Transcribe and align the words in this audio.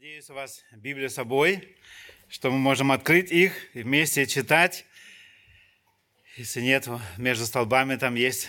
Надеюсь, 0.00 0.30
у 0.30 0.34
вас 0.34 0.64
Библия 0.72 1.10
с 1.10 1.14
собой, 1.14 1.76
что 2.30 2.50
мы 2.50 2.56
можем 2.56 2.90
открыть 2.90 3.30
их 3.30 3.52
и 3.74 3.82
вместе 3.82 4.24
читать. 4.24 4.86
Если 6.38 6.62
нет, 6.62 6.88
между 7.18 7.44
столбами 7.44 7.96
там 7.96 8.14
есть 8.14 8.48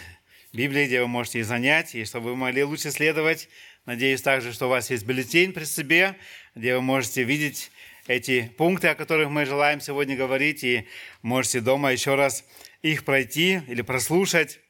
Библия, 0.54 0.88
где 0.88 1.02
вы 1.02 1.10
можете 1.10 1.40
и 1.40 1.42
занять, 1.42 1.94
и 1.94 2.06
чтобы 2.06 2.30
вы 2.30 2.36
могли 2.38 2.64
лучше 2.64 2.90
следовать. 2.90 3.50
Надеюсь 3.86 4.22
также, 4.22 4.54
что 4.54 4.68
у 4.68 4.70
вас 4.70 4.92
есть 4.92 5.06
бюллетень 5.06 5.52
при 5.52 5.66
себе, 5.66 6.16
где 6.56 6.74
вы 6.74 6.82
можете 6.82 7.24
видеть 7.24 7.70
эти 8.08 8.50
пункты, 8.58 8.88
о 8.88 8.96
которых 8.96 9.28
мы 9.28 9.46
желаем 9.46 9.82
сегодня 9.82 10.16
говорить, 10.16 10.64
и 10.64 10.88
можете 11.22 11.60
дома 11.60 11.92
еще 11.92 12.16
раз 12.16 12.46
их 12.82 13.04
пройти 13.04 13.62
или 13.68 13.82
прослушать. 13.82 14.62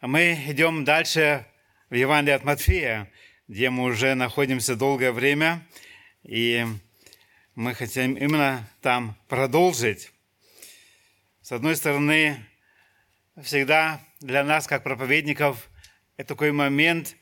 А 0.00 0.08
мы 0.08 0.32
идем 0.48 0.84
дальше 0.84 1.46
в 1.90 1.94
Евангелие 1.94 2.34
от 2.34 2.42
Матфея 2.42 3.08
где 3.48 3.70
мы 3.70 3.84
уже 3.84 4.14
находимся 4.14 4.76
долгое 4.76 5.12
время, 5.12 5.66
и 6.22 6.64
мы 7.54 7.74
хотим 7.74 8.14
именно 8.14 8.68
там 8.80 9.16
продолжить. 9.28 10.12
С 11.42 11.52
одной 11.52 11.76
стороны, 11.76 12.44
всегда 13.42 14.00
для 14.20 14.44
нас, 14.44 14.66
как 14.66 14.84
проповедников, 14.84 15.68
это 16.16 16.28
такой 16.28 16.52
момент 16.52 17.16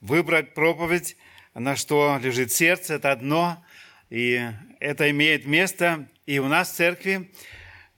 выбрать 0.00 0.54
проповедь, 0.54 1.16
на 1.54 1.76
что 1.76 2.18
лежит 2.22 2.52
сердце, 2.52 2.94
это 2.94 3.12
одно, 3.12 3.64
и 4.10 4.50
это 4.80 5.10
имеет 5.10 5.46
место 5.46 6.08
и 6.26 6.38
у 6.38 6.48
нас 6.48 6.70
в 6.70 6.74
церкви, 6.74 7.30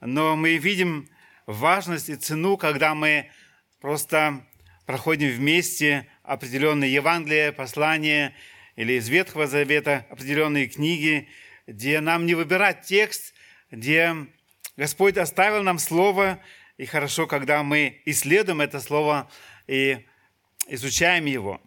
но 0.00 0.36
мы 0.36 0.56
видим 0.58 1.08
важность 1.47 2.08
и 2.08 2.16
цену, 2.16 2.56
когда 2.56 2.95
мы 2.95 3.30
просто 3.80 4.47
проходим 4.86 5.30
вместе 5.30 6.06
определенные 6.28 6.92
Евангелия, 6.92 7.52
послания 7.52 8.34
или 8.77 8.92
из 8.92 9.09
Ветхого 9.09 9.46
Завета 9.46 10.06
определенные 10.10 10.69
книги, 10.69 11.28
где 11.66 12.00
нам 12.00 12.27
не 12.27 12.34
выбирать 12.34 12.82
текст, 12.82 13.34
где 13.70 14.14
Господь 14.77 15.16
оставил 15.16 15.62
нам 15.62 15.78
Слово, 15.78 16.41
и 16.77 16.84
хорошо, 16.84 17.27
когда 17.27 17.62
мы 17.62 18.03
исследуем 18.05 18.61
это 18.61 18.78
Слово 18.80 19.30
и 19.66 20.06
изучаем 20.69 21.25
его. 21.25 21.61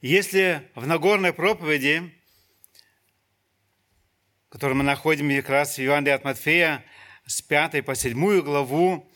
Если 0.00 0.68
в 0.74 0.86
Нагорной 0.86 1.32
проповеди, 1.32 2.12
которую 4.48 4.76
мы 4.78 4.84
находим 4.84 5.34
как 5.36 5.50
раз 5.50 5.76
в 5.76 5.82
Евангелии 5.82 6.14
от 6.14 6.24
Матфея, 6.24 6.84
с 7.26 7.40
5 7.40 7.84
по 7.84 7.94
7 7.94 8.40
главу, 8.40 9.10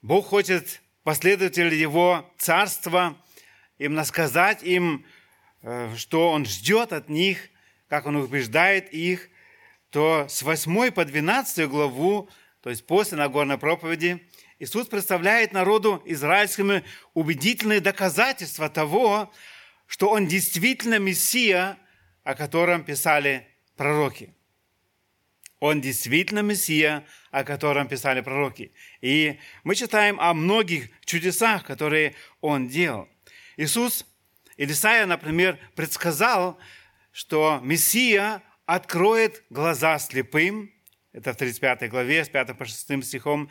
Бог 0.00 0.26
хочет 0.26 0.80
последователей 1.02 1.78
Его 1.78 2.32
Царства 2.38 3.16
именно 3.82 4.04
сказать 4.04 4.62
им, 4.62 5.04
э, 5.62 5.94
что 5.96 6.30
Он 6.30 6.46
ждет 6.46 6.92
от 6.92 7.08
них, 7.08 7.48
как 7.88 8.06
Он 8.06 8.16
убеждает 8.16 8.92
их, 8.92 9.28
то 9.90 10.26
с 10.28 10.42
8 10.42 10.90
по 10.92 11.04
12 11.04 11.68
главу, 11.68 12.30
то 12.62 12.70
есть 12.70 12.86
после 12.86 13.18
Нагорной 13.18 13.58
проповеди, 13.58 14.26
Иисус 14.58 14.86
представляет 14.86 15.52
народу 15.52 16.00
израильскому 16.06 16.82
убедительные 17.14 17.80
доказательства 17.80 18.70
того, 18.70 19.32
что 19.86 20.08
Он 20.08 20.26
действительно 20.26 20.98
Мессия, 20.98 21.76
о 22.22 22.34
котором 22.34 22.84
писали 22.84 23.48
пророки. 23.76 24.32
Он 25.58 25.80
действительно 25.80 26.40
Мессия, 26.40 27.04
о 27.30 27.44
котором 27.44 27.88
писали 27.88 28.20
пророки. 28.20 28.72
И 29.00 29.38
мы 29.64 29.74
читаем 29.74 30.20
о 30.20 30.32
многих 30.34 30.88
чудесах, 31.04 31.64
которые 31.64 32.14
Он 32.40 32.68
делал. 32.68 33.08
Иисус, 33.56 34.06
Илисая, 34.56 35.06
например, 35.06 35.58
предсказал, 35.74 36.58
что 37.10 37.60
Мессия 37.62 38.42
откроет 38.66 39.44
глаза 39.50 39.98
слепым, 39.98 40.72
это 41.12 41.32
в 41.32 41.36
35 41.36 41.90
главе, 41.90 42.24
с 42.24 42.28
5 42.28 42.56
по 42.56 42.64
6 42.64 43.04
стихом, 43.04 43.50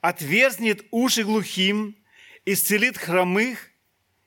отверзнет 0.00 0.84
уши 0.90 1.22
глухим, 1.22 1.96
исцелит 2.44 2.98
хромых 2.98 3.70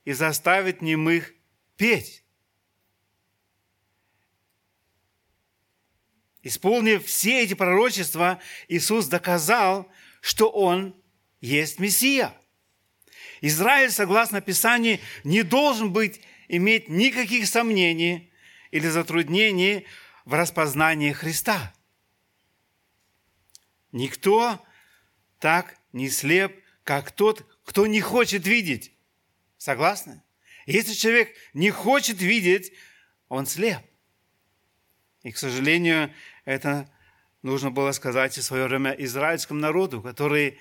и 0.06 0.13
заставит 0.13 0.81
немых 0.81 1.34
петь. 1.75 2.24
Исполнив 6.41 7.06
все 7.06 7.44
эти 7.44 7.53
пророчества, 7.53 8.40
Иисус 8.69 9.07
доказал, 9.07 9.91
что 10.22 10.50
Он 10.50 10.96
есть 11.41 11.80
Мессия– 11.80 12.34
Израиль, 13.41 13.91
согласно 13.91 14.41
Писанию, 14.41 15.00
не 15.23 15.44
должен 15.44 15.91
быть, 15.94 16.22
иметь 16.47 16.89
никаких 16.89 17.47
сомнений 17.47 18.31
или 18.72 18.88
затруднений 18.88 19.85
в 20.25 20.33
распознании 20.33 21.11
Христа. 21.11 21.73
Никто 23.91 24.63
так 25.39 25.77
не 25.94 26.09
слеп, 26.09 26.63
как 26.83 27.11
тот, 27.11 27.45
кто 27.66 27.88
не 27.88 28.01
хочет 28.01 28.45
видеть. 28.45 28.91
Согласны? 29.57 30.21
Если 30.66 30.94
человек 30.94 31.33
не 31.53 31.71
хочет 31.71 32.21
видеть, 32.21 32.73
он 33.27 33.45
слеп. 33.45 33.79
И, 35.23 35.31
к 35.31 35.38
сожалению, 35.38 36.13
это 36.45 36.89
нужно 37.41 37.71
было 37.71 37.91
сказать 37.91 38.38
в 38.38 38.41
свое 38.41 38.67
время 38.67 38.91
израильскому 38.91 39.59
народу, 39.59 40.01
который 40.01 40.59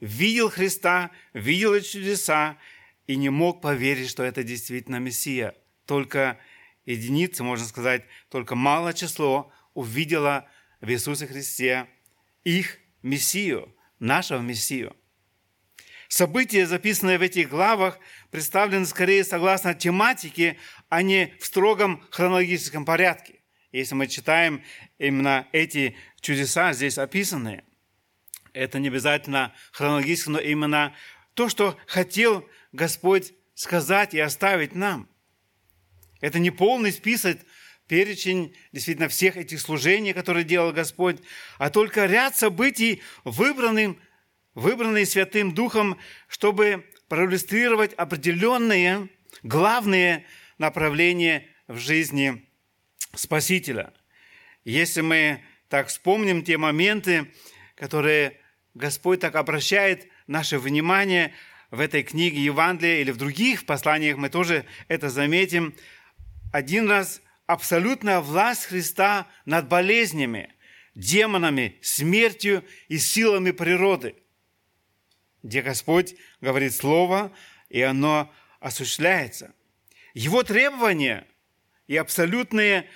видел 0.00 0.50
Христа, 0.50 1.10
видел 1.32 1.74
эти 1.74 1.88
чудеса 1.88 2.58
и 3.06 3.16
не 3.16 3.30
мог 3.30 3.60
поверить, 3.60 4.08
что 4.08 4.22
это 4.22 4.42
действительно 4.42 4.96
Мессия. 4.96 5.54
Только 5.86 6.38
единицы, 6.84 7.42
можно 7.42 7.66
сказать, 7.66 8.04
только 8.30 8.54
малое 8.54 8.92
число 8.92 9.52
увидело 9.74 10.48
в 10.80 10.90
Иисусе 10.90 11.26
Христе 11.26 11.86
их 12.44 12.78
Мессию, 13.02 13.74
нашего 13.98 14.40
Мессию. 14.40 14.96
События, 16.08 16.66
записанные 16.66 17.18
в 17.18 17.22
этих 17.22 17.48
главах, 17.48 17.98
представлены 18.30 18.86
скорее 18.86 19.24
согласно 19.24 19.74
тематике, 19.74 20.56
а 20.88 21.02
не 21.02 21.34
в 21.40 21.46
строгом 21.46 22.04
хронологическом 22.10 22.84
порядке. 22.84 23.40
Если 23.72 23.96
мы 23.96 24.06
читаем 24.06 24.62
именно 24.98 25.48
эти 25.52 25.96
чудеса 26.20 26.72
здесь 26.72 26.98
описанные– 26.98 27.64
это 28.56 28.78
не 28.78 28.88
обязательно 28.88 29.54
хронологически, 29.70 30.30
но 30.30 30.38
именно 30.38 30.94
то, 31.34 31.48
что 31.48 31.76
хотел 31.86 32.48
Господь 32.72 33.34
сказать 33.54 34.14
и 34.14 34.18
оставить 34.18 34.74
нам. 34.74 35.08
Это 36.20 36.38
не 36.38 36.50
полный 36.50 36.90
список, 36.90 37.38
перечень 37.86 38.56
действительно 38.72 39.08
всех 39.08 39.36
этих 39.36 39.60
служений, 39.60 40.14
которые 40.14 40.44
делал 40.44 40.72
Господь, 40.72 41.18
а 41.58 41.68
только 41.68 42.06
ряд 42.06 42.34
событий, 42.34 43.02
выбранным, 43.24 44.00
выбранные 44.54 45.04
Святым 45.04 45.52
Духом, 45.52 45.98
чтобы 46.26 46.86
проиллюстрировать 47.08 47.92
определенные 47.92 49.10
главные 49.42 50.24
направления 50.56 51.46
в 51.68 51.76
жизни 51.76 52.48
Спасителя. 53.14 53.92
Если 54.64 55.02
мы 55.02 55.44
так 55.68 55.88
вспомним 55.88 56.42
те 56.42 56.56
моменты, 56.56 57.30
которые 57.74 58.40
Господь 58.76 59.20
так 59.20 59.36
обращает 59.36 60.06
наше 60.26 60.58
внимание 60.58 61.32
в 61.70 61.80
этой 61.80 62.02
книге 62.02 62.44
Евангелия 62.44 63.00
или 63.00 63.10
в 63.10 63.16
других 63.16 63.64
посланиях, 63.64 64.18
мы 64.18 64.28
тоже 64.28 64.66
это 64.88 65.08
заметим. 65.08 65.74
Один 66.52 66.86
раз 66.86 67.22
абсолютная 67.46 68.20
власть 68.20 68.66
Христа 68.66 69.28
над 69.46 69.66
болезнями, 69.68 70.52
демонами, 70.94 71.78
смертью 71.80 72.64
и 72.88 72.98
силами 72.98 73.50
природы, 73.50 74.14
где 75.42 75.62
Господь 75.62 76.14
говорит 76.42 76.74
Слово, 76.74 77.32
и 77.70 77.80
оно 77.80 78.30
осуществляется. 78.60 79.54
Его 80.12 80.42
требования 80.42 81.26
и 81.86 81.96
абсолютные, 81.96 82.90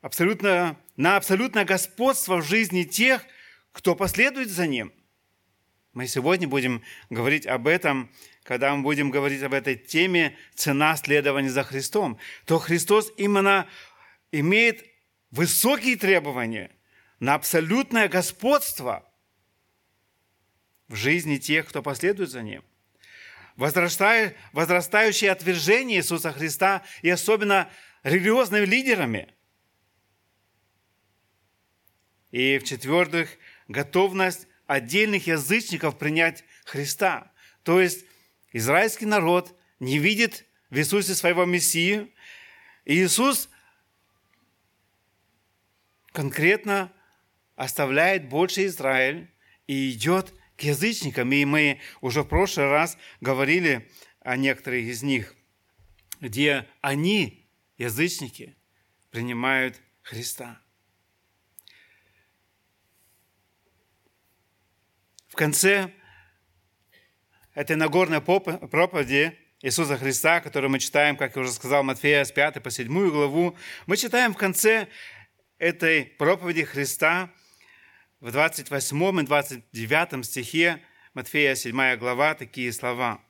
абсолютно, 0.00 0.78
на 0.96 1.16
абсолютное 1.16 1.64
господство 1.64 2.36
в 2.36 2.46
жизни 2.46 2.84
тех, 2.84 3.24
кто 3.72 3.96
последует 3.96 4.48
за 4.48 4.68
Ним– 4.68 4.92
мы 5.94 6.08
сегодня 6.08 6.48
будем 6.48 6.82
говорить 7.08 7.46
об 7.46 7.68
этом, 7.68 8.10
когда 8.42 8.74
мы 8.74 8.82
будем 8.82 9.10
говорить 9.10 9.42
об 9.42 9.54
этой 9.54 9.76
теме 9.76 10.36
«Цена 10.54 10.96
следования 10.96 11.50
за 11.50 11.62
Христом», 11.62 12.18
то 12.44 12.58
Христос 12.58 13.12
именно 13.16 13.68
имеет 14.32 14.84
высокие 15.30 15.96
требования 15.96 16.72
на 17.20 17.34
абсолютное 17.34 18.08
господство 18.08 19.08
в 20.88 20.96
жизни 20.96 21.36
тех, 21.38 21.68
кто 21.68 21.80
последует 21.80 22.30
за 22.30 22.42
Ним. 22.42 22.64
Возрастающее 23.54 25.30
отвержение 25.30 26.00
Иисуса 26.00 26.32
Христа 26.32 26.82
и 27.02 27.10
особенно 27.10 27.70
религиозными 28.02 28.66
лидерами. 28.66 29.32
И 32.32 32.58
в-четвертых, 32.58 33.38
готовность 33.68 34.48
отдельных 34.66 35.26
язычников 35.26 35.98
принять 35.98 36.44
Христа. 36.64 37.32
То 37.62 37.80
есть 37.80 38.04
израильский 38.52 39.06
народ 39.06 39.58
не 39.80 39.98
видит 39.98 40.44
в 40.70 40.76
Иисусе 40.76 41.14
своего 41.14 41.44
Мессию. 41.44 42.10
И 42.84 43.02
Иисус 43.02 43.48
конкретно 46.12 46.92
оставляет 47.56 48.28
больше 48.28 48.66
Израиль 48.66 49.30
и 49.66 49.90
идет 49.92 50.32
к 50.56 50.62
язычникам. 50.62 51.32
И 51.32 51.44
мы 51.44 51.80
уже 52.00 52.22
в 52.22 52.28
прошлый 52.28 52.68
раз 52.68 52.96
говорили 53.20 53.90
о 54.20 54.36
некоторых 54.36 54.84
из 54.84 55.02
них, 55.02 55.34
где 56.20 56.66
они, 56.80 57.48
язычники, 57.76 58.56
принимают 59.10 59.80
Христа. 60.02 60.63
В 65.34 65.36
конце 65.36 65.90
этой 67.54 67.74
Нагорной 67.74 68.20
проповеди 68.20 69.36
Иисуса 69.62 69.98
Христа, 69.98 70.40
которую 70.40 70.70
мы 70.70 70.78
читаем, 70.78 71.16
как 71.16 71.34
я 71.34 71.42
уже 71.42 71.50
сказал, 71.50 71.82
Матфея 71.82 72.22
с 72.22 72.30
5 72.30 72.62
по 72.62 72.70
7 72.70 73.10
главу, 73.10 73.58
мы 73.86 73.96
читаем 73.96 74.32
в 74.32 74.36
конце 74.36 74.86
этой 75.58 76.04
проповеди 76.04 76.62
Христа 76.62 77.32
в 78.20 78.30
28 78.30 79.20
и 79.20 79.24
29 79.24 80.24
стихе 80.24 80.80
Матфея 81.14 81.56
7 81.56 81.96
глава 81.96 82.36
такие 82.36 82.72
слова. 82.72 83.20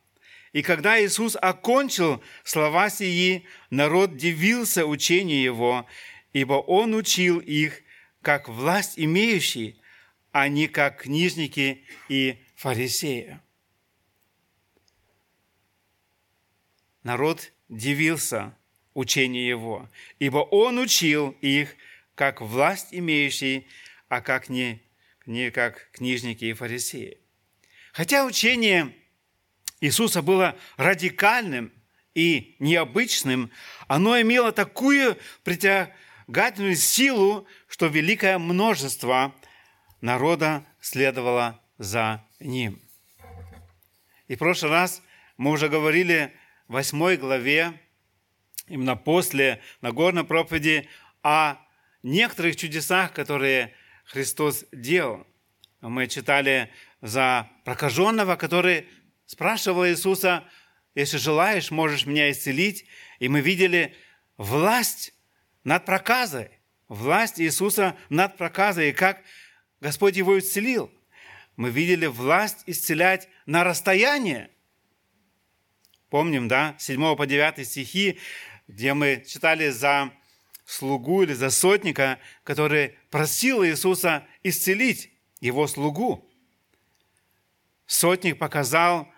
«И 0.52 0.60
когда 0.60 1.02
Иисус 1.02 1.38
окончил 1.40 2.22
слова 2.42 2.90
сии, 2.90 3.46
народ 3.70 4.18
дивился 4.18 4.84
учению 4.84 5.42
Его, 5.42 5.86
ибо 6.34 6.52
Он 6.52 6.92
учил 6.92 7.38
их, 7.38 7.80
как 8.20 8.50
власть 8.50 8.98
имеющий, 8.98 9.80
а 10.34 10.48
не 10.48 10.66
как 10.66 11.02
книжники 11.02 11.84
и 12.08 12.42
фарисеи. 12.56 13.38
Народ 17.04 17.52
дивился 17.68 18.52
учению 18.94 19.46
его, 19.46 19.88
ибо 20.18 20.38
он 20.38 20.80
учил 20.80 21.30
их, 21.40 21.76
как 22.16 22.40
власть 22.40 22.88
имеющий, 22.90 23.68
а 24.08 24.20
как 24.20 24.48
не, 24.48 24.82
не 25.24 25.52
как 25.52 25.88
книжники 25.92 26.46
и 26.46 26.52
фарисеи. 26.52 27.18
Хотя 27.92 28.26
учение 28.26 28.92
Иисуса 29.80 30.20
было 30.20 30.58
радикальным 30.76 31.72
и 32.12 32.56
необычным, 32.58 33.52
оно 33.86 34.20
имело 34.20 34.50
такую 34.50 35.16
притягательную 35.44 36.74
силу, 36.74 37.46
что 37.68 37.86
великое 37.86 38.38
множество 38.38 39.32
народа 40.04 40.66
следовало 40.82 41.58
за 41.78 42.22
ним. 42.38 42.78
И 44.28 44.36
в 44.36 44.38
прошлый 44.38 44.70
раз 44.70 45.02
мы 45.38 45.50
уже 45.50 45.70
говорили 45.70 46.32
в 46.68 46.74
восьмой 46.74 47.16
главе, 47.16 47.72
именно 48.68 48.96
после 48.96 49.62
Нагорной 49.80 50.24
проповеди, 50.24 50.88
о 51.22 51.56
некоторых 52.02 52.56
чудесах, 52.56 53.14
которые 53.14 53.72
Христос 54.04 54.66
делал. 54.72 55.26
Мы 55.80 56.06
читали 56.06 56.70
за 57.00 57.48
прокаженного, 57.64 58.36
который 58.36 58.86
спрашивал 59.24 59.86
Иисуса, 59.86 60.44
если 60.94 61.16
желаешь, 61.16 61.70
можешь 61.70 62.04
меня 62.04 62.30
исцелить. 62.30 62.84
И 63.20 63.28
мы 63.28 63.40
видели 63.40 63.94
власть 64.36 65.14
над 65.64 65.86
проказой, 65.86 66.50
власть 66.88 67.40
Иисуса 67.40 67.96
над 68.10 68.36
проказой, 68.36 68.90
и 68.90 68.92
как 68.92 69.22
Господь 69.84 70.16
его 70.16 70.38
исцелил. 70.38 70.90
Мы 71.56 71.68
видели 71.68 72.06
власть 72.06 72.62
исцелять 72.64 73.28
на 73.44 73.64
расстояние. 73.64 74.50
Помним, 76.08 76.48
да, 76.48 76.74
7 76.78 77.14
по 77.16 77.26
9 77.26 77.68
стихи, 77.68 78.18
где 78.66 78.94
мы 78.94 79.22
читали 79.28 79.68
за 79.68 80.10
слугу 80.64 81.22
или 81.22 81.34
за 81.34 81.50
сотника, 81.50 82.18
который 82.44 82.96
просил 83.10 83.62
Иисуса 83.62 84.26
исцелить 84.42 85.12
его 85.40 85.66
слугу. 85.66 86.26
Сотник 87.84 88.38
показал, 88.38 89.12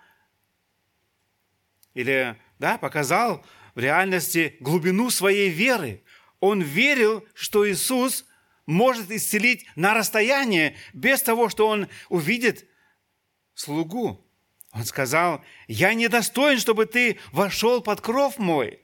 или, 1.93 2.35
да, 2.59 2.77
показал 2.77 3.45
в 3.73 3.79
реальности 3.79 4.57
глубину 4.59 5.11
своей 5.11 5.49
веры. 5.49 6.03
Он 6.41 6.61
верил, 6.61 7.25
что 7.35 7.65
Иисус 7.71 8.26
может 8.67 9.09
исцелить 9.09 9.65
на 9.75 9.95
расстоянии, 9.95 10.75
без 10.93 11.23
того, 11.23 11.49
что 11.49 11.67
он 11.67 11.87
увидит 12.09 12.67
слугу. 13.55 14.23
Он 14.73 14.85
сказал, 14.85 15.43
я 15.67 15.95
недостоин, 15.95 16.59
чтобы 16.59 16.85
ты 16.85 17.17
вошел 17.31 17.81
под 17.81 18.01
кров 18.01 18.37
мой. 18.37 18.81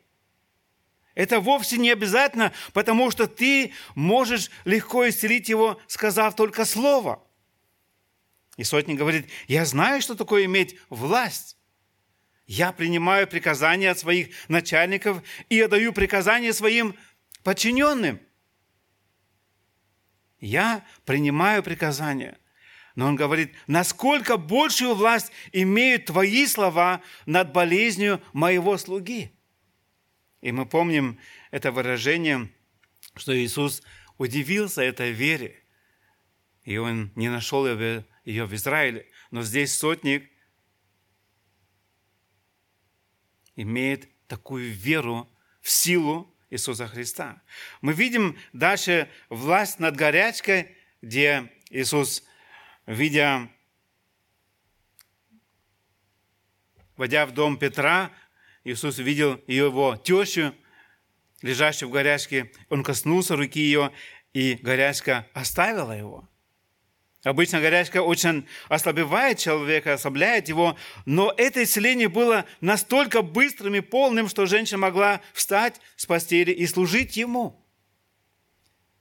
Это 1.14 1.40
вовсе 1.40 1.78
не 1.78 1.92
обязательно, 1.92 2.54
потому 2.72 3.12
что 3.12 3.28
ты 3.28 3.74
можешь 3.94 4.50
легко 4.66 5.08
исцелить 5.08 5.50
его, 5.50 5.80
сказав 5.88 6.36
только 6.36 6.66
слово. 6.66 7.22
И 8.58 8.64
сотник 8.64 8.98
говорит, 8.98 9.28
я 9.48 9.66
знаю, 9.66 10.02
что 10.02 10.16
такое 10.16 10.46
иметь 10.46 10.78
власть. 10.90 11.58
Я 12.48 12.72
принимаю 12.72 13.28
приказания 13.28 13.92
от 13.92 14.00
своих 14.00 14.30
начальников 14.48 15.22
и 15.50 15.60
отдаю 15.60 15.94
приказания 15.94 16.54
своим 16.54 16.96
подчиненным– 17.44 18.20
я 20.44 20.86
принимаю 21.06 21.64
приказания. 21.64 22.38
Но 22.96 23.08
он 23.08 23.16
говорит, 23.16 23.54
насколько 23.66 24.38
большую 24.38 24.94
власть 24.94 25.32
имеют 25.52 26.06
твои 26.06 26.46
слова 26.46 27.02
над 27.26 27.54
болезнью 27.54 28.22
моего 28.34 28.78
слуги. 28.78 29.32
И 30.42 30.52
мы 30.52 30.66
помним 30.66 31.18
это 31.50 31.72
выражение, 31.72 32.52
что 33.16 33.36
Иисус 33.36 33.82
удивился 34.18 34.84
этой 34.84 35.12
вере, 35.12 35.64
и 36.66 36.78
он 36.78 37.14
не 37.16 37.30
нашел 37.30 37.66
ее 37.66 38.46
в 38.46 38.54
Израиле. 38.54 39.10
Но 39.32 39.44
здесь 39.44 39.76
сотник 39.76 40.30
имеет 43.56 44.10
такую 44.28 44.72
веру 44.74 45.30
в 45.62 45.70
силу 45.70 46.33
Иисуса 46.54 46.88
Христа. 46.88 47.42
Мы 47.82 47.94
видим 47.94 48.38
дальше 48.54 49.10
власть 49.30 49.80
над 49.80 49.96
горячкой, 49.96 50.78
где 51.02 51.52
Иисус, 51.70 52.24
видя, 52.86 53.50
войдя 56.96 57.26
в 57.26 57.32
дом 57.32 57.58
Петра, 57.58 58.12
Иисус 58.64 59.00
видел 59.00 59.42
его 59.48 59.98
тещу, 59.98 60.56
лежащую 61.42 61.90
в 61.90 61.92
горячке, 61.92 62.52
он 62.70 62.84
коснулся 62.84 63.36
руки 63.36 63.60
ее, 63.60 63.92
и 64.34 64.54
горячка 64.56 65.28
оставила 65.34 65.92
его– 65.92 66.30
Обычно 67.24 67.62
горячка 67.62 68.02
очень 68.02 68.46
ослабевает 68.68 69.40
человека, 69.40 69.94
ослабляет 69.94 70.50
его, 70.50 70.78
но 71.06 71.34
это 71.38 71.64
исцеление 71.64 72.10
было 72.10 72.46
настолько 72.60 73.22
быстрым 73.22 73.76
и 73.76 73.80
полным, 73.80 74.28
что 74.28 74.46
женщина 74.46 74.80
могла 74.80 75.22
встать 75.32 75.80
с 75.96 76.06
постели 76.06 76.52
и 76.52 76.68
служить 76.68 77.16
ему. 77.16 77.66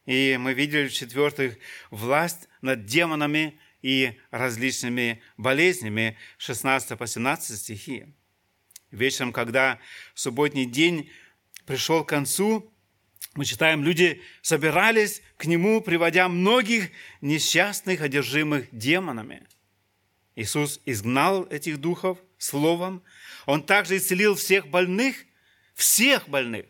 И 0.07 0.37
мы 0.38 0.55
видели, 0.55 0.87
в-четвертых, 0.87 1.59
власть 1.91 2.49
над 2.61 2.87
демонами 2.87 3.59
и 3.83 4.21
различными 4.31 5.21
болезнями, 5.37 6.17
16 6.38 6.97
по 6.97 7.07
17 7.09 7.59
стихи. 7.59 8.07
Вечером, 8.93 9.33
когда 9.33 9.81
субботний 10.14 10.67
день 10.67 11.11
пришел 11.67 12.05
к 12.05 12.09
концу, 12.09 12.72
мы 13.35 13.47
читаем, 13.47 13.83
люди 13.83 14.21
собирались 14.43 15.23
к 15.39 15.47
нему, 15.47 15.81
приводя 15.81 16.29
многих 16.29 16.91
несчастных, 17.23 18.03
одержимых 18.03 18.67
демонами. 18.73 19.47
Иисус 20.37 20.81
изгнал 20.85 21.45
этих 21.45 21.79
духов 21.79 22.19
словом. 22.37 23.03
Он 23.47 23.62
также 23.62 23.97
исцелил 23.97 24.35
всех 24.35 24.69
больных, 24.69 25.17
всех 25.75 26.29
больных, 26.29 26.67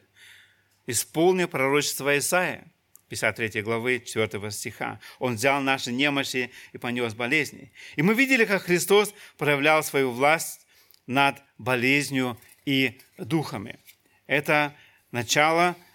исполнил 0.87 1.49
пророчество 1.49 2.16
Исаия, 2.16 2.71
53 3.09 3.62
главы 3.62 3.99
4 3.99 4.50
стиха. 4.52 5.00
Он 5.19 5.35
взял 5.35 5.61
наши 5.61 5.90
немощи 5.90 6.52
и 6.73 6.78
понес 6.78 7.14
болезни. 7.14 7.73
И 7.97 8.02
мы 8.02 8.14
видели, 8.14 8.45
как 8.45 8.62
Христос 8.62 9.14
проявлял 9.37 9.83
свою 9.83 10.12
власть 10.12 10.64
над 11.09 11.42
болезнью 11.59 12.38
и 12.64 13.00
духами. 13.19 13.81
Это 14.28 14.76
начало– 15.11 15.76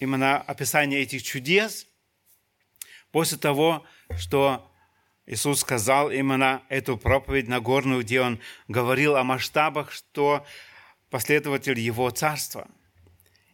именно 0.00 0.38
описание 0.38 1.02
этих 1.02 1.22
чудес 1.22 1.86
после 3.12 3.38
того, 3.38 3.86
что 4.18 4.66
Иисус 5.26 5.60
сказал 5.60 6.10
именно 6.10 6.62
эту 6.68 6.96
проповедь 6.96 7.46
Нагорную, 7.46 8.02
где 8.02 8.20
Он 8.20 8.40
говорил 8.66 9.14
о 9.14 9.22
масштабах, 9.22 9.92
что 9.92 10.44
последователь 11.10 11.78
Его 11.78 12.10
Царства. 12.10 12.68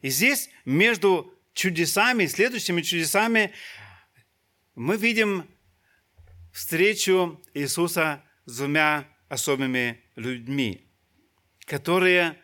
И 0.00 0.08
здесь 0.08 0.48
между 0.64 1.34
чудесами, 1.52 2.26
следующими 2.26 2.80
чудесами, 2.80 3.52
мы 4.74 4.96
видим 4.96 5.46
встречу 6.52 7.42
Иисуса 7.54 8.22
с 8.44 8.58
двумя 8.58 9.06
особыми 9.28 10.00
людьми, 10.14 10.86
которые 11.64 12.38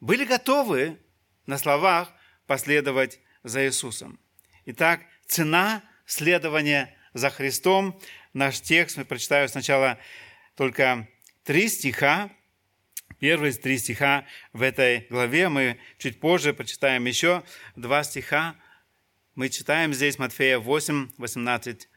были 0.00 0.24
готовы 0.24 0.98
на 1.46 1.56
словах 1.58 2.12
последовать 2.46 3.20
за 3.42 3.66
Иисусом. 3.66 4.18
Итак, 4.66 5.00
цена 5.26 5.82
следования 6.06 6.94
за 7.14 7.30
Христом. 7.30 8.00
Наш 8.32 8.60
текст, 8.60 8.96
мы 8.96 9.04
прочитаем 9.04 9.48
сначала 9.48 9.98
только 10.56 11.08
три 11.44 11.68
стиха, 11.68 12.30
первые 13.18 13.52
три 13.52 13.78
стиха 13.78 14.26
в 14.52 14.62
этой 14.62 15.06
главе. 15.10 15.48
Мы 15.48 15.78
чуть 15.98 16.20
позже 16.20 16.52
прочитаем 16.54 17.04
еще 17.06 17.42
два 17.76 18.04
стиха. 18.04 18.56
Мы 19.34 19.48
читаем 19.48 19.94
здесь 19.94 20.18
Матфея 20.18 20.58
8, 20.58 21.10
18 21.16 21.88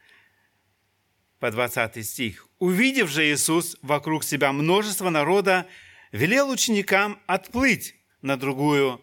по 1.38 1.50
20 1.50 2.06
стих. 2.06 2.48
«Увидев 2.58 3.10
же 3.10 3.24
Иисус 3.30 3.76
вокруг 3.82 4.24
себя 4.24 4.52
множество 4.52 5.10
народа, 5.10 5.66
велел 6.12 6.50
ученикам 6.50 7.20
отплыть 7.26 7.94
на 8.22 8.36
другую 8.36 9.00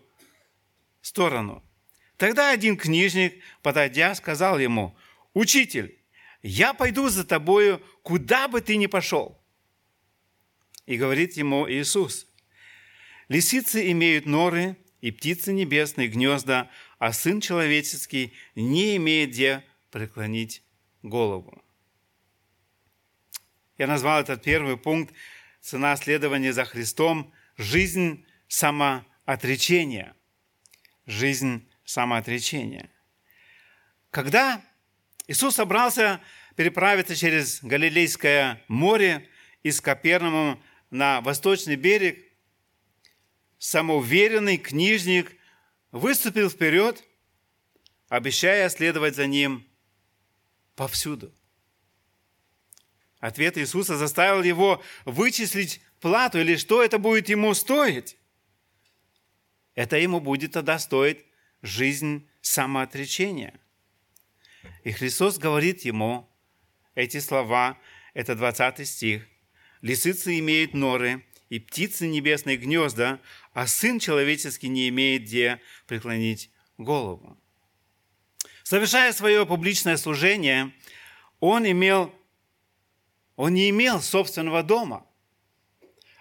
сторону. 1.04 1.64
Тогда 2.18 2.52
один 2.52 2.78
книжник, 2.78 3.44
подойдя, 3.62 4.16
сказал 4.16 4.58
ему, 4.58 4.98
«Учитель, 5.34 6.00
я 6.42 6.74
пойду 6.74 7.10
за 7.10 7.24
тобою, 7.26 7.82
куда 8.02 8.48
бы 8.48 8.62
ты 8.62 8.78
ни 8.78 8.88
пошел». 8.88 9.40
И 10.86 10.98
говорит 10.98 11.34
ему 11.34 11.70
Иисус, 11.70 12.28
«Лисицы 13.28 13.92
имеют 13.92 14.26
норы, 14.26 14.78
и 15.02 15.12
птицы 15.12 15.52
небесные 15.52 16.08
гнезда, 16.08 16.72
а 16.98 17.12
Сын 17.12 17.42
Человеческий 17.42 18.34
не 18.56 18.96
имеет 18.96 19.32
где 19.32 19.66
преклонить 19.92 20.64
голову». 21.02 21.62
Я 23.78 23.88
назвал 23.88 24.22
этот 24.22 24.44
первый 24.44 24.78
пункт 24.78 25.14
«Цена 25.60 25.96
следования 25.98 26.54
за 26.54 26.64
Христом. 26.64 27.34
Жизнь 27.58 28.26
самоотречения». 28.48 30.16
Жизнь 31.06 31.70
самоотречения. 31.86 32.90
Когда 34.10 34.64
Иисус 35.28 35.56
собрался 35.56 36.22
переправиться 36.56 37.16
через 37.16 37.64
Галилейское 37.64 38.64
море 38.68 39.28
из 39.64 39.82
Капернаума 39.82 40.62
на 40.90 41.22
восточный 41.22 41.76
берег, 41.76 42.24
самоуверенный 43.58 44.58
книжник 44.58 45.36
выступил 45.92 46.50
вперед, 46.50 47.04
обещая 48.10 48.70
следовать 48.70 49.16
за 49.16 49.26
ним 49.26 49.68
повсюду. 50.76 51.34
Ответ 53.20 53.58
Иисуса 53.58 53.98
заставил 53.98 54.44
его 54.44 54.84
вычислить 55.06 55.82
плату 56.02 56.40
или 56.40 56.58
что 56.58 56.84
это 56.84 57.00
будет 57.00 57.30
ему 57.30 57.54
стоить. 57.54 58.18
Это 59.76 59.98
ему 59.98 60.20
будет 60.20 60.54
тогда 60.54 60.78
стоить 60.80 61.26
жизнь 61.62 62.30
самоотречения. 62.42 63.60
И 64.84 64.92
Христос 64.92 65.38
говорит 65.38 65.82
ему 65.82 66.30
эти 66.96 67.20
слова, 67.20 67.78
это 68.14 68.36
20 68.36 68.88
стих. 68.88 69.28
«Лисицы 69.82 70.40
имеют 70.40 70.74
норы, 70.74 71.26
и 71.50 71.60
птицы 71.60 72.08
небесные 72.08 72.58
гнезда, 72.58 73.20
а 73.54 73.68
Сын 73.68 74.00
Человеческий 74.00 74.70
не 74.70 74.88
имеет 74.90 75.24
где 75.24 75.60
преклонить 75.88 76.52
голову». 76.78 77.38
Совершая 78.64 79.12
свое 79.12 79.46
публичное 79.46 79.98
служение, 79.98 80.74
он, 81.42 81.70
имел, 81.70 82.14
он 83.36 83.54
не 83.54 83.70
имел 83.70 84.02
собственного 84.02 84.64
дома– 84.64 85.06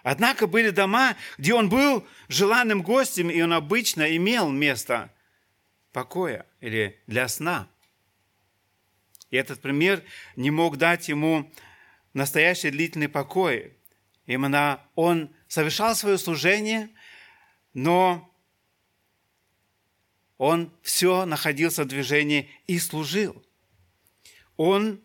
Однако 0.03 0.47
были 0.47 0.69
дома, 0.69 1.15
где 1.37 1.53
он 1.53 1.69
был 1.69 2.05
желанным 2.27 2.83
гостем, 2.83 3.29
и 3.29 3.41
он 3.41 3.53
обычно 3.53 4.15
имел 4.15 4.51
место 4.51 5.11
покоя 5.93 6.45
или 6.59 7.01
для 7.07 7.27
сна. 7.29 7.69
И 9.29 9.37
этот 9.37 9.61
пример 9.61 10.03
не 10.35 10.51
мог 10.51 10.77
дать 10.77 11.07
ему 11.07 11.51
настоящий 12.13 12.69
длительный 12.69 13.09
покой. 13.09 13.77
Именно 14.25 14.81
он 14.95 15.33
совершал 15.47 15.95
свое 15.95 16.17
служение, 16.17 16.89
но 17.73 18.29
он 20.37 20.71
все 20.81 21.25
находился 21.25 21.83
в 21.83 21.87
движении 21.87 22.49
и 22.67 22.77
служил. 22.77 23.41
Он 24.57 25.01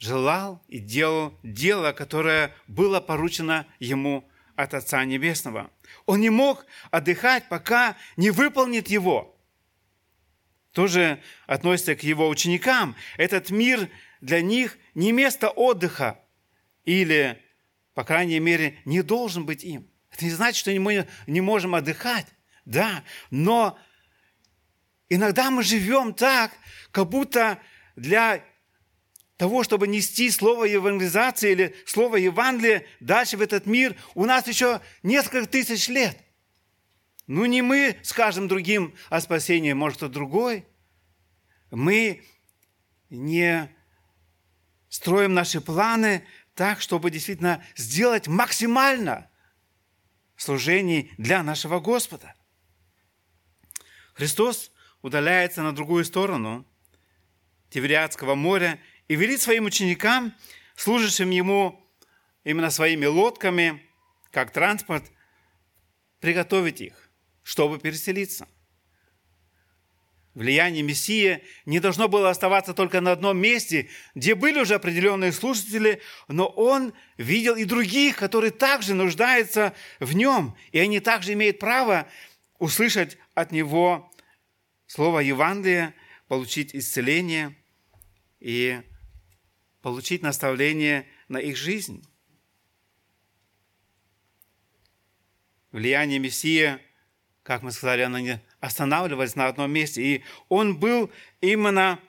желал 0.00 0.64
и 0.66 0.78
делал 0.78 1.38
дело, 1.44 1.92
которое 1.92 2.52
было 2.66 3.00
поручено 3.00 3.66
ему 3.78 4.28
от 4.56 4.74
Отца 4.74 5.04
Небесного. 5.04 5.70
Он 6.06 6.20
не 6.20 6.30
мог 6.30 6.66
отдыхать, 6.90 7.48
пока 7.48 7.96
не 8.16 8.30
выполнит 8.30 8.88
его. 8.88 9.38
Тоже 10.72 11.22
относится 11.46 11.94
к 11.94 12.02
его 12.02 12.28
ученикам. 12.28 12.96
Этот 13.18 13.50
мир 13.50 13.88
для 14.20 14.40
них 14.40 14.78
не 14.94 15.12
место 15.12 15.50
отдыха 15.50 16.20
или, 16.84 17.40
по 17.94 18.02
крайней 18.02 18.40
мере, 18.40 18.78
не 18.84 19.02
должен 19.02 19.44
быть 19.44 19.64
им. 19.64 19.90
Это 20.10 20.24
не 20.24 20.30
значит, 20.30 20.58
что 20.60 20.72
мы 20.80 21.06
не 21.26 21.40
можем 21.40 21.74
отдыхать, 21.74 22.26
да, 22.64 23.04
но 23.30 23.78
иногда 25.08 25.50
мы 25.50 25.62
живем 25.62 26.14
так, 26.14 26.52
как 26.90 27.08
будто 27.08 27.58
для 27.96 28.42
того, 29.40 29.64
чтобы 29.64 29.88
нести 29.88 30.30
слово 30.30 30.64
евангелизации 30.66 31.52
или 31.52 31.74
слово 31.86 32.16
Евангелия 32.16 32.84
дальше 33.00 33.38
в 33.38 33.40
этот 33.40 33.64
мир, 33.64 33.96
у 34.14 34.26
нас 34.26 34.46
еще 34.46 34.82
несколько 35.02 35.48
тысяч 35.48 35.88
лет. 35.88 36.22
Ну, 37.26 37.46
не 37.46 37.62
мы 37.62 37.96
скажем 38.02 38.48
другим 38.48 38.94
о 39.08 39.18
спасении, 39.22 39.72
может, 39.72 39.96
кто 39.96 40.08
другой. 40.08 40.66
Мы 41.70 42.22
не 43.08 43.74
строим 44.90 45.32
наши 45.32 45.62
планы 45.62 46.22
так, 46.54 46.82
чтобы 46.82 47.10
действительно 47.10 47.64
сделать 47.76 48.28
максимально 48.28 49.30
служений 50.36 51.14
для 51.16 51.42
нашего 51.42 51.80
Господа. 51.80 52.34
Христос 54.12 54.70
удаляется 55.00 55.62
на 55.62 55.74
другую 55.74 56.04
сторону 56.04 56.66
Тивериадского 57.70 58.34
моря 58.34 58.78
и 59.10 59.16
велит 59.16 59.40
своим 59.40 59.64
ученикам, 59.64 60.32
служащим 60.76 61.30
ему 61.30 61.84
именно 62.44 62.70
своими 62.70 63.06
лодками, 63.06 63.82
как 64.30 64.52
транспорт, 64.52 65.10
приготовить 66.20 66.80
их, 66.80 67.10
чтобы 67.42 67.80
переселиться. 67.80 68.46
Влияние 70.34 70.84
Мессии 70.84 71.42
не 71.66 71.80
должно 71.80 72.06
было 72.06 72.30
оставаться 72.30 72.72
только 72.72 73.00
на 73.00 73.10
одном 73.10 73.36
месте, 73.36 73.88
где 74.14 74.36
были 74.36 74.60
уже 74.60 74.76
определенные 74.76 75.32
слушатели, 75.32 76.00
но 76.28 76.46
он 76.46 76.92
видел 77.16 77.56
и 77.56 77.64
других, 77.64 78.16
которые 78.16 78.52
также 78.52 78.94
нуждаются 78.94 79.74
в 79.98 80.14
нем, 80.14 80.56
и 80.70 80.78
они 80.78 81.00
также 81.00 81.32
имеют 81.32 81.58
право 81.58 82.06
услышать 82.60 83.18
от 83.34 83.50
него 83.50 84.08
слово 84.86 85.18
Евангелия, 85.18 85.96
получить 86.28 86.76
исцеление 86.76 87.56
и 88.38 88.82
получить 89.82 90.22
наставление 90.22 91.06
на 91.28 91.38
их 91.38 91.56
жизнь. 91.56 92.04
Влияние 95.72 96.18
Мессии, 96.18 96.78
как 97.42 97.62
мы 97.62 97.70
сказали, 97.72 98.02
оно 98.02 98.18
не 98.18 98.42
останавливалось 98.60 99.36
на 99.36 99.46
одном 99.46 99.70
месте. 99.70 100.02
И 100.02 100.24
он 100.48 100.78
был 100.78 101.10
именно 101.40 102.00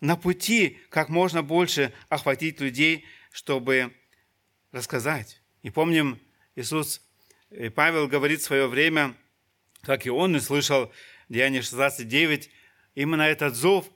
на 0.00 0.16
пути 0.16 0.78
как 0.90 1.08
можно 1.08 1.42
больше 1.42 1.92
охватить 2.08 2.60
людей, 2.60 3.04
чтобы 3.30 3.94
рассказать. 4.72 5.40
И 5.62 5.70
помним, 5.70 6.20
Иисус 6.54 7.00
и 7.50 7.68
Павел 7.68 8.08
говорит 8.08 8.40
в 8.40 8.44
свое 8.44 8.66
время, 8.66 9.16
как 9.82 10.04
и 10.06 10.10
он 10.10 10.36
и 10.36 10.40
слышал, 10.40 10.92
Деяние 11.28 11.60
16.9, 11.60 12.48
именно 12.94 13.22
этот 13.22 13.54
зов, 13.54 13.90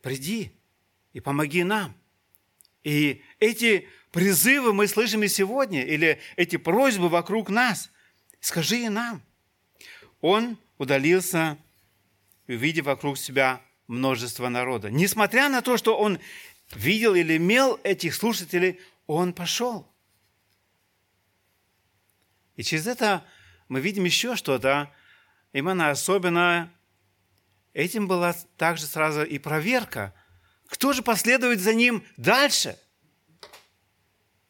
приди 0.00 0.52
и 1.12 1.20
помоги 1.20 1.64
нам. 1.64 1.94
И 2.84 3.22
эти 3.38 3.88
призывы 4.10 4.72
мы 4.72 4.88
слышим 4.88 5.22
и 5.22 5.28
сегодня, 5.28 5.84
или 5.84 6.20
эти 6.36 6.56
просьбы 6.56 7.08
вокруг 7.08 7.48
нас. 7.48 7.90
Скажи 8.40 8.80
и 8.80 8.88
нам. 8.88 9.22
Он 10.20 10.58
удалился, 10.78 11.58
увидев 12.48 12.86
вокруг 12.86 13.18
себя 13.18 13.60
множество 13.86 14.48
народа. 14.48 14.90
Несмотря 14.90 15.48
на 15.48 15.62
то, 15.62 15.76
что 15.76 15.96
он 15.96 16.18
видел 16.74 17.14
или 17.14 17.36
имел 17.36 17.78
этих 17.84 18.14
слушателей, 18.14 18.80
он 19.06 19.32
пошел. 19.32 19.88
И 22.56 22.62
через 22.62 22.86
это 22.86 23.24
мы 23.68 23.80
видим 23.80 24.04
еще 24.04 24.36
что-то, 24.36 24.92
именно 25.52 25.90
особенно 25.90 26.72
этим 27.72 28.08
была 28.08 28.34
также 28.56 28.86
сразу 28.86 29.22
и 29.22 29.38
проверка– 29.38 30.14
кто 30.72 30.94
же 30.94 31.02
последует 31.02 31.60
за 31.60 31.74
ним 31.74 32.02
дальше? 32.16 32.78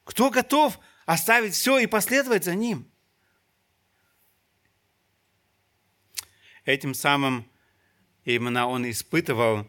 Кто 0.04 0.30
готов 0.30 0.78
оставить 1.04 1.52
все 1.52 1.80
и 1.80 1.86
последовать 1.86 2.44
за 2.44 2.54
ним? 2.54 2.88
этим 6.64 6.94
самым 6.94 7.44
именно 8.24 8.68
он 8.68 8.88
испытывал 8.88 9.66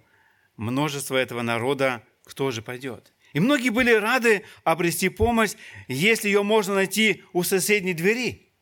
множество 0.55 1.17
этого 1.17 1.41
народа, 1.41 2.05
кто 2.23 2.51
же 2.51 2.61
пойдет. 2.61 3.13
И 3.33 3.39
многие 3.39 3.69
были 3.69 3.91
рады 3.91 4.45
обрести 4.63 5.09
помощь, 5.09 5.53
если 5.87 6.27
ее 6.27 6.43
можно 6.43 6.75
найти 6.75 7.23
у 7.33 7.41
соседней 7.41 7.95
двери. 7.95 8.53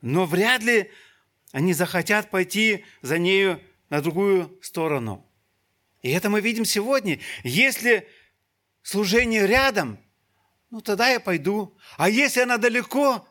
Но 0.00 0.26
вряд 0.26 0.64
ли 0.64 0.90
они 1.52 1.72
захотят 1.72 2.32
пойти 2.32 2.84
за 3.00 3.18
нею 3.18 3.62
на 3.90 4.00
другую 4.00 4.58
сторону. 4.60 5.24
И 6.04 6.10
это 6.10 6.28
мы 6.28 6.42
видим 6.42 6.66
сегодня. 6.66 7.18
Если 7.44 8.06
служение 8.82 9.46
рядом, 9.46 9.98
ну 10.68 10.82
тогда 10.82 11.08
я 11.08 11.18
пойду. 11.18 11.78
А 11.96 12.10
если 12.10 12.42
она 12.42 12.58
далеко, 12.58 13.26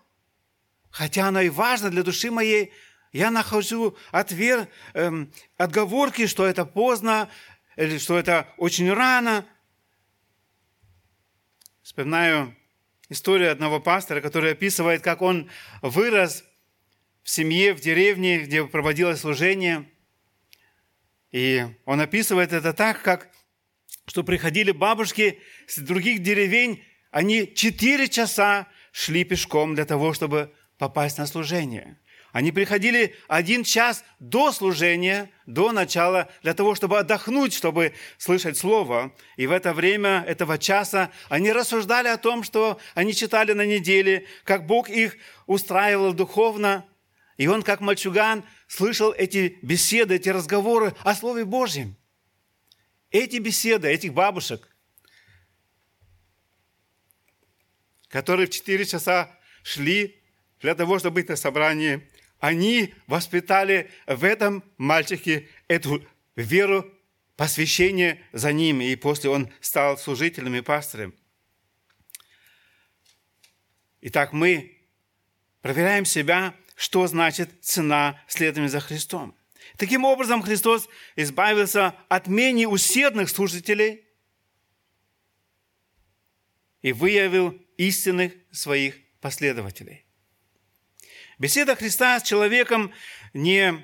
хотя 0.89 1.27
она 1.27 1.43
и 1.43 1.49
важна 1.49 1.91
для 1.91 2.01
души 2.01 2.31
моей, 2.31 2.73
я 3.11 3.29
нахожу 3.29 3.95
отвер, 4.09 4.67
эм, 4.95 5.31
отговорки, 5.55 6.25
что 6.25 6.47
это 6.47 6.65
поздно, 6.65 7.29
или 7.75 7.99
что 7.99 8.17
это 8.17 8.51
очень 8.57 8.91
рано. 8.91 9.45
Вспоминаю 11.83 12.57
историю 13.07 13.51
одного 13.51 13.79
пастора, 13.81 14.19
который 14.19 14.53
описывает, 14.53 15.03
как 15.03 15.21
он 15.21 15.47
вырос 15.83 16.43
в 17.21 17.29
семье, 17.29 17.75
в 17.75 17.81
деревне, 17.81 18.39
где 18.39 18.65
проводилось 18.65 19.19
служение. 19.19 19.92
И 21.33 21.65
он 21.85 21.99
описывает 21.99 22.53
это 22.53 22.71
так, 22.71 23.01
как 23.01 23.29
что 24.05 24.23
приходили 24.23 24.71
бабушки 24.71 25.39
с 25.67 25.79
других 25.79 26.21
деревень, 26.21 26.83
они 27.11 27.51
четыре 27.53 28.07
часа 28.07 28.67
шли 28.91 29.23
пешком 29.23 29.75
для 29.75 29.85
того, 29.85 30.13
чтобы 30.13 30.53
попасть 30.77 31.17
на 31.17 31.25
служение. 31.25 31.97
Они 32.33 32.51
приходили 32.51 33.15
один 33.27 33.63
час 33.63 34.03
до 34.19 34.51
служения, 34.51 35.29
до 35.45 35.71
начала, 35.71 36.29
для 36.41 36.53
того, 36.53 36.73
чтобы 36.75 36.99
отдохнуть, 36.99 37.53
чтобы 37.53 37.93
слышать 38.17 38.57
Слово. 38.57 39.15
И 39.37 39.45
в 39.45 39.51
это 39.51 39.73
время 39.73 40.23
этого 40.27 40.57
часа 40.57 41.11
они 41.29 41.51
рассуждали 41.51 42.07
о 42.07 42.17
том, 42.17 42.43
что 42.43 42.79
они 42.95 43.13
читали 43.13 43.53
на 43.53 43.65
неделе, 43.65 44.25
как 44.43 44.65
Бог 44.65 44.89
их 44.89 45.15
устраивал 45.45 46.13
духовно. 46.13 46.85
И 47.37 47.47
он, 47.47 47.61
как 47.61 47.81
мальчуган, 47.81 48.43
слышал 48.73 49.13
эти 49.13 49.59
беседы, 49.61 50.15
эти 50.15 50.29
разговоры 50.29 50.95
о 51.03 51.13
Слове 51.13 51.45
Божьем. 51.45 51.95
Эти 53.11 53.37
беседы, 53.37 53.87
этих 53.87 54.15
бабушек, 54.15 54.67
которые 58.07 58.47
в 58.47 58.49
4 58.49 58.83
часа 58.85 59.29
шли 59.61 60.19
для 60.59 60.73
того, 60.73 60.97
чтобы 60.97 61.15
быть 61.15 61.29
на 61.29 61.35
собрании, 61.35 62.09
они 62.39 62.95
воспитали 63.05 63.91
в 64.07 64.23
этом 64.23 64.63
мальчике 64.77 65.47
эту 65.67 66.03
веру, 66.35 66.91
посвящение 67.35 68.25
за 68.31 68.51
ним, 68.53 68.81
и 68.81 68.95
после 68.95 69.29
он 69.29 69.51
стал 69.61 69.99
служителем 69.99 70.55
и 70.55 70.61
пастором. 70.61 71.13
Итак, 74.01 74.33
мы 74.33 74.79
проверяем 75.61 76.05
себя, 76.05 76.55
что 76.83 77.07
значит 77.07 77.49
цена 77.61 78.21
следования 78.27 78.67
за 78.67 78.81
Христом. 78.81 79.33
Таким 79.77 80.03
образом, 80.03 80.41
Христос 80.41 80.89
избавился 81.15 81.95
от 82.09 82.27
менее 82.27 82.67
усердных 82.67 83.29
служителей 83.29 84.03
и 86.81 86.91
выявил 86.91 87.57
истинных 87.77 88.33
своих 88.51 88.97
последователей. 89.21 90.05
Беседа 91.39 91.77
Христа 91.77 92.19
с 92.19 92.23
человеком, 92.23 92.91
не 93.33 93.81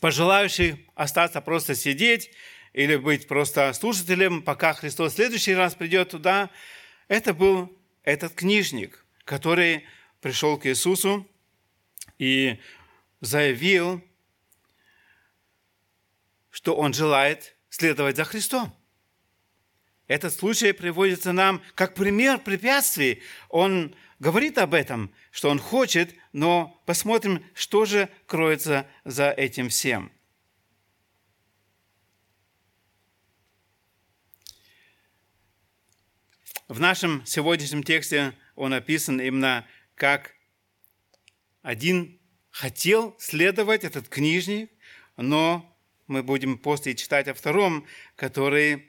пожелающий 0.00 0.88
остаться 0.94 1.42
просто 1.42 1.74
сидеть 1.74 2.30
или 2.72 2.96
быть 2.96 3.28
просто 3.28 3.70
слушателем, 3.74 4.40
пока 4.40 4.72
Христос 4.72 5.12
в 5.12 5.16
следующий 5.16 5.52
раз 5.52 5.74
придет 5.74 6.08
туда, 6.08 6.48
это 7.08 7.34
был 7.34 7.78
этот 8.04 8.32
книжник, 8.32 9.04
который 9.26 9.84
пришел 10.22 10.56
к 10.56 10.64
Иисусу 10.64 11.28
и 12.18 12.60
заявил, 13.20 14.02
что 16.50 16.76
он 16.76 16.92
желает 16.94 17.56
следовать 17.68 18.16
за 18.16 18.24
Христом. 18.24 18.74
Этот 20.06 20.34
случай 20.34 20.72
приводится 20.72 21.32
нам 21.32 21.62
как 21.74 21.94
пример 21.94 22.38
препятствий. 22.38 23.22
Он 23.48 23.94
говорит 24.18 24.58
об 24.58 24.74
этом, 24.74 25.12
что 25.30 25.48
он 25.48 25.58
хочет, 25.58 26.14
но 26.32 26.82
посмотрим, 26.86 27.44
что 27.54 27.86
же 27.86 28.08
кроется 28.26 28.86
за 29.04 29.30
этим 29.30 29.70
всем. 29.70 30.12
В 36.68 36.80
нашем 36.80 37.24
сегодняшнем 37.26 37.82
тексте 37.82 38.34
он 38.56 38.72
описан 38.72 39.20
именно 39.20 39.66
как 39.94 40.33
один 41.64 42.20
хотел 42.50 43.16
следовать, 43.18 43.84
этот 43.84 44.06
книжник, 44.08 44.70
но 45.16 45.76
мы 46.06 46.22
будем 46.22 46.58
после 46.58 46.94
читать 46.94 47.26
о 47.26 47.32
втором, 47.32 47.86
который 48.16 48.86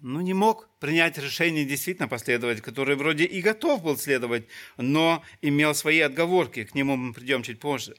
ну, 0.00 0.20
не 0.20 0.34
мог 0.34 0.68
принять 0.80 1.16
решение 1.16 1.64
действительно 1.64 2.08
последовать, 2.08 2.60
который 2.60 2.96
вроде 2.96 3.24
и 3.24 3.40
готов 3.40 3.84
был 3.84 3.96
следовать, 3.96 4.48
но 4.76 5.22
имел 5.42 5.76
свои 5.76 6.00
отговорки. 6.00 6.64
К 6.64 6.74
нему 6.74 6.96
мы 6.96 7.12
придем 7.14 7.44
чуть 7.44 7.60
позже. 7.60 7.96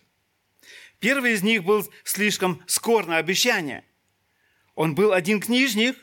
Первый 0.99 1.31
из 1.31 1.41
них 1.41 1.63
был 1.63 1.89
слишком 2.03 2.61
скор 2.67 3.07
на 3.07 3.17
обещание. 3.17 3.85
Он 4.75 4.95
был 4.95 5.13
один 5.13 5.39
книжник, 5.39 5.95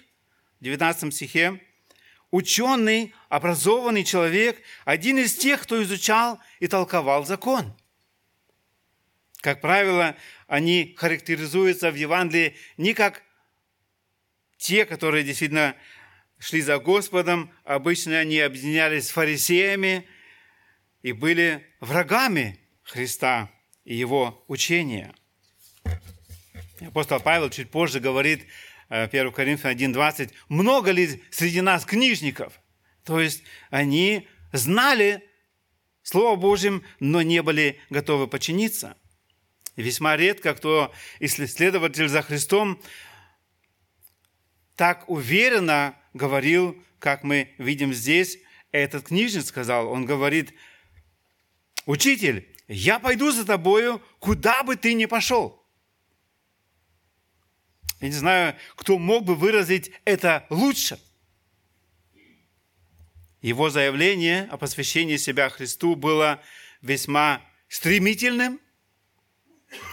в 0.58 0.64
19 0.64 1.14
стихе, 1.14 1.60
ученый, 2.34 3.14
образованный 3.28 4.02
человек, 4.02 4.60
один 4.84 5.18
из 5.18 5.36
тех, 5.36 5.62
кто 5.62 5.80
изучал 5.84 6.40
и 6.58 6.66
толковал 6.66 7.24
закон. 7.24 7.72
Как 9.40 9.60
правило, 9.60 10.16
они 10.48 10.96
характеризуются 10.98 11.92
в 11.92 11.94
Евангелии 11.94 12.56
не 12.76 12.92
как 12.92 13.22
те, 14.56 14.84
которые 14.84 15.22
действительно 15.22 15.76
шли 16.40 16.60
за 16.60 16.78
Господом, 16.78 17.52
обычно 17.62 18.18
они 18.18 18.40
объединялись 18.40 19.06
с 19.06 19.10
фарисеями 19.10 20.04
и 21.02 21.12
были 21.12 21.64
врагами 21.78 22.58
Христа 22.82 23.48
и 23.84 23.94
Его 23.94 24.44
учения. 24.48 25.14
Апостол 26.80 27.20
Павел 27.20 27.48
чуть 27.48 27.70
позже 27.70 28.00
говорит, 28.00 28.44
1 28.88 29.26
э, 29.26 29.30
Коринфянам 29.30 29.76
1.20, 29.76 30.32
много 30.48 30.90
ли 30.90 31.22
среди 31.30 31.60
нас 31.60 31.84
книжников? 31.84 32.60
То 33.04 33.20
есть 33.20 33.42
они 33.70 34.28
знали 34.52 35.22
Слово 36.02 36.36
Божьим, 36.36 36.84
но 37.00 37.22
не 37.22 37.42
были 37.42 37.80
готовы 37.90 38.28
подчиниться. 38.28 38.96
И 39.76 39.82
весьма 39.82 40.16
редко 40.16 40.54
кто 40.54 40.92
исследователь 41.18 42.08
за 42.08 42.22
Христом 42.22 42.80
так 44.76 45.08
уверенно 45.08 45.96
говорил, 46.12 46.82
как 46.98 47.24
мы 47.24 47.54
видим 47.58 47.92
здесь, 47.92 48.38
этот 48.70 49.08
книжник 49.08 49.44
сказал, 49.44 49.90
он 49.90 50.04
говорит, 50.04 50.52
«Учитель, 51.86 52.48
я 52.66 52.98
пойду 52.98 53.30
за 53.30 53.44
тобою, 53.44 54.02
куда 54.18 54.62
бы 54.62 54.76
ты 54.76 54.94
ни 54.94 55.06
пошел». 55.06 55.63
Я 58.04 58.10
не 58.10 58.16
знаю, 58.16 58.54
кто 58.76 58.98
мог 58.98 59.24
бы 59.24 59.34
выразить 59.34 59.90
это 60.04 60.44
лучше. 60.50 61.00
Его 63.40 63.70
заявление 63.70 64.46
о 64.50 64.58
посвящении 64.58 65.16
себя 65.16 65.48
Христу 65.48 65.96
было 65.96 66.42
весьма 66.82 67.40
стремительным 67.66 68.60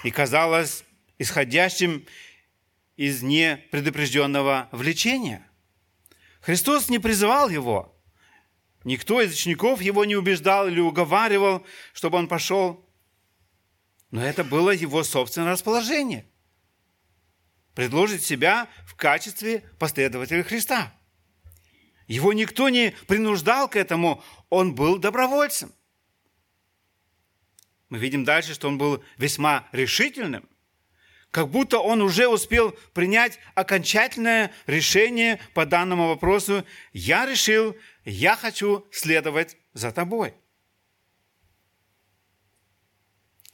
и 0.04 0.12
казалось 0.12 0.84
исходящим 1.19 2.06
из 2.97 3.24
непредупрежденного 3.24 4.67
влечения. 4.74 5.47
Христос 6.41 6.89
не 6.89 7.00
призывал 7.00 7.47
его. 7.47 7.97
Никто 8.84 9.21
из 9.21 9.32
учеников 9.32 9.82
его 9.82 10.04
не 10.04 10.17
убеждал 10.17 10.67
или 10.67 10.82
уговаривал, 10.82 11.65
чтобы 11.93 12.17
он 12.17 12.28
пошел. 12.28 12.86
Но 14.10 14.21
это 14.21 14.43
было 14.43 14.71
его 14.71 15.02
собственное 15.06 15.54
расположение. 15.54 16.26
Предложить 17.76 18.24
себя 18.24 18.68
в 18.86 18.96
качестве 18.96 19.64
последователя 19.80 20.44
Христа. 20.44 20.94
Его 22.08 22.34
никто 22.34 22.70
не 22.70 22.94
принуждал 23.08 23.70
к 23.70 23.76
этому, 23.76 24.24
он 24.50 24.76
был 24.76 24.98
добровольцем. 24.98 25.72
Мы 27.90 28.00
видим 28.00 28.26
дальше, 28.26 28.54
что 28.54 28.68
он 28.68 28.78
был 28.78 29.04
весьма 29.18 29.68
решительным 29.72 30.50
как 31.32 31.50
будто 31.50 31.80
он 31.80 32.02
уже 32.02 32.28
успел 32.28 32.74
принять 32.94 33.40
окончательное 33.56 34.52
решение 34.68 35.40
по 35.54 35.66
данному 35.66 36.10
вопросу. 36.10 36.66
Я 36.92 37.26
решил, 37.26 37.76
я 38.04 38.36
хочу 38.36 38.86
следовать 38.92 39.58
за 39.74 39.92
тобой. 39.94 40.34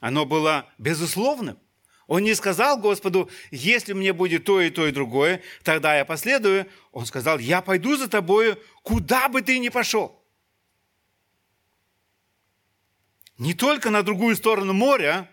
Оно 0.00 0.26
было 0.26 0.68
безусловным. 0.76 1.58
Он 2.08 2.22
не 2.24 2.34
сказал 2.34 2.78
Господу, 2.78 3.30
если 3.50 3.92
мне 3.92 4.14
будет 4.14 4.44
то 4.44 4.62
и 4.62 4.70
то 4.70 4.86
и 4.86 4.92
другое, 4.92 5.42
тогда 5.62 5.94
я 5.94 6.06
последую. 6.06 6.66
Он 6.90 7.04
сказал, 7.04 7.38
я 7.38 7.60
пойду 7.60 7.96
за 7.96 8.08
тобою, 8.08 8.58
куда 8.82 9.28
бы 9.28 9.42
ты 9.42 9.58
ни 9.58 9.68
пошел. 9.68 10.18
Не 13.36 13.52
только 13.52 13.90
на 13.90 14.02
другую 14.02 14.36
сторону 14.36 14.72
моря, 14.72 15.30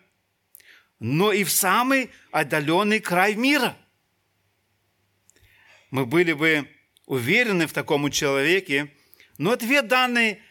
но 1.00 1.32
и 1.32 1.46
в 1.46 1.52
самый 1.52 2.12
отдаленный 2.32 3.00
край 3.00 3.36
мира. 3.36 3.78
Мы 5.92 6.06
были 6.06 6.34
бы 6.34 6.70
уверены 7.06 7.68
в 7.68 7.74
таком 7.74 8.12
человеке, 8.12 8.94
но 9.38 9.52
ответ, 9.52 9.88
данный 9.88 10.42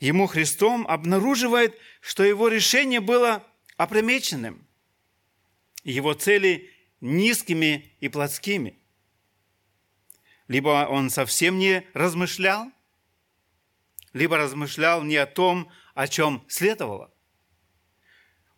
ему 0.00 0.26
Христом, 0.26 0.86
обнаруживает, 0.86 1.78
что 2.02 2.24
его 2.24 2.48
решение 2.48 3.00
было 3.00 3.42
опромеченным, 3.78 4.61
его 5.90 6.14
цели 6.14 6.70
низкими 7.00 7.94
и 8.00 8.08
плотскими. 8.08 8.78
Либо 10.48 10.86
он 10.88 11.10
совсем 11.10 11.58
не 11.58 11.86
размышлял, 11.94 12.70
либо 14.12 14.36
размышлял 14.36 15.02
не 15.02 15.16
о 15.16 15.26
том, 15.26 15.70
о 15.94 16.08
чем 16.08 16.44
следовало. 16.48 17.12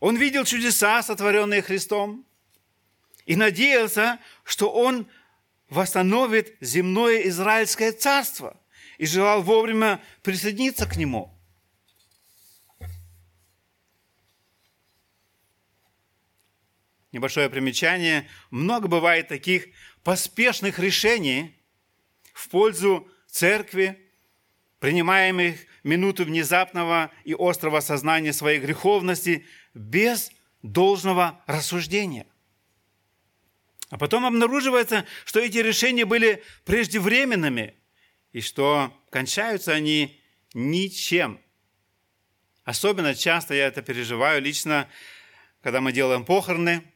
Он 0.01 0.17
видел 0.17 0.45
чудеса, 0.45 1.03
сотворенные 1.03 1.63
Христом, 1.63 2.27
и 3.25 3.37
надеялся, 3.37 4.21
что 4.43 4.71
он 4.71 5.09
восстановит 5.71 6.57
земное 6.61 7.23
Израильское 7.29 7.93
царство 7.93 8.61
и 8.99 9.07
желал 9.07 9.43
вовремя 9.43 10.03
присоединиться 10.23 10.87
к 10.87 10.97
нему. 10.97 11.34
Небольшое 17.15 17.49
примечание. 17.49 18.29
Много 18.51 18.89
бывает 18.89 19.29
таких 19.29 19.69
поспешных 20.03 20.81
решений 20.81 21.57
в 22.33 22.49
пользу 22.49 23.09
церкви, 23.29 24.11
принимаемых 24.81 25.61
минуту 25.85 26.25
внезапного 26.25 27.13
и 27.23 27.33
острого 27.39 27.79
сознания 27.79 28.33
своей 28.33 28.59
греховности 28.59 29.47
без 29.75 30.33
должного 30.63 31.41
рассуждения. 31.47 32.27
А 33.91 33.97
потом 33.97 34.27
обнаруживается, 34.27 35.07
что 35.25 35.39
эти 35.39 35.59
решения 35.59 36.05
были 36.05 36.43
преждевременными 36.65 37.75
и 38.33 38.41
что 38.41 38.93
кончаются 39.11 39.73
они 39.73 40.21
ничем. 40.53 41.41
Особенно 42.65 43.15
часто 43.15 43.55
я 43.55 43.69
это 43.69 43.83
переживаю 43.83 44.43
лично, 44.43 44.89
когда 45.63 45.81
мы 45.81 45.93
делаем 45.93 46.25
похороны. 46.25 46.91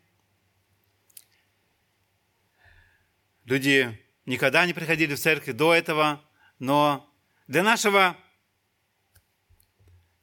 Люди 3.49 3.99
никогда 4.27 4.67
не 4.67 4.75
приходили 4.75 5.15
в 5.15 5.19
церковь 5.19 5.57
до 5.57 5.73
этого, 5.73 6.23
но 6.59 7.11
для 7.47 7.63
нашего 7.63 8.15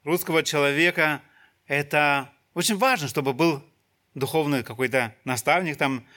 русского 0.04 0.44
человека 0.44 1.24
это 1.66 2.32
очень 2.54 2.78
важно, 2.78 3.08
чтобы 3.08 3.34
был 3.34 3.68
духовный 4.14 4.64
какой-то 4.64 5.16
наставник, 5.24 5.76
там, 5.76 6.08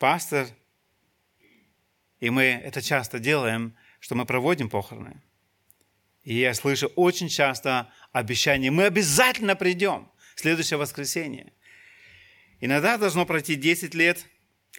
пастор. 0.00 0.48
И 2.18 2.30
мы 2.30 2.42
это 2.42 2.82
часто 2.82 3.20
делаем, 3.20 3.76
что 4.00 4.16
мы 4.16 4.26
проводим 4.26 4.68
похороны. 4.68 5.22
И 6.24 6.34
я 6.34 6.52
слышу 6.54 6.88
очень 6.96 7.28
часто 7.28 7.92
обещание, 8.10 8.72
мы 8.72 8.86
обязательно 8.86 9.54
придем 9.54 10.10
в 10.34 10.40
следующее 10.40 10.78
воскресенье. 10.78 11.52
Иногда 12.58 12.98
должно 12.98 13.24
пройти 13.24 13.54
10 13.54 13.94
лет, 13.94 14.26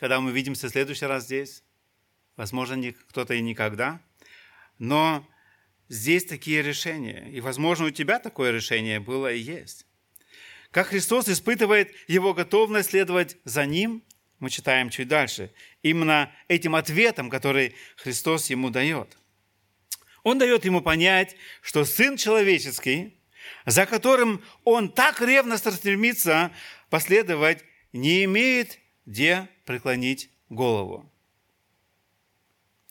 когда 0.02 0.20
мы 0.20 0.32
видимся 0.32 0.68
в 0.68 0.72
следующий 0.72 1.06
раз 1.06 1.26
здесь. 1.26 1.64
Возможно, 2.36 2.92
кто-то 3.10 3.36
и 3.36 3.42
никогда. 3.42 4.02
Но 4.80 5.24
здесь 5.90 6.26
такие 6.26 6.64
решения. 6.64 7.30
И, 7.32 7.40
возможно, 7.40 7.86
у 7.86 7.92
тебя 7.92 8.18
такое 8.18 8.50
решение 8.50 9.00
было 9.00 9.32
и 9.32 9.38
есть. 9.38 9.86
Как 10.72 10.88
Христос 10.88 11.30
испытывает 11.30 11.94
его 12.08 12.34
готовность 12.34 12.90
следовать 12.90 13.38
за 13.44 13.68
Ним, 13.68 14.02
мы 14.40 14.50
читаем 14.50 14.90
чуть 14.90 15.08
дальше. 15.08 15.54
Именно 15.84 16.32
этим 16.48 16.74
ответом, 16.74 17.30
который 17.30 17.76
Христос 17.96 18.50
ему 18.50 18.72
дает. 18.72 19.16
Он 20.24 20.40
дает 20.40 20.66
ему 20.66 20.82
понять, 20.82 21.36
что 21.62 21.86
Сын 21.86 22.18
Человеческий, 22.18 23.20
за 23.68 23.86
которым 23.86 24.44
он 24.64 24.92
так 24.92 25.22
ревностно 25.22 25.72
стремится 25.72 26.52
последовать, 26.90 27.64
не 27.94 28.24
имеет 28.24 28.80
где 29.06 29.48
преклонить 29.72 30.30
голову. 30.50 31.10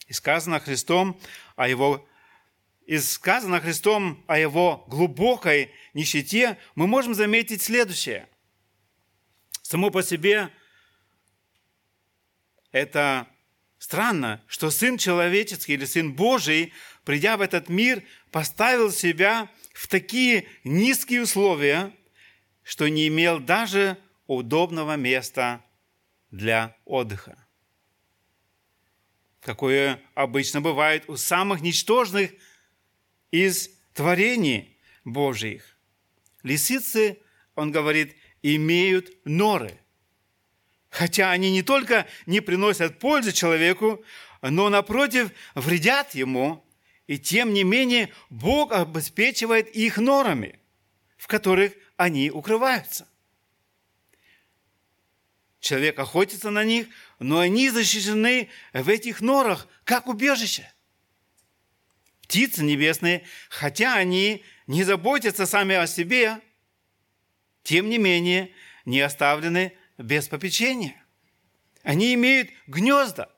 И 0.07 0.13
сказано 0.13 0.59
Христом 0.59 1.19
о 1.55 1.67
его 1.67 2.07
и 2.87 2.97
сказано 2.97 3.61
Христом 3.61 4.23
о 4.27 4.39
его 4.39 4.83
глубокой 4.87 5.71
нищете, 5.93 6.57
мы 6.73 6.87
можем 6.87 7.13
заметить 7.13 7.61
следующее. 7.61 8.27
Само 9.61 9.91
по 9.91 10.01
себе 10.01 10.49
это 12.71 13.27
странно, 13.77 14.43
что 14.47 14.71
Сын 14.71 14.97
человеческий 14.97 15.73
или 15.73 15.85
Сын 15.85 16.11
Божий, 16.13 16.73
придя 17.05 17.37
в 17.37 17.41
этот 17.41 17.69
мир, 17.69 18.03
поставил 18.31 18.91
себя 18.91 19.49
в 19.73 19.87
такие 19.87 20.47
низкие 20.63 21.21
условия, 21.21 21.93
что 22.63 22.87
не 22.87 23.07
имел 23.07 23.39
даже 23.39 23.97
удобного 24.25 24.95
места 24.95 25.63
для 26.31 26.75
отдыха. 26.85 27.37
Какое 29.41 29.99
обычно 30.13 30.61
бывает 30.61 31.03
у 31.07 31.17
самых 31.17 31.61
ничтожных 31.61 32.31
из 33.31 33.69
творений 33.93 34.77
Божьих. 35.03 35.77
Лисицы, 36.43 37.19
он 37.55 37.71
говорит, 37.71 38.15
имеют 38.41 39.11
норы. 39.25 39.79
Хотя 40.89 41.31
они 41.31 41.51
не 41.51 41.63
только 41.63 42.07
не 42.25 42.41
приносят 42.41 42.99
пользы 42.99 43.31
человеку, 43.31 44.03
но, 44.41 44.69
напротив, 44.69 45.31
вредят 45.55 46.13
ему. 46.15 46.65
И 47.07 47.17
тем 47.17 47.53
не 47.53 47.63
менее 47.63 48.09
Бог 48.29 48.71
обеспечивает 48.71 49.73
их 49.75 49.97
норами, 49.97 50.59
в 51.17 51.27
которых 51.27 51.73
они 51.97 52.31
укрываются. 52.31 53.07
Человек 55.61 55.97
охотится 55.99 56.49
на 56.49 56.65
них, 56.65 56.87
но 57.19 57.39
они 57.39 57.69
защищены 57.69 58.49
в 58.73 58.89
этих 58.89 59.21
норах, 59.21 59.67
как 59.85 60.07
убежище– 60.07 60.69
птицы 62.31 62.63
небесные, 62.63 63.25
хотя 63.49 63.95
они 63.95 64.45
не 64.65 64.85
заботятся 64.85 65.45
сами 65.45 65.75
о 65.75 65.85
себе, 65.85 66.39
тем 67.61 67.89
не 67.89 67.97
менее 67.97 68.53
не 68.85 69.01
оставлены 69.01 69.73
без 69.97 70.29
попечения. 70.29 70.95
Они 71.83 72.13
имеют 72.13 72.49
гнезда. 72.67 73.29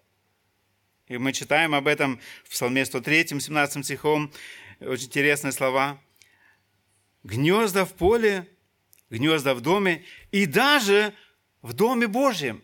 И 1.08 1.18
мы 1.18 1.34
читаем 1.34 1.74
об 1.74 1.88
этом 1.88 2.22
в 2.44 2.52
Псалме 2.52 2.86
103, 2.86 3.40
17 3.40 3.84
стихом. 3.84 4.32
Очень 4.80 5.08
интересные 5.08 5.54
слова. 5.54 6.00
Гнезда 7.24 7.86
в 7.86 7.94
поле, 7.94 8.48
гнезда 9.10 9.56
в 9.56 9.62
доме 9.62 10.06
и 10.30 10.46
даже 10.46 11.16
в 11.64 11.74
доме 11.74 12.08
Божьем. 12.08 12.64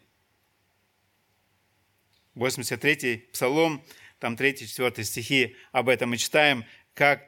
83-й 2.35 3.29
Псалом 3.31 3.83
там 4.19 4.35
3-4 4.35 5.03
стихи 5.03 5.55
об 5.71 5.89
этом 5.89 6.11
мы 6.11 6.17
читаем, 6.17 6.65
как 6.93 7.27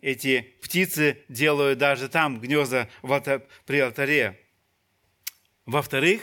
эти 0.00 0.56
птицы 0.62 1.24
делают 1.28 1.78
даже 1.78 2.08
там 2.08 2.40
гнезда 2.40 2.88
при 3.66 3.80
алтаре. 3.80 4.40
Во-вторых, 5.66 6.22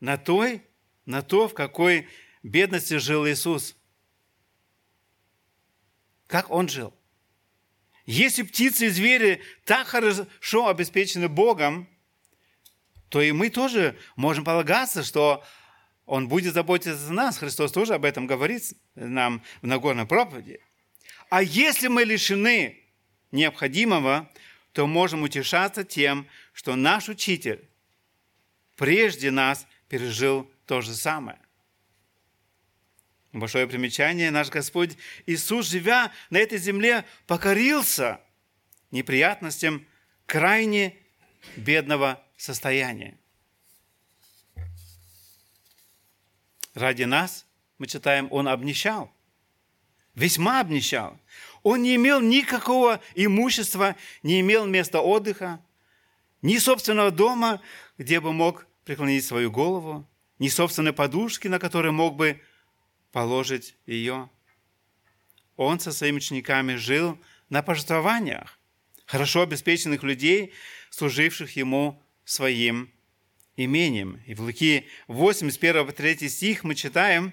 на, 0.00 0.16
той, 0.16 0.62
на 1.04 1.22
то, 1.22 1.48
в 1.48 1.54
какой 1.54 2.08
бедности 2.42 2.94
жил 2.94 3.26
Иисус. 3.26 3.76
Как 6.26 6.50
Он 6.50 6.68
жил. 6.68 6.94
Если 8.06 8.42
птицы 8.42 8.86
и 8.86 8.90
звери 8.90 9.42
так 9.64 9.86
хорошо 9.88 10.68
обеспечены 10.68 11.28
Богом, 11.28 11.88
то 13.08 13.20
и 13.22 13.32
мы 13.32 13.50
тоже 13.50 13.98
можем 14.16 14.44
полагаться, 14.44 15.02
что 15.02 15.44
он 16.06 16.28
будет 16.28 16.54
заботиться 16.54 17.08
о 17.08 17.12
нас. 17.12 17.38
Христос 17.38 17.72
тоже 17.72 17.94
об 17.94 18.04
этом 18.04 18.26
говорит 18.26 18.74
нам 18.94 19.42
в 19.62 19.66
Нагорной 19.66 20.06
проповеди. 20.06 20.60
А 21.30 21.42
если 21.42 21.88
мы 21.88 22.04
лишены 22.04 22.82
необходимого, 23.30 24.30
то 24.72 24.86
можем 24.86 25.22
утешаться 25.22 25.84
тем, 25.84 26.26
что 26.52 26.76
наш 26.76 27.08
Учитель 27.08 27.68
прежде 28.76 29.30
нас 29.30 29.66
пережил 29.88 30.50
то 30.66 30.80
же 30.80 30.94
самое. 30.94 31.38
Большое 33.32 33.66
примечание, 33.66 34.30
наш 34.30 34.48
Господь 34.48 34.96
Иисус, 35.26 35.68
живя 35.68 36.12
на 36.30 36.38
этой 36.38 36.58
земле, 36.58 37.04
покорился 37.26 38.20
неприятностям 38.90 39.86
крайне 40.24 40.96
бедного 41.56 42.24
состояния. 42.38 43.18
Ради 46.72 47.02
нас, 47.02 47.44
мы 47.76 47.86
читаем, 47.86 48.28
он 48.30 48.48
обнищал. 48.48 49.12
Весьма 50.14 50.60
обнищал. 50.60 51.18
Он 51.62 51.82
не 51.82 51.96
имел 51.96 52.20
никакого 52.20 53.00
имущества, 53.14 53.96
не 54.22 54.40
имел 54.40 54.64
места 54.66 55.00
отдыха, 55.00 55.62
ни 56.40 56.56
собственного 56.58 57.10
дома, 57.10 57.60
где 57.98 58.20
бы 58.20 58.32
мог 58.32 58.66
преклонить 58.84 59.24
свою 59.24 59.50
голову, 59.50 60.08
ни 60.38 60.48
собственной 60.48 60.92
подушки, 60.92 61.48
на 61.48 61.58
которой 61.58 61.92
мог 61.92 62.16
бы 62.16 62.40
положить 63.12 63.76
ее. 63.86 64.30
Он 65.56 65.80
со 65.80 65.92
своими 65.92 66.18
учениками 66.18 66.76
жил 66.76 67.18
на 67.48 67.62
пожертвованиях 67.62 68.58
хорошо 69.06 69.42
обеспеченных 69.42 70.02
людей, 70.04 70.52
служивших 70.90 71.56
ему 71.56 72.00
своим 72.28 72.90
имением. 73.56 74.22
И 74.26 74.34
в 74.34 74.40
Луки 74.40 74.86
8, 75.08 75.50
с 75.50 75.56
1 75.56 75.86
по 75.86 75.92
3 75.92 76.28
стих 76.28 76.62
мы 76.62 76.74
читаем, 76.74 77.32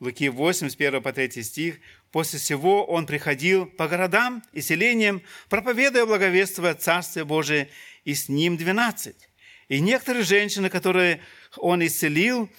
Луки 0.00 0.28
8, 0.28 0.70
с 0.70 0.74
1 0.74 1.02
по 1.02 1.12
3 1.12 1.42
стих, 1.42 1.78
«После 2.10 2.38
всего 2.38 2.84
он 2.84 3.06
приходил 3.06 3.66
по 3.66 3.88
городам 3.88 4.42
и 4.52 4.60
селениям, 4.60 5.22
проповедуя 5.48 6.06
благовествуя 6.06 6.74
Царствие 6.74 7.24
Божие, 7.24 7.68
и 8.04 8.14
с 8.14 8.28
ним 8.28 8.56
двенадцать. 8.56 9.28
И 9.68 9.80
некоторые 9.80 10.24
женщины, 10.24 10.68
которые 10.68 11.20
он 11.56 11.86
исцелил 11.86 12.50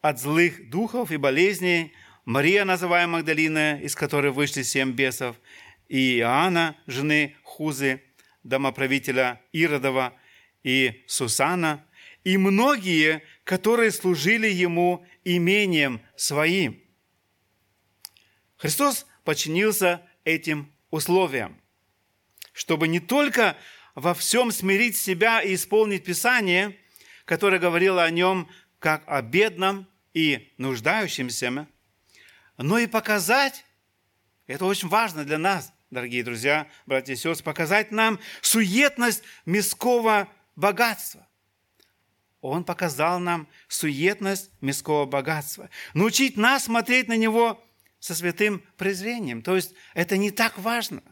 от 0.00 0.20
злых 0.20 0.70
духов 0.70 1.10
и 1.10 1.16
болезней, 1.16 1.92
Мария, 2.24 2.64
называемая 2.64 3.18
Магдалина, 3.18 3.80
из 3.80 3.96
которой 3.96 4.30
вышли 4.30 4.62
семь 4.62 4.92
бесов, 4.92 5.36
и 5.88 6.18
Иоанна, 6.18 6.76
жены 6.86 7.36
Хузы, 7.42 8.00
домоправителя 8.44 9.40
Иродова, 9.52 10.14
и 10.62 11.02
Сусана, 11.06 11.84
и 12.24 12.36
многие, 12.36 13.22
которые 13.44 13.90
служили 13.90 14.48
ему 14.48 15.04
имением 15.24 16.00
своим. 16.16 16.80
Христос 18.56 19.06
подчинился 19.24 20.02
этим 20.24 20.72
условиям, 20.90 21.60
чтобы 22.52 22.86
не 22.86 23.00
только 23.00 23.56
во 23.94 24.14
всем 24.14 24.52
смирить 24.52 24.96
себя 24.96 25.42
и 25.42 25.54
исполнить 25.54 26.04
Писание, 26.04 26.76
которое 27.24 27.58
говорило 27.58 28.04
о 28.04 28.10
нем 28.10 28.48
как 28.78 29.02
о 29.06 29.20
бедном 29.22 29.88
и 30.14 30.52
нуждающемся, 30.58 31.66
но 32.56 32.78
и 32.78 32.86
показать, 32.86 33.64
это 34.46 34.64
очень 34.64 34.88
важно 34.88 35.24
для 35.24 35.38
нас, 35.38 35.72
дорогие 35.90 36.22
друзья, 36.22 36.68
братья 36.86 37.14
и 37.14 37.16
сестры, 37.16 37.44
показать 37.44 37.90
нам 37.90 38.20
суетность 38.40 39.22
мирского 39.46 40.28
богатства. 40.56 41.26
Он 42.40 42.64
показал 42.64 43.20
нам 43.20 43.48
суетность 43.68 44.50
мирского 44.60 45.06
богатства. 45.06 45.70
Научить 45.94 46.36
нас 46.36 46.64
смотреть 46.64 47.08
на 47.08 47.16
него 47.16 47.64
со 48.00 48.14
святым 48.14 48.62
презрением. 48.76 49.42
То 49.42 49.54
есть 49.54 49.74
это 49.94 50.16
не 50.16 50.32
так 50.32 50.58
важно. 50.58 51.02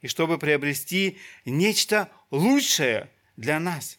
И 0.00 0.08
чтобы 0.08 0.38
приобрести 0.38 1.18
нечто 1.46 2.10
лучшее 2.30 3.10
для 3.36 3.58
нас, 3.58 3.98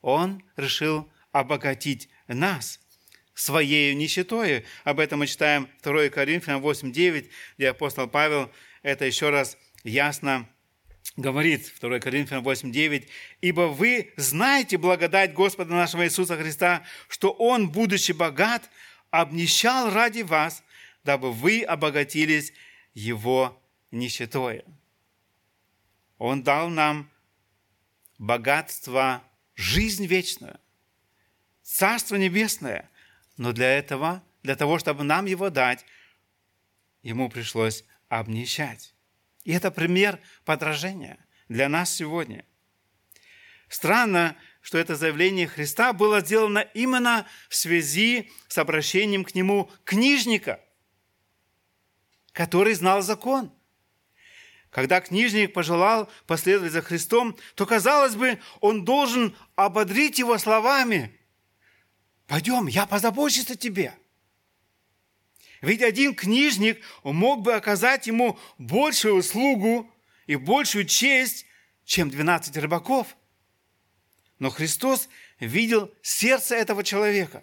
он 0.00 0.42
решил 0.56 1.10
обогатить 1.32 2.08
нас 2.28 2.80
своей 3.34 3.94
нищетой. 3.94 4.64
Об 4.84 5.00
этом 5.00 5.18
мы 5.18 5.26
читаем 5.26 5.68
2 5.82 6.08
Коринфянам 6.08 6.62
8.9, 6.64 7.28
где 7.58 7.68
апостол 7.68 8.08
Павел 8.08 8.50
это 8.82 9.04
еще 9.04 9.28
раз 9.30 9.58
ясно 9.84 10.48
говорит, 11.16 11.72
2 11.80 11.98
Коринфянам 12.00 12.44
8.9, 12.44 13.08
«Ибо 13.40 13.62
вы 13.62 14.12
знаете 14.16 14.76
благодать 14.76 15.32
Господа 15.32 15.74
нашего 15.74 16.04
Иисуса 16.04 16.36
Христа, 16.36 16.84
что 17.08 17.30
Он, 17.30 17.70
будучи 17.70 18.12
богат, 18.12 18.68
обнищал 19.10 19.90
ради 19.90 20.22
вас, 20.22 20.62
дабы 21.04 21.32
вы 21.32 21.62
обогатились 21.62 22.52
Его 22.94 23.60
нищетой». 23.90 24.64
Он 26.18 26.42
дал 26.42 26.68
нам 26.68 27.10
богатство, 28.18 29.22
жизнь 29.54 30.06
вечную, 30.06 30.58
Царство 31.62 32.16
Небесное. 32.16 32.88
Но 33.36 33.52
для 33.52 33.76
этого, 33.76 34.22
для 34.42 34.56
того, 34.56 34.78
чтобы 34.78 35.04
нам 35.04 35.26
его 35.26 35.50
дать, 35.50 35.84
ему 37.02 37.28
пришлось 37.28 37.84
обнищать. 38.08 38.94
И 39.46 39.52
это 39.52 39.70
пример 39.70 40.18
подражения 40.44 41.24
для 41.48 41.68
нас 41.68 41.94
сегодня. 41.94 42.44
Странно, 43.68 44.36
что 44.60 44.76
это 44.76 44.96
заявление 44.96 45.46
Христа 45.46 45.92
было 45.92 46.20
сделано 46.20 46.58
именно 46.74 47.28
в 47.48 47.54
связи 47.54 48.32
с 48.48 48.58
обращением 48.58 49.24
к 49.24 49.36
нему 49.36 49.70
книжника, 49.84 50.60
который 52.32 52.74
знал 52.74 53.02
закон. 53.02 53.52
Когда 54.70 55.00
книжник 55.00 55.54
пожелал 55.54 56.10
последовать 56.26 56.72
за 56.72 56.82
Христом, 56.82 57.38
то, 57.54 57.66
казалось 57.66 58.16
бы, 58.16 58.40
он 58.60 58.84
должен 58.84 59.36
ободрить 59.54 60.18
его 60.18 60.38
словами. 60.38 61.16
«Пойдем, 62.26 62.66
я 62.66 62.84
позабочусь 62.84 63.48
о 63.48 63.56
тебе». 63.56 63.94
Ведь 65.66 65.82
один 65.82 66.14
книжник 66.14 66.80
мог 67.02 67.42
бы 67.42 67.54
оказать 67.54 68.06
ему 68.06 68.38
большую 68.56 69.16
услугу 69.16 69.92
и 70.28 70.36
большую 70.36 70.84
честь, 70.84 71.44
чем 71.84 72.08
12 72.08 72.56
рыбаков. 72.58 73.16
Но 74.38 74.50
Христос 74.50 75.08
видел 75.40 75.92
сердце 76.02 76.54
этого 76.54 76.84
человека 76.84 77.42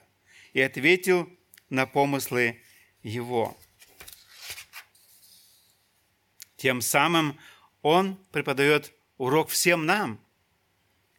и 0.53 0.61
ответил 0.61 1.29
на 1.69 1.85
помыслы 1.85 2.61
его. 3.01 3.57
Тем 6.55 6.79
самым 6.79 7.37
Он 7.81 8.15
преподает 8.31 8.93
урок 9.17 9.49
всем 9.49 9.85
нам, 9.85 10.17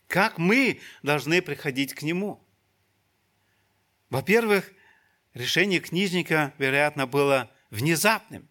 как 0.07 0.38
мы 0.38 0.81
должны 1.03 1.43
приходить 1.43 1.93
к 1.93 2.01
Нему. 2.01 2.43
Во-первых, 4.09 4.73
решение 5.35 5.81
книжника, 5.81 6.55
вероятно, 6.59 7.07
было 7.07 7.51
внезапным. 7.70 8.49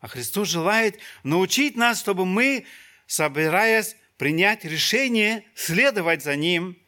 А 0.00 0.08
Христос 0.08 0.48
желает 0.48 0.98
научить 1.22 1.76
нас, 1.76 2.00
чтобы 2.00 2.24
мы, 2.24 2.66
собираясь 3.06 3.96
принять 4.16 4.64
решение, 4.64 5.44
следовать 5.54 6.22
за 6.22 6.36
Ним, 6.36 6.78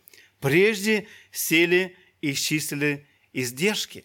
прежде 0.41 1.07
сели 1.31 1.97
и 2.21 2.33
исчислили 2.33 3.07
издержки. 3.33 4.05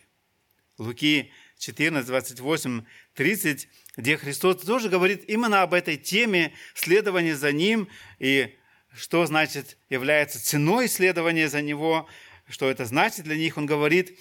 Луки 0.77 1.31
14, 1.57 2.05
28, 2.05 2.83
30, 3.15 3.67
где 3.95 4.17
Христос 4.17 4.63
тоже 4.63 4.89
говорит 4.89 5.23
именно 5.27 5.63
об 5.63 5.73
этой 5.73 5.97
теме 5.97 6.53
следования 6.75 7.35
за 7.35 7.51
Ним 7.51 7.89
и 8.19 8.55
что 8.93 9.25
значит 9.25 9.77
является 9.89 10.43
ценой 10.43 10.87
следования 10.87 11.49
за 11.49 11.61
Него, 11.61 12.07
что 12.47 12.69
это 12.69 12.85
значит 12.85 13.25
для 13.25 13.35
них. 13.35 13.57
Он 13.57 13.65
говорит, 13.65 14.17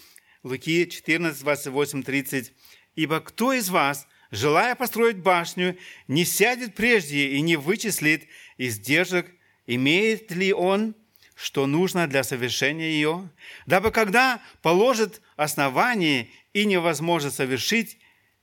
Луки 0.47 0.87
14, 0.87 1.43
28, 1.43 2.03
30. 2.05 2.53
«Ибо 2.95 3.19
кто 3.21 3.53
из 3.53 3.69
вас, 3.69 4.07
желая 4.31 4.77
построить 4.77 5.19
башню, 5.19 5.77
не 6.07 6.25
сядет 6.25 6.77
прежде 6.77 7.31
и 7.31 7.41
не 7.41 7.57
вычислит 7.57 8.29
издержек, 8.57 9.27
имеет 9.67 10.31
ли 10.31 10.53
он, 10.53 10.95
что 11.35 11.67
нужно 11.67 12.07
для 12.07 12.23
совершения 12.23 12.91
ее, 12.91 13.29
дабы 13.67 13.91
когда 13.91 14.41
положит 14.63 15.21
основание 15.35 16.31
и 16.53 16.65
невозможно 16.65 17.33
совершить, 17.33 17.99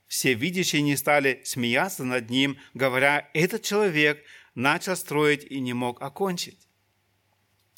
все 0.06 0.34
видящие 0.34 0.82
не 0.82 0.98
стали 0.98 1.40
смеяться 1.44 2.04
над 2.04 2.28
ним, 2.28 2.58
говоря, 2.74 3.30
этот 3.32 3.62
человек 3.62 4.22
начал 4.54 4.94
строить 4.94 5.44
и 5.44 5.58
не 5.58 5.72
мог 5.72 6.02
окончить. 6.02 6.68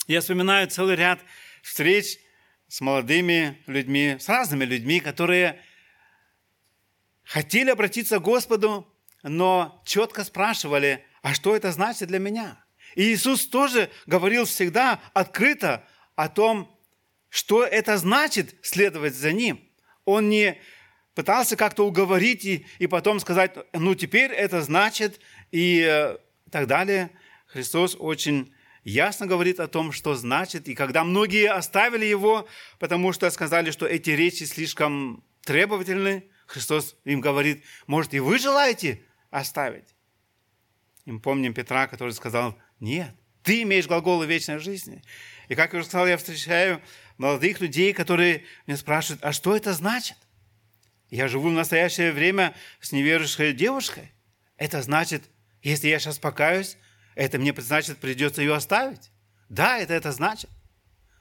Я 0.08 0.20
вспоминаю 0.20 0.68
целый 0.68 0.96
ряд 0.96 1.20
встреч 1.62 2.18
с 2.68 2.80
молодыми 2.80 3.62
людьми, 3.66 4.16
с 4.18 4.28
разными 4.28 4.64
людьми, 4.64 5.00
которые 5.00 5.60
хотели 7.24 7.70
обратиться 7.70 8.18
к 8.18 8.22
Господу, 8.22 8.92
но 9.22 9.82
четко 9.84 10.24
спрашивали, 10.24 11.04
а 11.22 11.34
что 11.34 11.56
это 11.56 11.72
значит 11.72 12.08
для 12.08 12.18
меня? 12.18 12.64
И 12.94 13.02
Иисус 13.12 13.46
тоже 13.46 13.90
говорил 14.06 14.44
всегда 14.44 15.00
открыто 15.12 15.84
о 16.14 16.28
том, 16.28 16.76
что 17.28 17.64
это 17.64 17.98
значит 17.98 18.54
следовать 18.62 19.14
за 19.14 19.32
Ним. 19.32 19.60
Он 20.04 20.28
не 20.28 20.58
пытался 21.14 21.56
как-то 21.56 21.86
уговорить 21.86 22.44
и, 22.44 22.66
и 22.78 22.86
потом 22.86 23.20
сказать, 23.20 23.56
ну 23.72 23.94
теперь 23.94 24.30
это 24.32 24.62
значит 24.62 25.20
и 25.50 25.84
э, 25.86 26.16
так 26.50 26.66
далее. 26.66 27.10
Христос 27.46 27.96
очень 27.98 28.54
ясно 28.90 29.26
говорит 29.26 29.60
о 29.60 29.68
том, 29.68 29.92
что 29.92 30.14
значит. 30.14 30.68
И 30.68 30.74
когда 30.74 31.04
многие 31.04 31.50
оставили 31.50 32.04
его, 32.04 32.48
потому 32.78 33.12
что 33.12 33.28
сказали, 33.30 33.70
что 33.70 33.86
эти 33.86 34.10
речи 34.10 34.44
слишком 34.44 35.24
требовательны, 35.44 36.24
Христос 36.46 36.96
им 37.04 37.20
говорит, 37.20 37.64
может, 37.86 38.14
и 38.14 38.20
вы 38.20 38.38
желаете 38.38 39.02
оставить? 39.30 39.94
И 41.04 41.12
мы 41.12 41.20
помним 41.20 41.52
Петра, 41.52 41.88
который 41.88 42.12
сказал, 42.12 42.56
нет, 42.80 43.14
Ты 43.42 43.62
имеешь 43.62 43.86
глаголы 43.86 44.26
вечной 44.26 44.58
жизни. 44.58 45.02
И 45.48 45.54
как 45.54 45.72
я 45.72 45.78
уже 45.78 45.88
сказал, 45.88 46.06
я 46.06 46.16
встречаю 46.16 46.80
молодых 47.16 47.60
людей, 47.60 47.92
которые 47.92 48.44
меня 48.66 48.76
спрашивают, 48.76 49.24
а 49.24 49.32
что 49.32 49.56
это 49.56 49.72
значит? 49.72 50.16
Я 51.10 51.28
живу 51.28 51.48
в 51.48 51.52
настоящее 51.52 52.12
время 52.12 52.54
с 52.80 52.90
неверующей 52.92 53.52
девушкой. 53.52 54.12
Это 54.56 54.82
значит, 54.82 55.24
если 55.62 55.88
я 55.88 55.98
сейчас 55.98 56.18
покаюсь, 56.18 56.76
это 57.16 57.38
мне 57.38 57.52
значит, 57.58 57.98
придется 57.98 58.42
ее 58.42 58.54
оставить. 58.54 59.10
Да, 59.48 59.78
это 59.78 59.94
это 59.94 60.12
значит. 60.12 60.50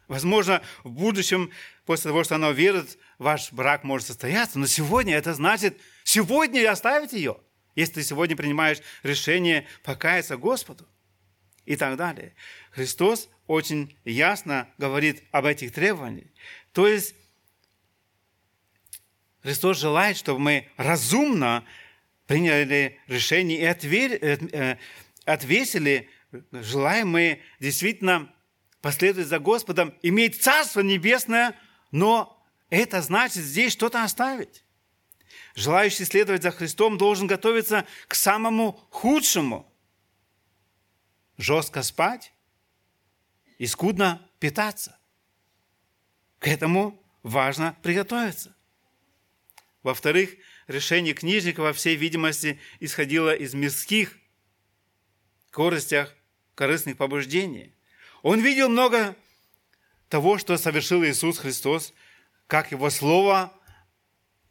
Возможно, 0.07 0.61
в 0.83 0.91
будущем, 0.91 1.51
после 1.85 2.09
того, 2.09 2.23
что 2.23 2.35
она 2.35 2.51
верит, 2.51 2.99
ваш 3.17 3.51
брак 3.51 3.83
может 3.83 4.05
состояться. 4.05 4.59
Но 4.59 4.67
сегодня 4.67 5.15
это 5.15 5.33
значит, 5.33 5.79
сегодня 6.03 6.69
оставить 6.69 7.13
ее, 7.13 7.37
если 7.75 7.93
ты 7.93 8.03
сегодня 8.03 8.35
принимаешь 8.35 8.81
решение 9.01 9.67
покаяться 9.83 10.37
Господу 10.37 10.85
и 11.65 11.75
так 11.75 11.97
далее. 11.97 12.35
Христос 12.71 13.29
очень 13.47 13.97
ясно 14.03 14.69
говорит 14.77 15.23
об 15.31 15.45
этих 15.45 15.71
требованиях. 15.73 16.27
То 16.73 16.87
есть 16.87 17.15
Христос 19.41 19.79
желает, 19.79 20.17
чтобы 20.17 20.39
мы 20.39 20.69
разумно 20.75 21.63
приняли 22.27 22.99
решение 23.07 23.59
и 23.59 24.19
э, 24.21 24.77
отвесили, 25.25 26.09
желаем 26.51 27.09
мы 27.09 27.41
действительно 27.59 28.33
последовать 28.81 29.27
за 29.27 29.39
Господом, 29.39 29.93
иметь 30.01 30.41
Царство 30.41 30.81
Небесное, 30.81 31.59
но 31.91 32.45
это 32.69 33.01
значит 33.01 33.43
здесь 33.43 33.73
что-то 33.73 34.03
оставить. 34.03 34.63
Желающий 35.55 36.05
следовать 36.05 36.43
за 36.43 36.51
Христом 36.51 36.97
должен 36.97 37.27
готовиться 37.27 37.87
к 38.07 38.15
самому 38.15 38.73
худшему. 38.89 39.71
Жестко 41.37 41.81
спать 41.81 42.33
и 43.57 43.65
скудно 43.65 44.29
питаться. 44.39 44.97
К 46.39 46.47
этому 46.47 47.01
важно 47.23 47.77
приготовиться. 47.81 48.55
Во-вторых, 49.81 50.35
решение 50.67 51.13
книжника, 51.13 51.61
во 51.61 51.73
всей 51.73 51.95
видимости, 51.95 52.59
исходило 52.79 53.33
из 53.33 53.53
мирских 53.53 54.17
корыстях, 55.55 56.13
корыстных 56.53 56.97
побуждений. 56.97 57.73
Он 58.23 58.41
видел 58.41 58.67
много 58.67 59.15
того, 60.09 60.37
что 60.37 60.57
совершил 60.57 61.01
Иисус 61.05 61.37
Христос, 61.37 61.93
как 62.47 62.73
Его 62.73 62.89
Слово 62.89 63.53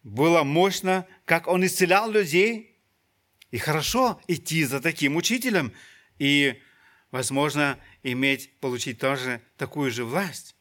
было 0.03 0.45
мощно, 0.45 1.07
как 1.27 1.47
Он 1.47 1.67
исцелял 1.67 2.11
людей. 2.11 2.81
И 3.51 3.59
хорошо 3.59 4.19
идти 4.29 4.65
за 4.65 4.81
таким 4.81 5.17
учителем 5.17 5.75
и, 6.19 6.63
возможно, 7.11 7.79
иметь, 8.03 8.59
получить 8.61 8.99
тоже 8.99 9.43
такую 9.59 9.91
же 9.91 10.07
власть. 10.07 10.57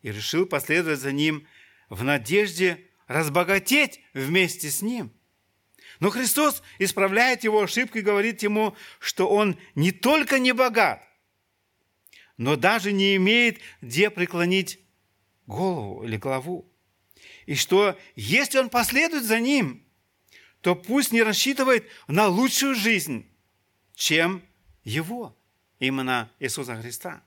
И 0.00 0.10
решил 0.10 0.46
последовать 0.46 1.00
за 1.00 1.12
ним 1.12 1.46
в 1.90 2.02
надежде 2.02 2.80
разбогатеть 3.08 4.00
вместе 4.14 4.70
с 4.70 4.80
ним. 4.80 5.12
Но 6.00 6.10
Христос 6.10 6.62
исправляет 6.78 7.44
его 7.44 7.62
ошибку 7.62 7.98
и 7.98 8.02
говорит 8.02 8.42
ему, 8.42 8.76
что 8.98 9.28
он 9.28 9.58
не 9.74 9.92
только 9.92 10.38
не 10.38 10.52
богат, 10.52 11.06
но 12.36 12.56
даже 12.56 12.92
не 12.92 13.16
имеет 13.16 13.60
где 13.80 14.10
преклонить 14.10 14.80
голову 15.46 16.04
или 16.04 16.16
главу. 16.16 16.70
И 17.46 17.54
что 17.54 17.98
если 18.16 18.58
он 18.58 18.70
последует 18.70 19.24
за 19.24 19.38
ним, 19.38 19.84
то 20.60 20.74
пусть 20.74 21.12
не 21.12 21.22
рассчитывает 21.22 21.86
на 22.08 22.26
лучшую 22.26 22.74
жизнь, 22.74 23.26
чем 23.94 24.42
его, 24.82 25.36
именно 25.78 26.30
Иисуса 26.40 26.74
Христа. 26.76 27.22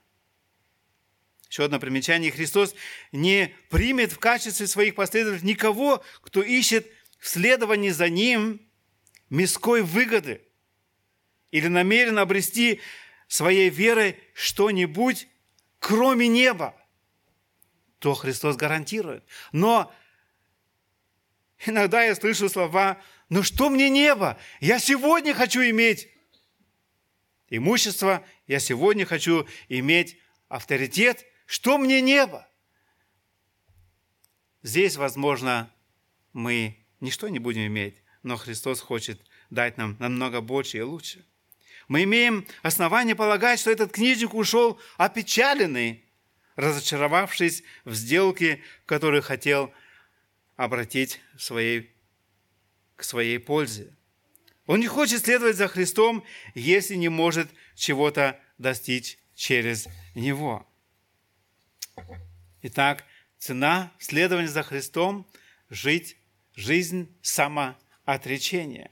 Еще 1.48 1.64
одно 1.64 1.80
примечание. 1.80 2.30
Христос 2.30 2.74
не 3.10 3.54
примет 3.70 4.12
в 4.12 4.18
качестве 4.18 4.66
своих 4.66 4.94
последователей 4.94 5.48
никого, 5.48 6.04
кто 6.20 6.42
ищет 6.42 6.86
в 7.18 7.28
следовании 7.28 7.90
за 7.90 8.08
Ним 8.08 8.60
мирской 9.28 9.82
выгоды 9.82 10.42
или 11.50 11.66
намерен 11.68 12.18
обрести 12.18 12.80
своей 13.26 13.70
верой 13.70 14.18
что-нибудь, 14.32 15.28
кроме 15.78 16.28
неба. 16.28 16.74
То 17.98 18.14
Христос 18.14 18.56
гарантирует. 18.56 19.24
Но 19.52 19.92
иногда 21.66 22.04
я 22.04 22.14
слышу 22.14 22.48
слова, 22.48 23.00
ну 23.28 23.42
что 23.42 23.68
мне 23.68 23.90
небо? 23.90 24.38
Я 24.60 24.78
сегодня 24.78 25.34
хочу 25.34 25.60
иметь 25.60 26.08
имущество, 27.50 28.24
я 28.46 28.60
сегодня 28.60 29.04
хочу 29.04 29.46
иметь 29.68 30.18
авторитет, 30.48 31.26
что 31.46 31.78
мне 31.78 32.00
небо? 32.00 32.46
Здесь, 34.62 34.96
возможно, 34.96 35.72
мы 36.32 36.84
ничто 37.00 37.28
не 37.28 37.38
будем 37.38 37.66
иметь, 37.66 38.02
но 38.22 38.36
Христос 38.36 38.80
хочет 38.80 39.20
дать 39.50 39.76
нам 39.76 39.96
намного 39.98 40.40
больше 40.40 40.78
и 40.78 40.82
лучше. 40.82 41.24
Мы 41.88 42.04
имеем 42.04 42.46
основание 42.62 43.14
полагать, 43.14 43.60
что 43.60 43.70
этот 43.70 43.92
книжник 43.92 44.34
ушел 44.34 44.78
опечаленный, 44.98 46.04
разочаровавшись 46.56 47.62
в 47.84 47.94
сделке, 47.94 48.62
которую 48.84 49.22
хотел 49.22 49.72
обратить 50.56 51.20
своей, 51.38 51.90
к 52.96 53.04
своей 53.04 53.38
пользе. 53.38 53.94
Он 54.66 54.80
не 54.80 54.86
хочет 54.86 55.24
следовать 55.24 55.56
за 55.56 55.68
Христом, 55.68 56.24
если 56.54 56.94
не 56.94 57.08
может 57.08 57.48
чего-то 57.74 58.38
достичь 58.58 59.18
через 59.34 59.86
Него. 60.14 60.66
Итак, 62.60 63.04
цена 63.38 63.92
следования 63.98 64.48
за 64.48 64.62
Христом– 64.62 65.26
жить 65.70 66.16
жизнь 66.58 67.16
самоотречения. 67.22 68.90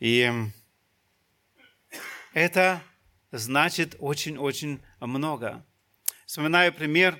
И 0.00 0.32
это 2.32 2.82
значит 3.30 3.96
очень-очень 3.98 4.80
много. 5.00 5.64
Вспоминаю 6.26 6.72
пример, 6.72 7.18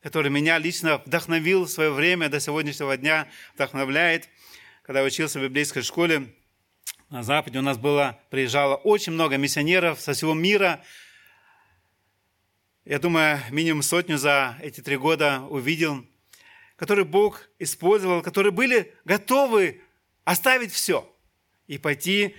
который 0.00 0.30
меня 0.30 0.58
лично 0.58 0.98
вдохновил 0.98 1.64
в 1.64 1.70
свое 1.70 1.90
время, 1.90 2.28
до 2.28 2.40
сегодняшнего 2.40 2.96
дня 2.96 3.28
вдохновляет. 3.54 4.28
Когда 4.82 5.00
я 5.00 5.06
учился 5.06 5.38
в 5.38 5.42
библейской 5.42 5.82
школе 5.82 6.34
на 7.10 7.22
Западе, 7.22 7.58
у 7.58 7.62
нас 7.62 7.78
было, 7.78 8.18
приезжало 8.30 8.76
очень 8.76 9.12
много 9.12 9.36
миссионеров 9.36 10.00
со 10.00 10.14
всего 10.14 10.34
мира– 10.34 10.82
я 12.86 12.98
думаю, 12.98 13.38
минимум 13.50 13.82
сотню 13.82 14.16
за 14.16 14.56
эти 14.62 14.80
три 14.80 14.96
года 14.96 15.42
увидел, 15.42 16.04
которые 16.80 17.04
Бог 17.04 17.50
использовал, 17.58 18.22
которые 18.22 18.52
были 18.52 18.94
готовы 19.04 19.82
оставить 20.24 20.72
все 20.72 21.06
и 21.66 21.76
пойти 21.76 22.34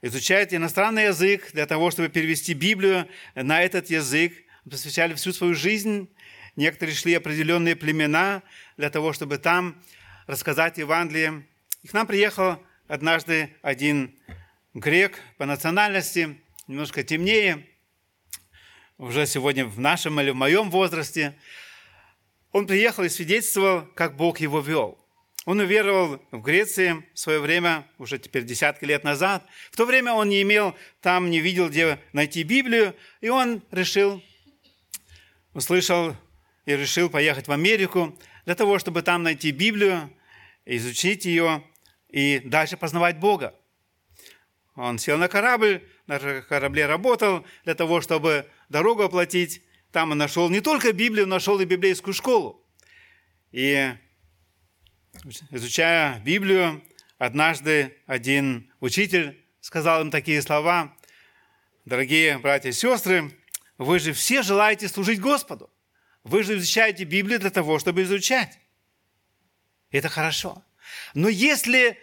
изучать 0.00 0.54
иностранный 0.54 1.06
язык 1.06 1.50
для 1.54 1.66
того, 1.66 1.90
чтобы 1.90 2.08
перевести 2.08 2.54
Библию 2.54 3.08
на 3.34 3.60
этот 3.60 3.90
язык, 3.90 4.32
посвящали 4.62 5.14
всю 5.14 5.32
свою 5.32 5.56
жизнь. 5.56 6.08
Некоторые 6.54 6.94
шли 6.94 7.14
определенные 7.14 7.74
племена 7.74 8.44
для 8.76 8.90
того, 8.90 9.12
чтобы 9.12 9.38
там 9.38 9.82
рассказать 10.28 10.78
Евангелие. 10.78 11.44
И 11.82 11.88
к 11.88 11.92
нам 11.92 12.06
приехал 12.06 12.62
однажды 12.86 13.56
один 13.60 14.14
грек 14.72 15.18
по 15.36 15.46
национальности, 15.46 16.40
немножко 16.68 17.02
темнее, 17.02 17.66
уже 18.98 19.26
сегодня 19.26 19.66
в 19.66 19.80
нашем 19.80 20.20
или 20.20 20.30
в 20.30 20.36
моем 20.36 20.70
возрасте, 20.70 21.34
он 22.52 22.66
приехал 22.66 23.04
и 23.04 23.08
свидетельствовал, 23.08 23.86
как 23.94 24.16
Бог 24.16 24.40
его 24.40 24.60
вел. 24.60 24.98
Он 25.46 25.58
уверовал 25.60 26.20
в 26.30 26.42
Греции 26.42 27.04
в 27.14 27.18
свое 27.18 27.40
время, 27.40 27.86
уже 27.98 28.18
теперь 28.18 28.44
десятки 28.44 28.84
лет 28.84 29.04
назад. 29.04 29.46
В 29.70 29.76
то 29.76 29.86
время 29.86 30.12
он 30.12 30.28
не 30.28 30.42
имел, 30.42 30.76
там 31.00 31.30
не 31.30 31.40
видел, 31.40 31.68
где 31.68 31.98
найти 32.12 32.42
Библию, 32.42 32.94
и 33.20 33.30
он 33.30 33.62
решил, 33.70 34.22
услышал 35.54 36.14
и 36.66 36.76
решил 36.76 37.08
поехать 37.08 37.48
в 37.48 37.52
Америку 37.52 38.18
для 38.44 38.54
того, 38.54 38.78
чтобы 38.78 39.02
там 39.02 39.22
найти 39.22 39.50
Библию, 39.50 40.10
изучить 40.66 41.24
ее 41.24 41.64
и 42.08 42.40
дальше 42.44 42.76
познавать 42.76 43.18
Бога. 43.18 43.54
Он 44.74 44.98
сел 44.98 45.18
на 45.18 45.28
корабль, 45.28 45.82
на 46.06 46.18
корабле 46.42 46.86
работал 46.86 47.46
для 47.64 47.74
того, 47.74 48.00
чтобы 48.00 48.46
дорогу 48.68 49.02
оплатить. 49.02 49.62
Там 49.92 50.12
он 50.12 50.18
нашел 50.18 50.48
не 50.50 50.60
только 50.60 50.92
Библию, 50.92 51.26
нашел 51.26 51.58
и 51.60 51.64
библейскую 51.64 52.14
школу. 52.14 52.64
И 53.52 53.92
изучая 55.50 56.20
Библию, 56.20 56.82
однажды 57.18 57.96
один 58.06 58.72
учитель 58.80 59.44
сказал 59.60 60.02
им 60.02 60.10
такие 60.10 60.40
слова. 60.42 60.96
Дорогие 61.84 62.38
братья 62.38 62.68
и 62.68 62.72
сестры, 62.72 63.36
вы 63.78 63.98
же 63.98 64.12
все 64.12 64.42
желаете 64.42 64.88
служить 64.88 65.20
Господу. 65.20 65.70
Вы 66.22 66.42
же 66.42 66.56
изучаете 66.56 67.04
Библию 67.04 67.40
для 67.40 67.50
того, 67.50 67.78
чтобы 67.78 68.02
изучать. 68.02 68.58
Это 69.90 70.08
хорошо. 70.08 70.62
Но 71.14 71.28
если 71.28 71.98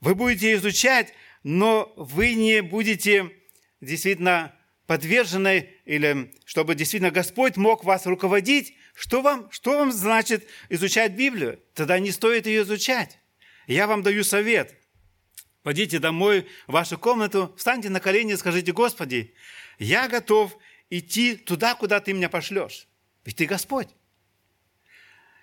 вы 0.00 0.14
будете 0.14 0.54
изучать 0.54 1.12
но 1.42 1.92
вы 1.96 2.34
не 2.34 2.62
будете 2.62 3.32
действительно 3.80 4.54
подвержены, 4.88 5.68
или 5.84 6.32
чтобы 6.46 6.74
действительно 6.74 7.10
Господь 7.10 7.58
мог 7.58 7.84
вас 7.84 8.06
руководить, 8.06 8.74
что 8.94 9.20
вам, 9.20 9.50
что 9.50 9.78
вам 9.78 9.92
значит 9.92 10.48
изучать 10.70 11.12
Библию? 11.12 11.60
Тогда 11.74 11.98
не 11.98 12.10
стоит 12.10 12.46
ее 12.46 12.62
изучать. 12.62 13.18
Я 13.66 13.86
вам 13.86 14.02
даю 14.02 14.24
совет. 14.24 14.74
Пойдите 15.62 15.98
домой 15.98 16.48
в 16.66 16.72
вашу 16.72 16.96
комнату, 16.96 17.54
встаньте 17.58 17.90
на 17.90 18.00
колени 18.00 18.32
и 18.32 18.36
скажите, 18.38 18.72
Господи, 18.72 19.34
я 19.78 20.08
готов 20.08 20.56
идти 20.88 21.36
туда, 21.36 21.74
куда 21.74 22.00
Ты 22.00 22.14
меня 22.14 22.30
пошлешь. 22.30 22.88
Ведь 23.26 23.36
Ты 23.36 23.44
Господь. 23.44 23.88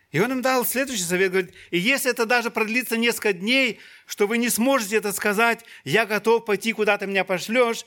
И 0.10 0.20
он 0.20 0.32
им 0.32 0.42
дал 0.42 0.66
следующий 0.66 1.04
совет, 1.04 1.30
говорит, 1.30 1.54
и 1.70 1.78
если 1.78 2.10
это 2.10 2.26
даже 2.26 2.50
продлится 2.50 2.98
несколько 2.98 3.34
дней, 3.34 3.80
что 4.08 4.26
вы 4.26 4.40
не 4.40 4.50
сможете 4.50 4.96
это 4.96 5.14
сказать, 5.14 5.64
я 5.84 6.08
готов 6.08 6.46
пойти, 6.46 6.74
куда 6.74 6.98
ты 6.98 7.06
меня 7.06 7.24
пошлешь, 7.24 7.86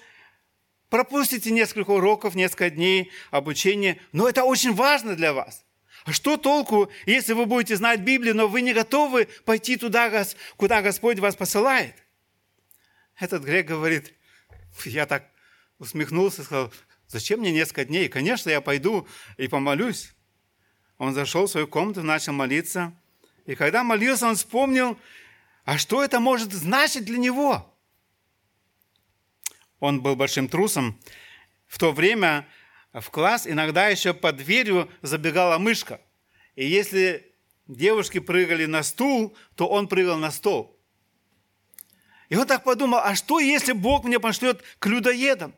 пропустите 0.90 1.50
несколько 1.50 1.90
уроков, 1.90 2.34
несколько 2.34 2.70
дней 2.70 3.10
обучения, 3.30 4.00
но 4.12 4.28
это 4.28 4.44
очень 4.44 4.74
важно 4.74 5.16
для 5.16 5.32
вас. 5.32 5.64
А 6.04 6.12
что 6.12 6.36
толку, 6.36 6.90
если 7.06 7.32
вы 7.32 7.46
будете 7.46 7.76
знать 7.76 8.00
Библию, 8.00 8.34
но 8.34 8.48
вы 8.48 8.62
не 8.62 8.72
готовы 8.72 9.28
пойти 9.44 9.76
туда, 9.76 10.24
куда 10.56 10.80
Господь 10.80 11.18
вас 11.18 11.36
посылает? 11.36 11.94
Этот 13.18 13.42
грек 13.42 13.66
говорит, 13.66 14.14
я 14.84 15.06
так 15.06 15.28
усмехнулся, 15.78 16.44
сказал, 16.44 16.72
зачем 17.08 17.40
мне 17.40 17.52
несколько 17.52 17.84
дней? 17.84 18.08
Конечно, 18.08 18.48
я 18.48 18.60
пойду 18.60 19.06
и 19.36 19.48
помолюсь. 19.48 20.14
Он 20.98 21.14
зашел 21.14 21.46
в 21.46 21.50
свою 21.50 21.66
комнату, 21.66 22.02
начал 22.02 22.32
молиться. 22.32 22.92
И 23.44 23.54
когда 23.54 23.84
молился, 23.84 24.26
он 24.26 24.36
вспомнил, 24.36 24.98
а 25.64 25.78
что 25.78 26.02
это 26.02 26.20
может 26.20 26.52
значить 26.52 27.04
для 27.04 27.18
него? 27.18 27.74
Он 29.80 30.00
был 30.00 30.16
большим 30.16 30.48
трусом. 30.48 31.00
В 31.66 31.78
то 31.78 31.92
время 31.92 32.48
в 32.92 33.10
класс 33.10 33.46
иногда 33.46 33.88
еще 33.88 34.14
под 34.14 34.36
дверью 34.36 34.90
забегала 35.02 35.58
мышка. 35.58 36.00
И 36.56 36.66
если 36.66 37.32
девушки 37.66 38.18
прыгали 38.18 38.66
на 38.66 38.82
стул, 38.82 39.36
то 39.54 39.68
он 39.68 39.88
прыгал 39.88 40.16
на 40.16 40.30
стол. 40.30 40.76
И 42.28 42.36
он 42.36 42.46
так 42.46 42.64
подумал, 42.64 42.98
а 42.98 43.14
что, 43.14 43.38
если 43.40 43.72
Бог 43.72 44.04
мне 44.04 44.20
пошлет 44.20 44.62
к 44.78 44.86
людоедам? 44.86 45.54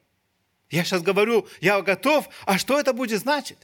Я 0.69 0.85
сейчас 0.85 1.03
говорю, 1.03 1.49
я 1.61 1.81
готов, 1.83 2.29
а 2.45 2.59
что 2.59 2.79
это 2.79 2.93
будет 2.93 3.21
значить? 3.21 3.59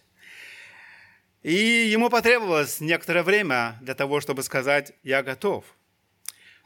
И 1.42 1.54
ему 1.54 2.10
потребовалось 2.10 2.80
некоторое 2.80 3.22
время 3.22 3.78
для 3.80 3.94
того, 3.94 4.20
чтобы 4.20 4.42
сказать, 4.42 4.92
я 5.04 5.22
готов. 5.22 5.64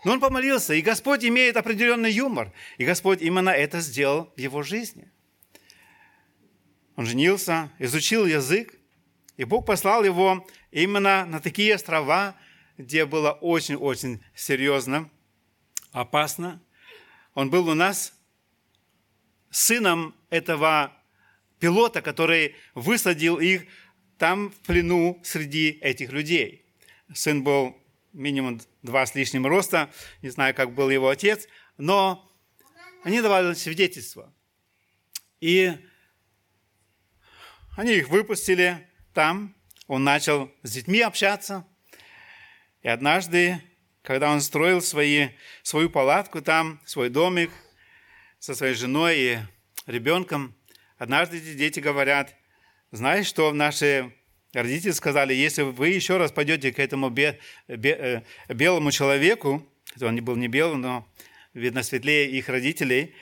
Но 0.04 0.12
он 0.12 0.20
помолился, 0.20 0.74
и 0.74 0.80
Господь 0.80 1.24
имеет 1.24 1.56
определенный 1.56 2.10
юмор, 2.10 2.52
и 2.78 2.84
Господь 2.84 3.20
именно 3.20 3.50
это 3.50 3.80
сделал 3.80 4.32
в 4.34 4.40
его 4.40 4.62
жизни. 4.62 5.10
Он 6.96 7.06
женился, 7.06 7.70
изучил 7.78 8.26
язык, 8.26 8.74
и 9.36 9.44
Бог 9.44 9.66
послал 9.66 10.04
его 10.04 10.46
именно 10.70 11.24
на 11.26 11.40
такие 11.40 11.74
острова, 11.74 12.36
где 12.78 13.04
было 13.04 13.32
очень-очень 13.32 14.22
серьезно, 14.34 15.10
опасно. 15.92 16.62
Он 17.34 17.50
был 17.50 17.68
у 17.68 17.74
нас 17.74 18.14
сыном 19.50 20.14
этого 20.30 20.92
пилота, 21.58 22.00
который 22.00 22.56
высадил 22.74 23.38
их 23.38 23.66
там 24.18 24.50
в 24.50 24.56
плену 24.60 25.20
среди 25.22 25.78
этих 25.80 26.12
людей. 26.12 26.64
Сын 27.14 27.42
был 27.42 27.76
минимум 28.12 28.60
два 28.82 29.06
с 29.06 29.14
лишним 29.14 29.46
роста, 29.46 29.90
не 30.22 30.30
знаю, 30.30 30.54
как 30.54 30.74
был 30.74 30.90
его 30.90 31.08
отец, 31.08 31.46
но 31.76 32.30
они 33.02 33.20
давали 33.20 33.54
свидетельство. 33.54 34.32
И 35.40 35.72
они 37.76 37.94
их 37.94 38.08
выпустили 38.08 38.86
там, 39.14 39.54
он 39.86 40.04
начал 40.04 40.52
с 40.62 40.72
детьми 40.72 41.00
общаться. 41.00 41.66
И 42.82 42.88
однажды, 42.88 43.60
когда 44.02 44.30
он 44.30 44.40
строил 44.40 44.82
свои, 44.82 45.30
свою 45.62 45.90
палатку 45.90 46.42
там, 46.42 46.80
свой 46.84 47.08
домик 47.08 47.50
со 48.38 48.54
своей 48.54 48.74
женой 48.74 49.18
и 49.18 49.38
ребенком, 49.86 50.54
однажды 50.98 51.38
эти 51.38 51.54
дети 51.54 51.80
говорят, 51.80 52.34
знаешь, 52.90 53.26
что 53.26 53.52
наши 53.52 54.14
Родители 54.52 54.90
сказали, 54.90 55.32
если 55.32 55.62
вы 55.62 55.88
еще 55.88 56.16
раз 56.16 56.32
пойдете 56.32 56.72
к 56.72 56.80
этому 56.80 57.08
бе, 57.08 57.38
бе, 57.68 58.24
э, 58.48 58.52
белому 58.52 58.90
человеку, 58.90 59.66
он 60.00 60.14
не 60.14 60.20
был 60.20 60.34
не 60.34 60.48
белым, 60.48 60.80
но, 60.80 61.08
видно, 61.54 61.84
светлее 61.84 62.28
их 62.28 62.48
родителей, 62.48 63.14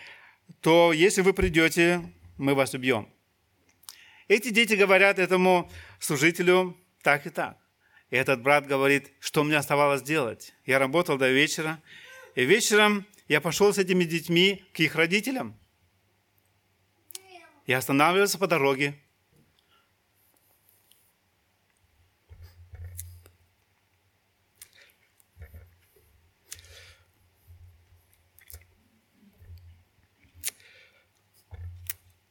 то 0.63 0.93
если 0.93 1.21
вы 1.21 1.35
придете, 1.35 2.03
мы 2.39 2.55
вас 2.55 2.73
убьем. 2.73 3.09
Эти 4.27 4.49
дети 4.51 4.75
говорят 4.75 5.19
этому 5.19 5.71
служителю 6.01 6.77
так 7.03 7.27
и 7.27 7.31
так. 7.31 7.59
И 8.11 8.17
этот 8.17 8.43
брат 8.43 8.67
говорит, 8.67 9.13
что 9.21 9.45
мне 9.45 9.57
оставалось 9.57 10.03
делать. 10.03 10.55
Я 10.65 10.79
работал 10.79 11.19
до 11.19 11.31
вечера, 11.31 11.83
и 12.35 12.45
вечером 12.45 13.07
я 13.27 13.43
пошел 13.43 13.73
с 13.73 13.79
этими 13.79 14.05
детьми 14.05 14.65
к 14.73 14.81
их 14.81 14.95
родителям. 14.95 15.59
Я 17.67 17.79
останавливался 17.79 18.39
по 18.39 18.47
дороге, 18.47 18.95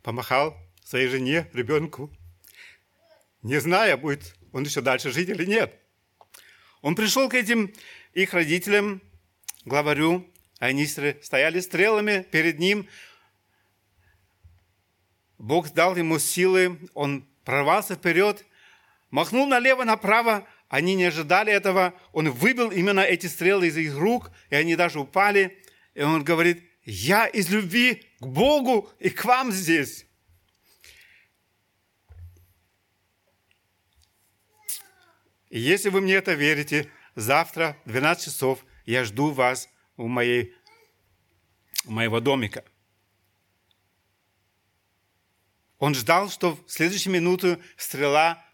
помахал 0.07 0.55
своей 0.85 1.09
жене, 1.09 1.49
ребенку, 1.51 2.09
не 3.41 3.59
зная, 3.59 3.97
будет 3.97 4.37
он 4.53 4.63
еще 4.63 4.79
дальше 4.79 5.11
жить 5.11 5.27
или 5.27 5.43
нет. 5.43 5.77
Он 6.81 6.95
пришел 6.95 7.27
к 7.27 7.33
этим 7.33 7.73
их 8.13 8.33
родителям, 8.33 9.01
главарю, 9.65 10.25
они 10.59 10.87
стояли 10.87 11.59
стрелами 11.59 12.25
перед 12.31 12.57
ним. 12.57 12.87
Бог 15.37 15.73
дал 15.73 15.97
ему 15.97 16.19
силы, 16.19 16.79
он 16.93 17.27
прорвался 17.43 17.95
вперед, 17.95 18.45
махнул 19.11 19.45
налево, 19.45 19.83
направо, 19.83 20.47
они 20.69 20.95
не 20.95 21.03
ожидали 21.03 21.51
этого, 21.51 21.93
он 22.13 22.31
выбил 22.31 22.71
именно 22.71 23.01
эти 23.01 23.27
стрелы 23.27 23.67
из 23.67 23.75
их 23.75 23.97
рук, 23.97 24.31
и 24.51 24.55
они 24.55 24.77
даже 24.77 25.01
упали, 25.01 25.61
и 25.95 26.01
он 26.01 26.23
говорит, 26.23 26.63
я 26.89 27.27
из 27.27 27.49
любви 27.49 28.05
к 28.21 28.25
Богу 28.25 28.89
и 28.97 29.09
к 29.09 29.25
вам 29.25 29.51
здесь. 29.51 30.05
И 35.49 35.59
если 35.59 35.89
вы 35.89 35.99
мне 35.99 36.13
это 36.13 36.33
верите, 36.33 36.89
завтра 37.15 37.77
в 37.83 37.89
12 37.89 38.25
часов 38.25 38.65
я 38.85 39.03
жду 39.03 39.31
вас 39.31 39.67
у, 39.97 40.07
моей, 40.07 40.55
у 41.83 41.91
моего 41.91 42.21
домика. 42.21 42.63
Он 45.79 45.93
ждал, 45.93 46.29
что 46.29 46.55
в 46.55 46.71
следующую 46.71 47.13
минуту 47.13 47.61
стрела 47.75 48.45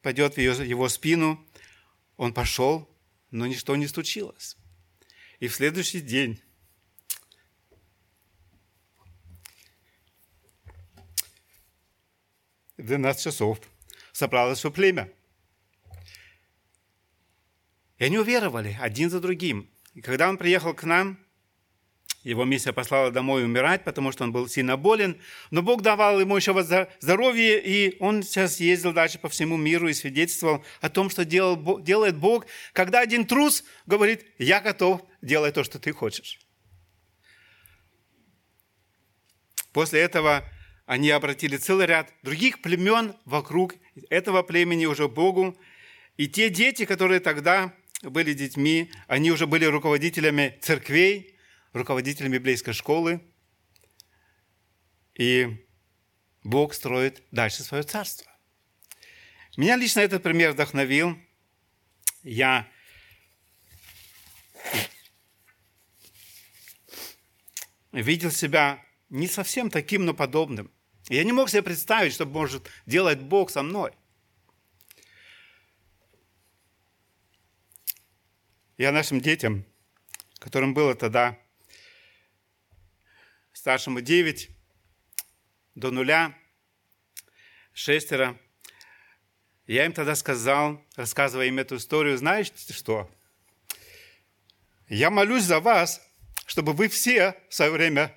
пойдет 0.00 0.36
в 0.36 0.40
его 0.40 0.88
спину. 0.88 1.46
Он 2.16 2.32
пошел, 2.32 2.88
но 3.30 3.46
ничто 3.46 3.76
не 3.76 3.86
случилось. 3.86 4.56
И 5.40 5.48
в 5.48 5.54
следующий 5.54 6.00
день 6.00 6.42
12 12.84 13.22
часов 13.22 13.60
собралось 14.12 14.58
все 14.58 14.70
племя. 14.70 15.10
И 17.98 18.04
они 18.04 18.18
уверовали 18.18 18.76
один 18.80 19.10
за 19.10 19.20
другим. 19.20 19.70
И 19.94 20.00
когда 20.00 20.28
он 20.28 20.36
приехал 20.36 20.74
к 20.74 20.84
нам, 20.84 21.18
его 22.24 22.44
миссия 22.44 22.72
послала 22.72 23.10
домой 23.10 23.44
умирать, 23.44 23.82
потому 23.84 24.12
что 24.12 24.22
он 24.24 24.32
был 24.32 24.48
сильно 24.48 24.76
болен. 24.76 25.20
Но 25.50 25.62
Бог 25.62 25.82
давал 25.82 26.20
ему 26.20 26.36
еще 26.36 26.54
здоровье, 27.00 27.60
и 27.60 27.96
он 27.98 28.22
сейчас 28.22 28.60
ездил 28.60 28.92
дальше 28.92 29.18
по 29.18 29.28
всему 29.28 29.56
миру 29.56 29.88
и 29.88 29.92
свидетельствовал 29.92 30.64
о 30.80 30.88
том, 30.88 31.10
что 31.10 31.24
делал, 31.24 31.80
делает 31.80 32.16
Бог. 32.16 32.46
Когда 32.72 33.00
один 33.00 33.26
трус 33.26 33.64
говорит, 33.86 34.24
я 34.38 34.60
готов 34.60 35.02
делать 35.20 35.54
то, 35.54 35.64
что 35.64 35.80
ты 35.80 35.92
хочешь. 35.92 36.38
После 39.72 40.00
этого 40.00 40.44
они 40.86 41.10
обратили 41.10 41.56
целый 41.56 41.86
ряд 41.86 42.12
других 42.22 42.60
племен 42.60 43.14
вокруг 43.24 43.74
этого 44.10 44.42
племени 44.42 44.86
уже 44.86 45.08
Богу. 45.08 45.56
И 46.16 46.28
те 46.28 46.50
дети, 46.50 46.84
которые 46.84 47.20
тогда 47.20 47.74
были 48.02 48.32
детьми, 48.32 48.90
они 49.06 49.30
уже 49.30 49.46
были 49.46 49.64
руководителями 49.64 50.58
церквей, 50.60 51.38
руководителями 51.72 52.34
библейской 52.34 52.72
школы. 52.72 53.20
И 55.14 55.64
Бог 56.42 56.74
строит 56.74 57.22
дальше 57.30 57.62
свое 57.62 57.84
царство. 57.84 58.30
Меня 59.56 59.76
лично 59.76 60.00
этот 60.00 60.22
пример 60.22 60.52
вдохновил. 60.52 61.16
Я 62.22 62.68
видел 67.92 68.30
себя 68.30 68.84
не 69.12 69.28
совсем 69.28 69.68
таким, 69.68 70.06
но 70.06 70.14
подобным. 70.14 70.72
Я 71.08 71.22
не 71.22 71.32
мог 71.32 71.50
себе 71.50 71.62
представить, 71.62 72.14
что 72.14 72.24
может 72.24 72.66
делать 72.86 73.20
Бог 73.20 73.50
со 73.50 73.62
мной. 73.62 73.92
Я 78.78 78.90
нашим 78.90 79.20
детям, 79.20 79.66
которым 80.38 80.72
было 80.72 80.94
тогда 80.94 81.38
старшему 83.52 84.00
9, 84.00 84.48
до 85.74 85.90
нуля, 85.90 86.34
шестеро, 87.74 88.40
я 89.66 89.84
им 89.84 89.92
тогда 89.92 90.14
сказал, 90.14 90.82
рассказывая 90.96 91.46
им 91.46 91.58
эту 91.58 91.76
историю, 91.76 92.16
знаете 92.16 92.72
что? 92.72 93.10
Я 94.88 95.10
молюсь 95.10 95.44
за 95.44 95.60
вас, 95.60 96.00
чтобы 96.46 96.72
вы 96.72 96.88
все 96.88 97.36
в 97.50 97.54
свое 97.54 97.70
время 97.70 98.16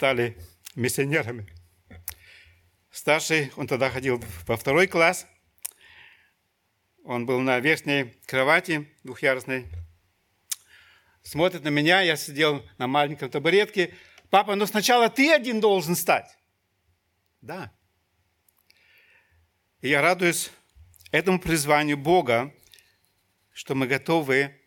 стали 0.00 0.34
миссионерами. 0.76 1.46
Старший, 2.90 3.52
он 3.56 3.66
тогда 3.66 3.90
ходил 3.90 4.24
во 4.46 4.56
второй 4.56 4.86
класс. 4.86 5.26
Он 7.04 7.26
был 7.26 7.38
на 7.40 7.60
верхней 7.60 8.14
кровати 8.24 8.88
двухъярусной. 9.04 9.66
Смотрит 11.22 11.64
на 11.64 11.68
меня, 11.68 12.00
я 12.00 12.16
сидел 12.16 12.66
на 12.78 12.86
маленьком 12.86 13.28
табуретке. 13.28 13.94
Папа, 14.30 14.54
но 14.54 14.64
сначала 14.64 15.10
ты 15.10 15.30
один 15.34 15.60
должен 15.60 15.94
стать. 15.94 16.34
Да. 17.42 17.70
И 19.82 19.90
я 19.90 20.00
радуюсь 20.00 20.50
этому 21.10 21.38
призванию 21.38 21.98
Бога, 21.98 22.54
что 23.52 23.74
мы 23.74 23.86
готовы 23.86 24.58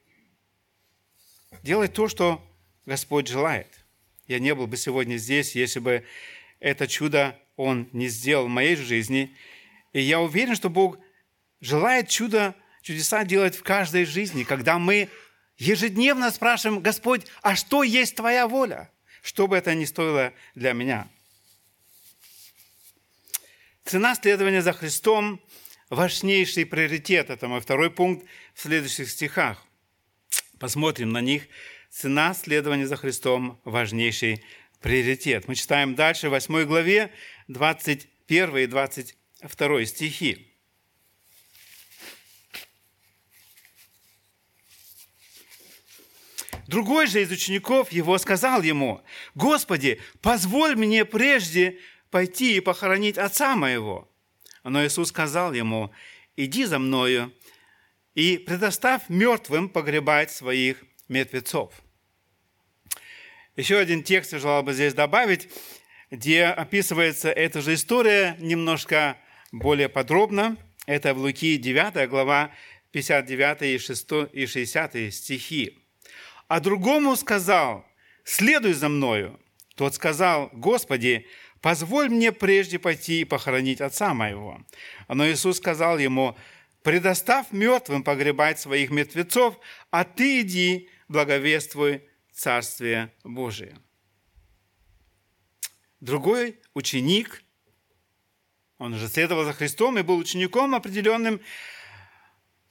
делать 1.64 1.94
то, 1.94 2.08
что 2.08 2.40
Господь 2.86 3.28
желает. 3.28 3.83
Я 4.28 4.40
не 4.40 4.56
был 4.56 4.68
бы 4.68 4.78
сегодня 4.78 5.18
здесь, 5.18 5.56
если 5.56 5.80
бы 5.80 6.06
это 6.60 6.88
чудо 6.88 7.38
Он 7.58 7.90
не 7.92 8.08
сделал 8.08 8.46
в 8.46 8.50
моей 8.50 8.76
жизни. 8.76 9.36
И 9.92 10.02
я 10.02 10.22
уверен, 10.22 10.56
что 10.56 10.70
Бог 10.70 10.98
желает 11.60 12.08
чудо, 12.08 12.56
чудеса 12.82 13.26
делать 13.26 13.56
в 13.56 13.64
каждой 13.64 14.06
жизни, 14.06 14.44
когда 14.44 14.80
мы 14.80 15.10
ежедневно 15.58 16.32
спрашиваем, 16.32 16.82
Господь, 16.82 17.28
а 17.42 17.56
что 17.56 17.84
есть 17.84 18.16
Твоя 18.16 18.48
воля? 18.48 18.90
Что 19.22 19.48
бы 19.48 19.58
это 19.58 19.76
ни 19.76 19.86
стоило 19.86 20.34
для 20.56 20.74
меня. 20.74 21.08
Цена 23.86 24.16
следования 24.16 24.62
за 24.62 24.74
Христом– 24.74 25.42
важнейший 25.90 26.66
приоритет. 26.66 27.30
Это 27.30 27.48
мой 27.48 27.60
второй 27.60 27.92
пункт 27.92 28.26
в 28.54 28.62
следующих 28.62 29.10
стихах. 29.10 29.66
Посмотрим 30.60 31.10
на 31.10 31.20
них– 31.20 31.44
цена 31.94 32.34
следования 32.34 32.88
за 32.88 32.98
Христом– 32.98 33.62
важнейший 33.64 34.44
приоритет. 34.82 35.48
Мы 35.48 35.56
читаем 35.56 35.94
дальше, 35.94 36.28
в 36.28 36.32
8 36.32 36.66
главе, 36.66 37.12
21 37.48 38.58
и 38.58 38.66
22 38.66 39.86
стихи. 39.86 40.50
Другой 46.68 47.06
же 47.06 47.22
из 47.22 47.30
учеников 47.30 47.92
его 47.92 48.18
сказал 48.18 48.64
ему, 48.64 49.04
«Господи, 49.36 50.02
позволь 50.22 50.76
мне 50.76 51.06
прежде 51.06 51.80
пойти 52.10 52.58
и 52.58 52.60
похоронить 52.60 53.20
отца 53.20 53.56
моего». 53.56 54.10
Но 54.64 54.84
Иисус 54.84 55.10
сказал 55.10 55.54
ему, 55.54 55.94
«Иди 56.38 56.66
за 56.66 56.80
мною 56.80 57.32
и 58.16 58.40
предоставь 58.40 59.04
мертвым 59.10 59.70
погребать 59.70 60.32
своих 60.32 60.84
мертвецов». 61.08 61.83
Еще 63.56 63.78
один 63.78 64.02
текст 64.02 64.34
я 64.34 64.40
желал 64.40 64.64
бы 64.64 64.74
здесь 64.74 64.96
добавить, 64.96 65.48
где 66.10 66.46
описывается 66.46 67.30
эта 67.30 67.62
же 67.62 67.76
история 67.76 68.36
немножко 68.40 69.16
более 69.52 69.90
подробно. 69.90 70.58
Это 70.88 71.14
в 71.14 71.20
Луки 71.20 71.58
9 71.58 72.10
глава 72.10 72.50
59 72.94 73.62
и 73.62 73.78
6 73.78 74.12
и 74.34 74.48
60 74.48 75.14
стихи. 75.14 75.86
«А 76.48 76.60
другому 76.60 77.16
сказал, 77.16 77.86
следуй 78.24 78.74
за 78.74 78.90
мною». 78.90 79.40
Тот 79.76 79.94
сказал, 79.94 80.50
«Господи, 80.54 81.28
позволь 81.62 82.10
мне 82.10 82.32
прежде 82.32 82.80
пойти 82.80 83.22
и 83.22 83.26
похоронить 83.26 83.82
отца 83.82 84.16
моего». 84.16 84.66
Но 85.08 85.30
Иисус 85.30 85.58
сказал 85.58 86.00
ему, 86.00 86.36
«Предоставь 86.82 87.52
мертвым 87.52 88.04
погребать 88.04 88.60
своих 88.60 88.90
мертвецов, 88.90 89.60
а 89.92 90.06
ты 90.06 90.42
иди, 90.42 90.90
благовествуй 91.08 92.02
Царствие 92.34 93.14
Божие. 93.24 93.80
Другой 96.00 96.60
ученик, 96.74 97.44
он 98.80 98.94
уже 98.96 99.08
следовал 99.08 99.46
за 99.46 99.54
Христом 99.54 99.98
и 99.98 100.02
был 100.02 100.18
учеником 100.18 100.74
определенным, 100.76 101.40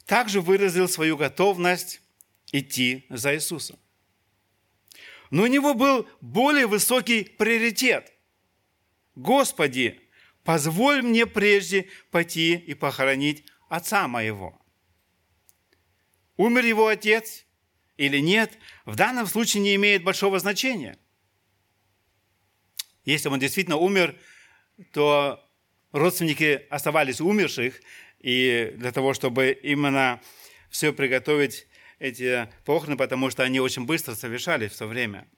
также 0.04 0.40
выразил 0.40 0.88
свою 0.88 1.16
готовность 1.16 2.02
идти 2.50 3.06
за 3.08 3.34
Иисусом. 3.36 3.78
Но 5.30 5.44
у 5.44 5.46
него 5.46 5.74
был 5.74 6.08
более 6.20 6.66
высокий 6.66 7.24
приоритет. 7.24 8.12
Господи, 9.14 10.00
позволь 10.42 11.02
мне 11.02 11.24
прежде 11.24 11.88
пойти 12.10 12.54
и 12.54 12.74
похоронить 12.74 13.46
отца 13.68 14.08
моего. 14.08 14.60
Умер 16.36 16.64
его 16.64 16.88
отец, 16.88 17.46
или 18.03 18.18
нет, 18.18 18.59
в 18.84 18.96
данном 18.96 19.28
случае 19.28 19.62
не 19.62 19.76
имеет 19.76 20.03
большого 20.03 20.40
значения. 20.40 20.98
Если 23.05 23.28
он 23.28 23.38
действительно 23.38 23.76
умер, 23.76 24.18
то 24.92 25.48
родственники 25.92 26.66
оставались 26.68 27.20
умерших, 27.20 27.80
и 28.18 28.72
для 28.76 28.90
того, 28.90 29.14
чтобы 29.14 29.53
именно 29.53 30.20
все 30.68 30.92
приготовить 30.92 31.68
эти 32.00 32.48
похороны, 32.64 32.96
потому 32.96 33.30
что 33.30 33.44
они 33.44 33.61
очень 33.61 33.86
быстро 33.86 34.16
совершались 34.16 34.72
в 34.72 34.78
то 34.78 34.88
время. 34.88 35.28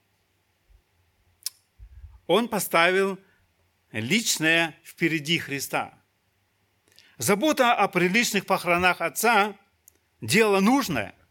Он 2.26 2.48
поставил 2.48 3.18
личное 3.92 4.74
впереди 4.82 5.38
Христа. 5.38 6.02
Забота 7.18 7.74
о 7.74 7.88
приличных 7.88 8.46
похоронах 8.46 9.02
отца– 9.02 9.58
дело 10.22 10.60
нужное– 10.60 11.14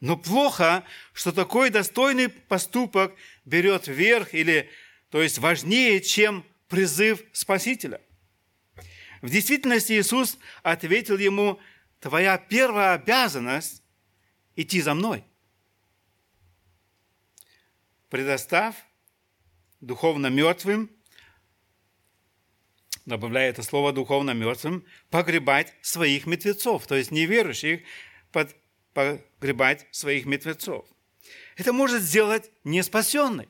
но 0.00 0.16
плохо, 0.16 0.84
что 1.12 1.30
такой 1.30 1.70
достойный 1.70 2.28
поступок 2.28 3.14
берет 3.44 3.86
верх 3.86 4.34
или, 4.34 4.70
то 5.10 5.22
есть 5.22 5.38
важнее, 5.38 6.00
чем 6.00 6.44
призыв 6.68 7.22
Спасителя. 7.32 8.00
В 9.20 9.28
действительности 9.28 9.92
Иисус 9.92 10.38
ответил 10.62 11.18
ему, 11.18 11.60
твоя 12.00 12.38
первая 12.38 12.94
обязанность– 12.94 13.82
идти 14.56 14.80
за 14.80 14.94
мной. 14.94 15.24
Предоставь 18.08 18.74
духовно 19.80 20.28
мертвым, 20.28 20.90
добавляя 23.04 23.50
это 23.50 23.62
слово 23.62 23.92
духовно 23.92 24.32
мертвым, 24.32 24.84
погребать 25.10 25.74
своих 25.82 26.26
мертвецов, 26.26 26.86
то 26.86 26.94
есть 26.94 27.10
неверующих, 27.10 27.82
под 28.32 28.56
погребать 29.38 29.86
своих 29.90 30.26
мертвецов. 30.26 30.86
Это 31.56 31.72
может 31.72 32.02
сделать 32.02 32.50
не 32.64 32.82
спасенный. 32.82 33.48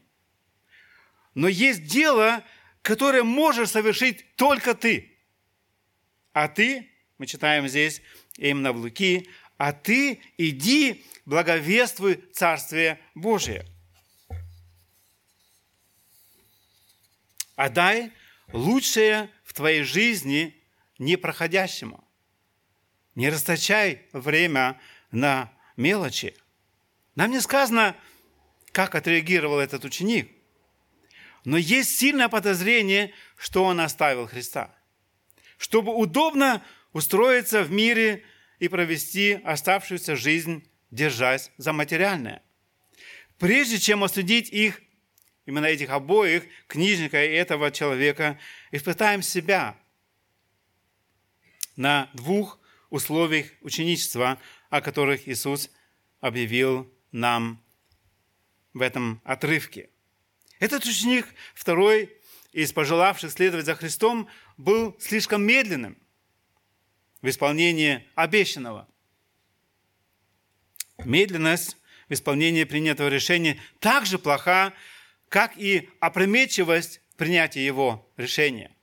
Но 1.34 1.48
есть 1.48 1.84
дело, 1.84 2.44
которое 2.82 3.22
можешь 3.22 3.70
совершить 3.70 4.34
только 4.36 4.74
ты. 4.74 5.16
А 6.32 6.48
ты, 6.48 6.90
мы 7.18 7.26
читаем 7.26 7.68
здесь 7.68 8.02
именно 8.36 8.72
в 8.72 8.76
Луки, 8.78 9.28
а 9.56 9.72
ты 9.72 10.20
иди, 10.38 11.04
благовествуй 11.26 12.16
Царствие 12.32 12.98
Божие. 13.14 13.66
Отдай 17.56 18.12
лучшее 18.52 19.30
в 19.44 19.52
твоей 19.52 19.82
жизни 19.82 20.56
непроходящему. 20.98 22.02
Не 23.14 23.28
расточай 23.28 24.02
время 24.12 24.80
на 25.10 25.52
мелочи. 25.76 26.34
Нам 27.14 27.30
не 27.30 27.40
сказано, 27.40 27.96
как 28.72 28.94
отреагировал 28.94 29.58
этот 29.58 29.84
ученик. 29.84 30.30
Но 31.44 31.56
есть 31.56 31.98
сильное 31.98 32.28
подозрение, 32.28 33.12
что 33.36 33.64
он 33.64 33.80
оставил 33.80 34.26
Христа. 34.26 34.74
Чтобы 35.56 35.94
удобно 35.94 36.62
устроиться 36.92 37.62
в 37.62 37.70
мире 37.70 38.24
и 38.58 38.68
провести 38.68 39.40
оставшуюся 39.44 40.16
жизнь, 40.16 40.68
держась 40.90 41.50
за 41.56 41.72
материальное. 41.72 42.42
Прежде 43.38 43.78
чем 43.78 44.04
осудить 44.04 44.50
их, 44.50 44.82
именно 45.46 45.66
этих 45.66 45.90
обоих, 45.90 46.44
книжника 46.66 47.24
и 47.24 47.32
этого 47.32 47.70
человека, 47.70 48.38
испытаем 48.70 49.22
себя 49.22 49.76
на 51.76 52.10
двух 52.12 52.60
условиях 52.90 53.46
ученичества, 53.62 54.38
о 54.70 54.80
которых 54.80 55.28
Иисус 55.28 55.70
объявил 56.20 56.90
нам 57.12 57.62
в 58.72 58.80
этом 58.80 59.20
отрывке. 59.24 59.90
Этот 60.60 60.84
ученик, 60.84 61.26
второй 61.54 62.16
из 62.52 62.72
пожелавших 62.72 63.30
следовать 63.30 63.66
за 63.66 63.74
Христом, 63.74 64.28
был 64.56 64.96
слишком 65.00 65.42
медленным 65.42 65.98
в 67.20 67.28
исполнении 67.28 68.06
обещанного. 68.14 68.88
Медленность 71.04 71.76
в 72.08 72.12
исполнении 72.12 72.64
принятого 72.64 73.08
решения 73.08 73.60
так 73.78 74.06
же 74.06 74.18
плоха, 74.18 74.72
как 75.28 75.56
и 75.56 75.88
опрометчивость 76.00 77.00
принятия 77.16 77.64
его 77.64 78.08
решения. 78.16 78.74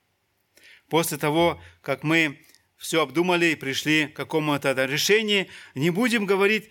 После 0.88 1.18
того, 1.18 1.62
как 1.82 2.02
мы 2.02 2.42
все 2.78 3.02
обдумали 3.02 3.46
и 3.46 3.56
пришли 3.56 4.06
к 4.06 4.16
какому-то 4.16 4.72
решению, 4.84 5.48
не 5.74 5.90
будем 5.90 6.24
говорить, 6.24 6.70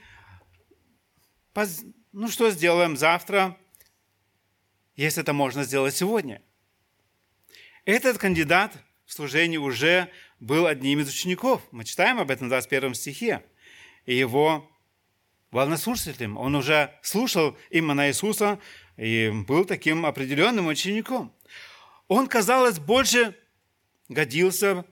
ну 2.14 2.30
что 2.30 2.49
сделаем 2.49 2.97
завтра, 2.97 3.58
если 4.95 5.22
это 5.22 5.34
можно 5.34 5.64
сделать 5.64 5.95
сегодня. 5.95 6.41
Этот 7.86 8.18
кандидат 8.18 8.76
в 9.05 9.14
служении 9.14 9.58
уже 9.58 10.10
был 10.39 10.66
одним 10.66 10.99
из 10.99 11.10
учеников. 11.10 11.62
Мы 11.72 11.84
читаем 11.84 12.20
об 12.20 12.32
этом 12.32 12.47
в 12.47 12.49
21 12.49 12.93
стихе. 12.93 13.45
И 14.05 14.16
его 14.16 14.70
волнослушателем. 15.51 16.38
Он 16.38 16.55
уже 16.55 16.93
слушал 17.01 17.58
именно 17.70 18.10
Иисуса 18.10 18.60
и 18.97 19.32
был 19.47 19.66
таким 19.66 20.05
определенным 20.05 20.68
учеником. 20.68 21.34
Он, 22.08 22.28
казалось, 22.28 22.80
больше 22.80 23.36
годился 24.10 24.86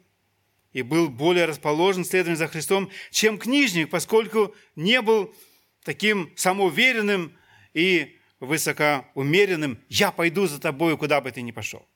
и 0.76 0.82
был 0.82 1.08
более 1.08 1.46
расположен 1.46 2.04
следовать 2.04 2.38
за 2.38 2.50
Христом, 2.50 2.92
чем 3.10 3.38
книжник, 3.38 3.90
поскольку 3.90 4.54
не 4.76 5.02
был 5.02 5.34
таким 5.86 6.34
самоуверенным 6.36 7.38
и 7.74 8.20
высокоумеренным 8.42 9.82
«я 9.88 10.12
пойду 10.12 10.48
за 10.48 10.60
тобой, 10.60 10.98
куда 10.98 11.22
бы 11.22 11.32
ты 11.32 11.42
ни 11.44 11.52
пошел». 11.52 11.88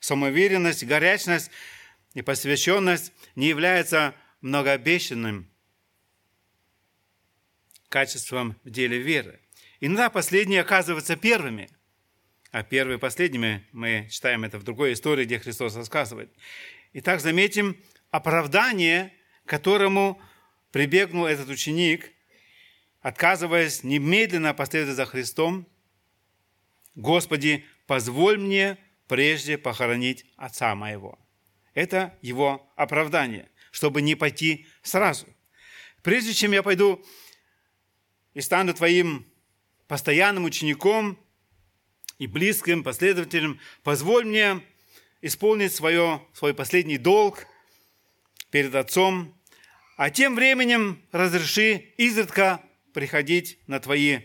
Самоуверенность, 0.00 0.82
горячность 0.82 1.52
и 2.14 2.22
посвященность 2.22 3.12
не 3.36 3.46
являются 3.46 4.16
многообещанным 4.40 5.48
качеством 7.88 8.56
в 8.64 8.70
деле 8.70 8.98
веры. 8.98 9.40
Иногда 9.78 10.10
последние 10.10 10.62
оказываются 10.62 11.14
первыми, 11.14 11.70
а 12.52 12.62
первые 12.62 12.98
последними 12.98 13.66
мы 13.72 14.06
читаем 14.10 14.44
это 14.44 14.58
в 14.58 14.62
другой 14.62 14.92
истории, 14.92 15.24
где 15.24 15.38
Христос 15.38 15.74
рассказывает. 15.74 16.30
Итак, 16.92 17.20
заметим 17.20 17.82
оправдание, 18.10 19.10
которому 19.46 20.20
прибегнул 20.70 21.24
этот 21.24 21.48
ученик, 21.48 22.12
отказываясь 23.00 23.82
немедленно 23.82 24.52
последовать 24.52 24.96
за 24.96 25.06
Христом. 25.06 25.66
«Господи, 26.94 27.64
позволь 27.86 28.38
мне 28.38 28.76
прежде 29.08 29.56
похоронить 29.56 30.26
отца 30.36 30.74
моего». 30.74 31.18
Это 31.72 32.18
его 32.20 32.70
оправдание, 32.76 33.48
чтобы 33.70 34.02
не 34.02 34.14
пойти 34.14 34.66
сразу. 34.82 35.26
Прежде 36.02 36.34
чем 36.34 36.52
я 36.52 36.62
пойду 36.62 37.02
и 38.34 38.42
стану 38.42 38.74
твоим 38.74 39.26
постоянным 39.88 40.44
учеником 40.44 41.18
и 42.22 42.28
близким 42.28 42.84
последователем, 42.84 43.58
позволь 43.82 44.24
мне 44.24 44.60
исполнить 45.22 45.74
свое, 45.74 46.24
свой 46.32 46.54
последний 46.54 46.96
долг 46.96 47.48
перед 48.52 48.76
Отцом, 48.76 49.36
а 49.96 50.08
тем 50.08 50.36
временем 50.36 51.02
разреши 51.10 51.92
изредка 51.96 52.62
приходить 52.92 53.58
на 53.66 53.80
твои 53.80 54.20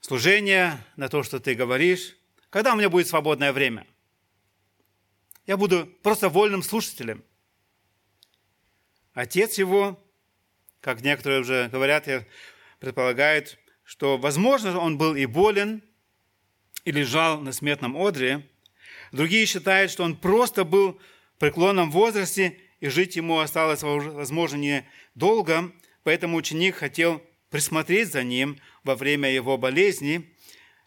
служения, 0.00 0.78
на 0.94 1.08
то, 1.08 1.24
что 1.24 1.40
ты 1.40 1.56
говоришь, 1.56 2.14
когда 2.50 2.72
у 2.72 2.76
меня 2.76 2.88
будет 2.88 3.08
свободное 3.08 3.52
время. 3.52 3.84
Я 5.44 5.56
буду 5.56 5.86
просто 6.04 6.28
вольным 6.28 6.62
слушателем. 6.62 7.24
Отец 9.12 9.58
его, 9.58 10.00
как 10.80 11.00
некоторые 11.00 11.40
уже 11.40 11.68
говорят, 11.68 12.06
предполагает, 12.78 13.58
что, 13.82 14.18
возможно, 14.18 14.78
он 14.78 14.98
был 14.98 15.16
и 15.16 15.26
болен, 15.26 15.82
и 16.88 16.90
лежал 16.90 17.38
на 17.42 17.52
смертном 17.52 17.98
одре. 17.98 18.48
Другие 19.12 19.44
считают, 19.44 19.90
что 19.90 20.04
он 20.04 20.16
просто 20.16 20.64
был 20.64 20.98
в 21.34 21.38
преклонном 21.38 21.90
возрасте, 21.90 22.58
и 22.80 22.88
жить 22.88 23.16
ему 23.16 23.40
осталось, 23.40 23.82
возможно, 23.82 24.56
недолго, 24.56 25.70
поэтому 26.02 26.38
ученик 26.38 26.76
хотел 26.76 27.22
присмотреть 27.50 28.10
за 28.10 28.22
ним 28.22 28.58
во 28.84 28.94
время 28.94 29.30
его 29.30 29.58
болезни 29.58 30.34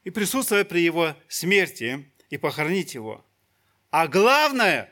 и 0.04 0.10
присутствовать 0.10 0.70
при 0.70 0.82
его 0.82 1.16
смерти 1.28 2.12
и 2.32 2.38
похоронить 2.38 2.96
его. 2.96 3.24
А 3.92 4.08
главное 4.08 4.92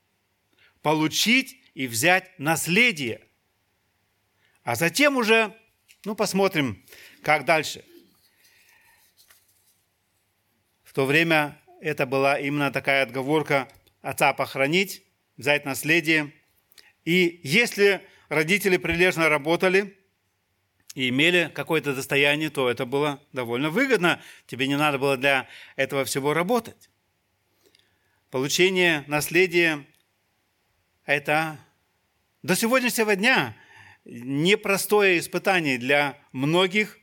–получить 0.82 1.60
и 1.74 1.88
взять 1.88 2.38
наследие. 2.38 3.26
А 4.62 4.76
затем 4.76 5.16
уже 5.16 5.52
ну, 6.04 6.14
посмотрим, 6.14 6.80
как 7.24 7.44
дальше. 7.44 7.84
В 10.90 10.92
то 10.92 11.06
время 11.06 11.56
это 11.80 12.04
была 12.04 12.36
именно 12.36 12.72
такая 12.72 13.04
отговорка 13.04 13.68
отца 14.02 14.32
похоронить, 14.32 15.04
взять 15.36 15.64
наследие. 15.64 16.32
И 17.04 17.38
если 17.44 18.04
родители 18.28 18.76
прилежно 18.76 19.28
работали 19.28 19.96
и 20.96 21.08
имели 21.10 21.48
какое-то 21.54 21.94
достояние, 21.94 22.50
то 22.50 22.68
это 22.68 22.86
было 22.86 23.22
довольно 23.32 23.70
выгодно. 23.70 24.20
Тебе 24.48 24.66
не 24.66 24.76
надо 24.76 24.98
было 24.98 25.16
для 25.16 25.46
этого 25.76 26.04
всего 26.04 26.34
работать. 26.34 26.90
Получение 28.30 29.04
наследия– 29.06 29.86
это 31.04 31.60
до 32.42 32.56
сегодняшнего 32.56 33.14
дня 33.14 33.56
непростое 34.04 35.20
испытание 35.20 35.78
для 35.78 36.18
многих 36.32 36.98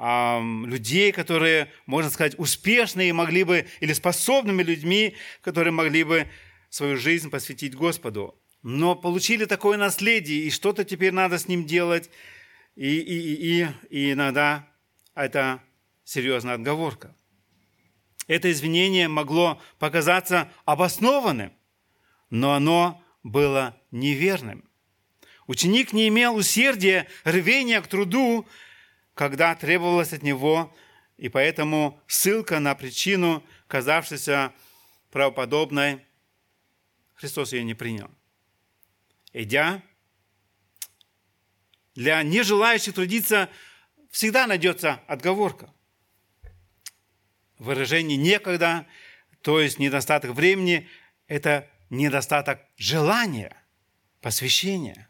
людей, 0.00 1.12
которые, 1.12 1.70
можно 1.84 2.10
сказать, 2.10 2.38
успешные 2.38 3.12
могли 3.12 3.44
бы, 3.44 3.66
или 3.80 3.92
способными 3.92 4.62
людьми, 4.62 5.14
которые 5.42 5.72
могли 5.72 6.04
бы 6.04 6.26
свою 6.70 6.96
жизнь 6.96 7.28
посвятить 7.28 7.74
Господу. 7.74 8.34
Но 8.62 8.94
получили 8.94 9.44
такое 9.44 9.76
наследие, 9.76 10.44
и 10.44 10.50
что-то 10.50 10.84
теперь 10.84 11.12
надо 11.12 11.38
с 11.38 11.48
ним 11.48 11.66
делать, 11.66 12.10
и, 12.76 12.96
и, 12.96 13.62
и, 13.62 13.68
и 13.90 14.12
иногда 14.12 14.66
это 15.14 15.62
серьезная 16.04 16.54
отговорка. 16.54 17.14
Это 18.26 18.50
извинение 18.50 19.08
могло 19.08 19.60
показаться 19.78 20.50
обоснованным, 20.64 21.52
но 22.30 22.54
оно 22.54 23.02
было 23.22 23.76
неверным. 23.90 24.64
Ученик 25.46 25.92
не 25.92 26.08
имел 26.08 26.36
усердия, 26.36 27.08
рвения 27.24 27.80
к 27.82 27.88
труду, 27.88 28.46
когда 29.20 29.54
требовалось 29.54 30.14
от 30.14 30.22
него, 30.22 30.74
и 31.18 31.28
поэтому 31.28 32.02
ссылка 32.06 32.58
на 32.58 32.74
причину, 32.74 33.44
казавшейся 33.66 34.54
правоподобной, 35.10 36.02
Христос 37.16 37.52
ее 37.52 37.62
не 37.62 37.74
принял. 37.74 38.10
Идя, 39.34 39.82
для 41.94 42.22
нежелающих 42.22 42.94
трудиться 42.94 43.50
всегда 44.10 44.46
найдется 44.46 45.02
отговорка. 45.06 45.70
Выражение 47.58 48.16
«некогда», 48.16 48.86
то 49.42 49.60
есть 49.60 49.78
недостаток 49.78 50.30
времени, 50.30 50.88
это 51.26 51.68
недостаток 51.90 52.62
желания, 52.78 53.54
посвящения 54.22 55.09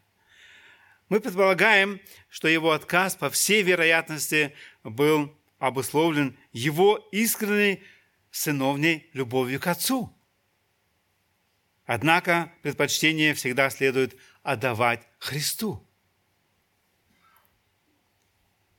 мы 1.11 1.19
предполагаем, 1.19 1.99
что 2.29 2.47
его 2.47 2.71
отказ, 2.71 3.17
по 3.17 3.29
всей 3.29 3.63
вероятности, 3.63 4.55
был 4.81 5.37
обусловлен 5.59 6.37
его 6.53 7.05
искренней 7.11 7.83
сыновней 8.31 9.09
любовью 9.11 9.59
к 9.59 9.67
Отцу. 9.67 10.09
Однако 11.85 12.53
предпочтение 12.61 13.33
всегда 13.33 13.69
следует 13.69 14.15
отдавать 14.41 15.05
Христу. 15.19 15.85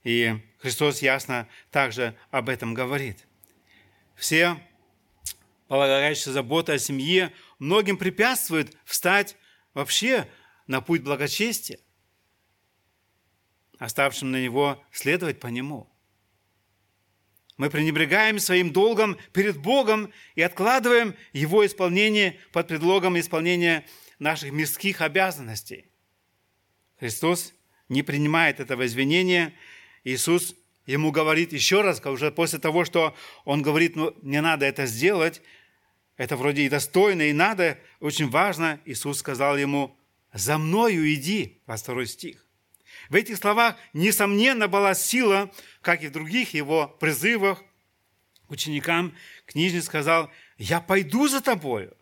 И 0.02 0.34
Христос 0.56 1.02
ясно 1.02 1.46
также 1.70 2.16
об 2.30 2.48
этом 2.48 2.72
говорит. 2.72 3.26
Все 4.14 4.56
полагающие 5.68 6.32
заботы 6.32 6.72
о 6.72 6.78
семье 6.78 7.30
многим 7.58 7.98
препятствуют 7.98 8.74
встать 8.86 9.36
вообще 9.74 10.26
на 10.66 10.80
путь 10.80 11.02
благочестия– 11.02 11.78
оставшим 13.82 14.30
на 14.30 14.40
него 14.40 14.80
следовать 14.92 15.40
по 15.40 15.48
нему. 15.48 15.90
Мы 17.56 17.68
пренебрегаем 17.68 18.38
своим 18.38 18.72
долгом 18.72 19.18
перед 19.32 19.56
Богом 19.58 20.12
и 20.36 20.42
откладываем 20.42 21.16
его 21.32 21.66
исполнение 21.66 22.38
под 22.52 22.68
предлогом 22.68 23.18
исполнения 23.18 23.84
наших 24.20 24.52
мирских 24.52 25.00
обязанностей. 25.00 25.86
Христос 27.00 27.54
не 27.88 28.04
принимает 28.04 28.60
этого 28.60 28.86
извинения. 28.86 29.52
Иисус 30.04 30.54
ему 30.86 31.10
говорит 31.10 31.52
еще 31.52 31.80
раз, 31.80 32.00
уже 32.06 32.30
после 32.30 32.60
того, 32.60 32.84
что 32.84 33.16
он 33.44 33.62
говорит, 33.62 33.96
ну, 33.96 34.14
не 34.22 34.40
надо 34.40 34.64
это 34.64 34.86
сделать, 34.86 35.42
это 36.16 36.36
вроде 36.36 36.62
и 36.62 36.68
достойно, 36.68 37.22
и 37.22 37.32
надо, 37.32 37.80
очень 37.98 38.30
важно, 38.30 38.80
Иисус 38.84 39.18
сказал 39.18 39.56
ему, 39.56 39.96
за 40.32 40.56
мною 40.56 41.12
иди, 41.12 41.60
22 41.66 42.06
стих. 42.06 42.46
В 43.08 43.14
этих 43.14 43.36
словах, 43.36 43.76
несомненно, 43.92 44.68
была 44.68 44.94
сила, 44.94 45.52
как 45.80 46.02
и 46.02 46.08
в 46.08 46.12
других 46.12 46.54
его 46.54 46.88
призывах 47.00 47.62
ученикам. 48.48 49.14
Книжник 49.46 49.82
сказал, 49.82 50.30
я 50.58 50.80
пойду 50.80 51.28
за 51.28 51.40
тобою. 51.40 51.96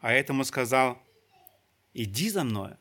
А 0.00 0.12
этому 0.12 0.44
сказал, 0.44 1.02
иди 1.94 2.30
за 2.30 2.44
мною. 2.44 2.78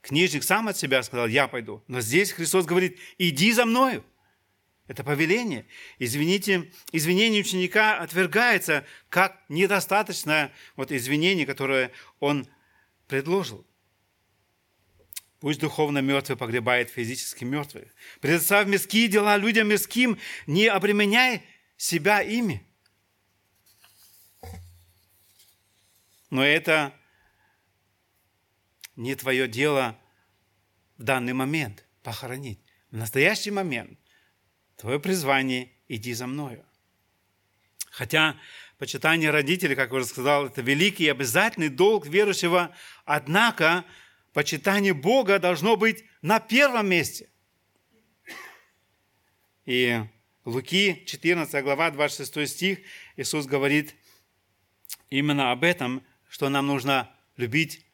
Книжник 0.00 0.42
сам 0.42 0.68
от 0.68 0.76
себя 0.76 1.02
сказал, 1.02 1.26
я 1.26 1.48
пойду. 1.48 1.82
Но 1.86 2.00
здесь 2.00 2.32
Христос 2.32 2.64
говорит, 2.64 2.98
иди 3.18 3.52
за 3.52 3.66
мною. 3.66 4.04
Это 4.86 5.04
повеление. 5.04 5.66
Извините, 5.98 6.72
извинение 6.92 7.42
ученика 7.42 7.98
отвергается 7.98 8.86
как 9.10 9.38
недостаточное 9.50 10.50
вот 10.76 10.92
извинение, 10.92 11.44
которое 11.44 11.92
он 12.20 12.48
предложил. 13.06 13.66
Пусть 15.40 15.60
духовно 15.60 15.98
мертвый 15.98 16.36
погребает 16.36 16.90
физически 16.90 17.44
мертвых. 17.44 17.94
Предоставь 18.20 18.66
мирские 18.66 19.06
дела 19.06 19.36
людям 19.36 19.68
мирским, 19.68 20.18
не 20.46 20.66
обременяй 20.66 21.42
себя 21.76 22.22
ими. 22.22 22.66
Но 26.30 26.44
это 26.44 26.92
не 28.96 29.14
твое 29.14 29.46
дело 29.46 29.96
в 30.96 31.04
данный 31.04 31.32
момент 31.32 31.86
похоронить. 32.02 32.60
В 32.90 32.96
настоящий 32.96 33.52
момент 33.52 33.98
твое 34.76 34.98
призвание– 34.98 35.72
иди 35.88 36.12
за 36.14 36.26
мною. 36.26 36.64
Хотя 37.90 38.36
почитание 38.78 39.30
родителей, 39.30 39.74
как 39.74 39.90
я 39.90 39.96
уже 39.96 40.06
сказал, 40.06 40.46
это 40.46 40.62
великий 40.62 41.04
и 41.04 41.08
обязательный 41.08 41.68
долг 41.68 42.06
верующего, 42.06 42.74
однако 43.04 43.84
почитание 44.38 44.94
Бога 44.94 45.40
должно 45.40 45.76
быть 45.76 46.04
на 46.22 46.38
первом 46.38 46.88
месте. 46.88 47.28
И 49.66 50.00
Луки, 50.44 51.02
14 51.06 51.64
глава, 51.64 51.90
26 51.90 52.48
стих, 52.48 52.78
Иисус 53.16 53.46
говорит 53.46 53.96
именно 55.10 55.50
об 55.50 55.64
этом, 55.64 56.04
что 56.28 56.50
нам 56.50 56.68
нужно 56.68 57.10
любить 57.36 57.84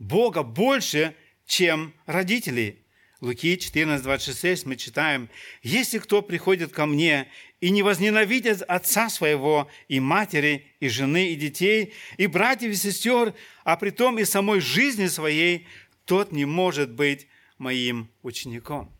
Бога 0.00 0.42
больше, 0.42 1.14
чем 1.46 1.94
родителей. 2.06 2.84
Луки 3.20 3.56
14, 3.56 4.02
26 4.02 4.66
мы 4.66 4.74
читаем, 4.74 5.30
«Если 5.62 5.98
кто 5.98 6.22
приходит 6.22 6.72
ко 6.72 6.86
мне 6.86 7.30
и 7.60 7.70
не 7.70 7.82
возненавидит 7.82 8.60
отца 8.62 9.08
своего, 9.08 9.70
и 9.88 9.98
матери, 9.98 10.66
и 10.80 10.88
жены, 10.90 11.32
и 11.32 11.34
детей, 11.34 11.94
и 12.18 12.26
братьев, 12.26 12.72
и 12.72 12.74
сестер, 12.74 13.32
а 13.62 13.78
при 13.78 13.88
том 13.88 14.18
и 14.18 14.24
самой 14.24 14.60
жизни 14.60 15.06
своей, 15.06 15.66
тот 16.04 16.32
не 16.32 16.44
может 16.44 16.90
быть 16.92 17.28
моим 17.58 18.10
учеником». 18.22 18.94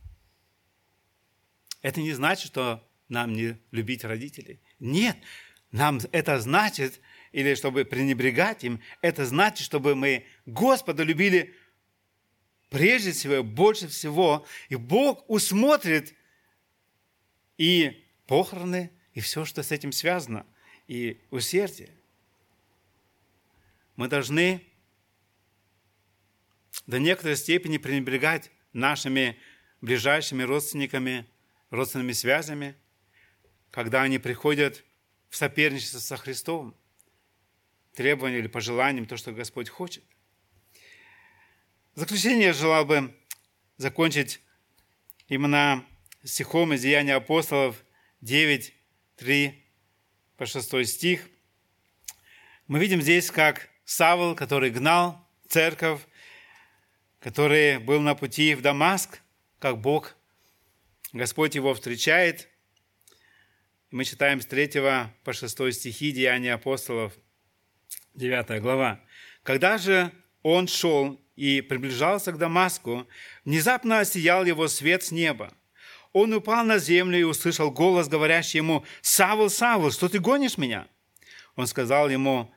Это 1.83 2.01
не 2.01 2.13
значит, 2.13 2.47
что 2.47 2.87
нам 3.09 3.33
не 3.35 3.59
любить 3.71 4.05
родителей. 4.05 4.61
Нет, 4.81 5.17
нам 5.71 6.01
это 6.13 6.41
значит, 6.41 7.01
или 7.33 7.55
чтобы 7.55 7.85
пренебрегать 7.85 8.65
им, 8.65 8.81
это 9.03 9.27
значит, 9.27 9.65
чтобы 9.65 9.95
мы 9.95 10.25
Господа 10.47 11.03
любили 11.03 11.55
прежде 12.71 13.13
всего, 13.13 13.43
больше 13.43 13.89
всего, 13.89 14.47
и 14.69 14.77
Бог 14.77 15.25
усмотрит 15.29 16.15
и 17.59 18.05
похороны, 18.27 18.91
и 19.13 19.21
все, 19.21 19.45
что 19.45 19.63
с 19.63 19.71
этим 19.71 19.93
связано, 19.93 20.47
и 20.89 21.21
усердие. 21.31 21.91
Мы 23.97 24.09
должны 24.09 24.65
до 26.87 26.99
некоторой 26.99 27.37
степени 27.37 27.79
пренебрегать 27.79 28.51
нашими 28.73 29.39
ближайшими 29.81 30.43
родственниками, 30.43 31.27
родственными 31.71 32.13
связями, 32.13 32.77
когда 33.71 34.03
они 34.03 34.19
приходят 34.19 34.85
в 35.31 35.37
соперничество 35.37 35.99
со 35.99 36.17
Христом, 36.17 36.77
требованием 37.95 38.41
или 38.41 38.49
пожеланием, 38.49 39.07
то, 39.07 39.17
что 39.17 39.33
Господь 39.33 39.69
хочет. 39.69 40.05
В 41.95 42.01
заключение 42.01 42.47
я 42.47 42.53
желал 42.53 42.85
бы 42.85 43.15
закончить 43.77 44.41
именно 45.29 45.85
стихом 46.25 46.73
из 46.73 46.83
Деяния 46.83 47.15
апостолов 47.15 47.85
9, 48.21 48.75
3 49.17 49.65
по 50.37 50.47
6 50.47 50.87
стих. 50.87 51.29
Мы 52.67 52.79
видим 52.79 53.01
здесь, 53.01 53.31
как 53.31 53.69
Савл, 53.85 54.35
который 54.35 54.71
гнал 54.71 55.29
церковь, 55.49 56.01
который 57.25 57.79
был 57.79 58.03
на 58.03 58.15
пути 58.15 58.55
в 58.55 58.61
Дамаск, 58.61 59.23
как 59.59 59.81
Бог, 59.81 60.15
Господь 61.15 61.55
его 61.55 61.73
встречает. 61.73 62.51
мы 63.91 64.05
читаем 64.05 64.43
с 64.43 64.47
3 64.47 65.09
по 65.25 65.33
6 65.33 65.73
стихи 65.73 66.13
Деяния 66.13 66.53
апостолов, 66.53 67.15
9 68.13 68.61
глава. 68.61 69.01
«Когда 69.43 69.79
же 69.79 70.13
он 70.43 70.69
шел 70.69 71.19
и 71.35 71.63
приближался 71.63 72.31
к 72.31 72.37
Дамаску, 72.37 73.09
внезапно 73.47 74.01
осиял 74.01 74.45
его 74.45 74.69
свет 74.69 75.03
с 75.03 75.11
неба. 75.11 75.55
Он 76.13 76.35
упал 76.35 76.63
на 76.63 76.77
землю 76.77 77.19
и 77.19 77.23
услышал 77.23 77.71
голос, 77.71 78.07
говорящий 78.07 78.59
ему, 78.59 78.85
«Савл, 79.01 79.49
Савл, 79.49 79.93
что 79.93 80.11
ты 80.11 80.19
гонишь 80.19 80.59
меня?» 80.59 80.89
Он 81.57 81.67
сказал 81.67 82.11
ему, 82.11 82.53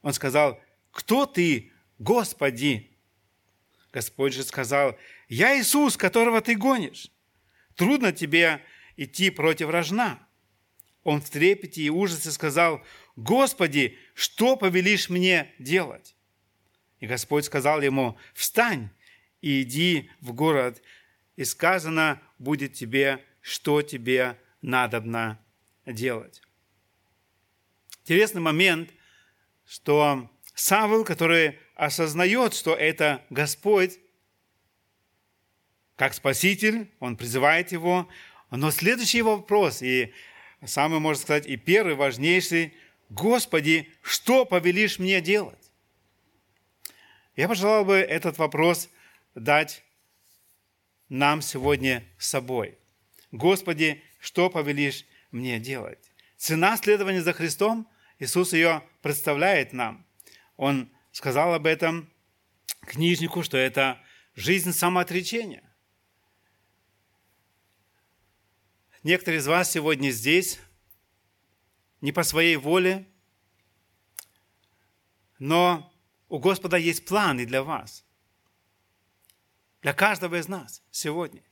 он 0.00 0.14
сказал, 0.14 0.58
«Кто 0.90 1.26
ты, 1.26 1.70
Господи?» 1.98 2.95
Господь 3.96 4.34
же 4.34 4.42
сказал, 4.42 4.98
«Я 5.26 5.58
Иисус, 5.58 5.96
которого 5.96 6.42
ты 6.42 6.54
гонишь. 6.54 7.10
Трудно 7.76 8.12
тебе 8.12 8.60
идти 8.98 9.30
против 9.30 9.70
рожна». 9.70 10.18
Он 11.02 11.22
в 11.22 11.30
трепете 11.30 11.80
и 11.80 11.88
ужасе 11.88 12.30
сказал, 12.30 12.84
«Господи, 13.16 13.96
что 14.12 14.58
повелишь 14.58 15.08
мне 15.08 15.50
делать?» 15.58 16.14
И 17.00 17.06
Господь 17.06 17.46
сказал 17.46 17.80
ему, 17.80 18.18
встань 18.34 18.90
и 19.40 19.62
иди 19.62 20.10
в 20.20 20.34
город, 20.34 20.82
и 21.36 21.44
сказано 21.44 22.20
будет 22.38 22.74
тебе, 22.74 23.24
что 23.40 23.80
тебе 23.80 24.38
надобно 24.60 25.42
делать. 25.86 26.42
Интересный 28.02 28.42
момент, 28.42 28.90
что 29.64 30.30
Савл, 30.56 31.04
который 31.04 31.58
осознает, 31.74 32.54
что 32.54 32.74
это 32.74 33.22
Господь, 33.28 33.98
как 35.96 36.14
Спаситель, 36.14 36.90
он 36.98 37.18
призывает 37.18 37.72
его, 37.72 38.08
но 38.50 38.70
следующий 38.70 39.20
вопрос, 39.20 39.82
и 39.82 40.14
самый, 40.64 40.98
можно 40.98 41.22
сказать, 41.22 41.46
и 41.46 41.58
первый 41.58 41.94
важнейший, 41.94 42.74
Господи, 43.10 43.92
что 44.00 44.46
повелишь 44.46 44.98
мне 44.98 45.20
делать? 45.20 45.70
Я 47.36 47.48
пожелал 47.48 47.84
бы 47.84 47.96
этот 47.96 48.38
вопрос 48.38 48.88
дать 49.34 49.84
нам 51.10 51.42
сегодня 51.42 52.02
с 52.16 52.28
собой. 52.28 52.78
Господи, 53.30 54.02
что 54.18 54.48
повелишь 54.48 55.04
мне 55.32 55.58
делать? 55.58 56.10
Цена 56.38 56.78
следования 56.78 57.20
за 57.20 57.34
Христом, 57.34 57.86
Иисус 58.18 58.54
ее 58.54 58.82
представляет 59.02 59.74
нам. 59.74 60.05
Он 60.56 60.90
сказал 61.12 61.54
об 61.54 61.66
этом 61.66 62.10
книжнику, 62.80 63.42
что 63.42 63.56
это 63.56 64.00
жизнь 64.34 64.72
самоотречения. 64.72 65.62
Некоторые 69.02 69.40
из 69.40 69.46
вас 69.46 69.70
сегодня 69.70 70.10
здесь 70.10 70.58
не 72.00 72.12
по 72.12 72.22
своей 72.22 72.56
воле, 72.56 73.06
но 75.38 75.92
у 76.28 76.38
Господа 76.38 76.76
есть 76.76 77.04
планы 77.04 77.46
для 77.46 77.62
вас. 77.62 78.04
Для 79.82 79.92
каждого 79.92 80.36
из 80.40 80.48
нас 80.48 80.82
сегодня. 80.90 81.42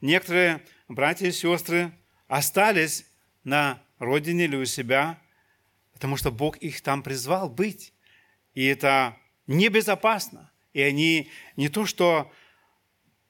Некоторые 0.00 0.64
братья 0.88 1.26
и 1.26 1.32
сестры 1.32 1.92
остались 2.28 3.04
на 3.44 3.82
родине 3.98 4.44
или 4.44 4.56
у 4.56 4.64
себя, 4.64 5.20
потому 5.92 6.16
что 6.16 6.30
Бог 6.30 6.56
их 6.58 6.80
там 6.80 7.02
призвал 7.02 7.50
быть. 7.50 7.91
И 8.54 8.64
это 8.64 9.16
небезопасно. 9.46 10.50
И 10.72 10.80
они 10.80 11.30
не 11.56 11.68
то, 11.68 11.86
что 11.86 12.32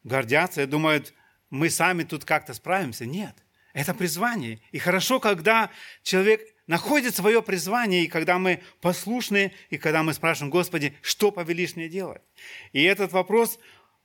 гордятся 0.05 0.63
и 0.63 0.67
думают, 0.67 1.15
мы 1.51 1.71
сами 1.71 2.03
тут 2.03 2.25
как-то 2.25 2.55
справимся. 2.55 3.07
Нет, 3.07 3.37
это 3.73 3.95
призвание. 3.95 4.61
И 4.71 4.79
хорошо, 4.79 5.21
когда 5.21 5.71
человек 6.03 6.43
находит 6.67 7.15
свое 7.15 7.43
призвание, 7.43 8.05
и 8.05 8.09
когда 8.09 8.39
мы 8.39 8.63
послушны, 8.81 9.53
и 9.71 9.79
когда 9.79 10.03
мы 10.03 10.15
спрашиваем, 10.15 10.51
Господи, 10.51 10.95
что 11.03 11.31
повелишь 11.31 11.77
мне 11.77 11.89
делать? 11.89 12.23
И 12.73 12.83
этот 12.83 13.13
вопрос, 13.13 13.59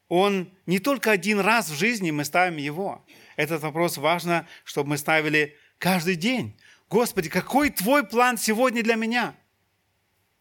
он 0.07 0.51
не 0.65 0.79
только 0.79 1.11
один 1.11 1.39
раз 1.39 1.69
в 1.69 1.77
жизни 1.77 2.11
мы 2.11 2.25
ставим 2.25 2.57
его. 2.57 3.05
Этот 3.35 3.61
вопрос 3.61 3.97
важно, 3.97 4.47
чтобы 4.63 4.91
мы 4.91 4.97
ставили 4.97 5.55
каждый 5.77 6.15
день. 6.15 6.59
Господи, 6.89 7.29
какой 7.29 7.69
Твой 7.69 8.05
план 8.05 8.37
сегодня 8.37 8.83
для 8.83 8.95
меня? 8.95 9.35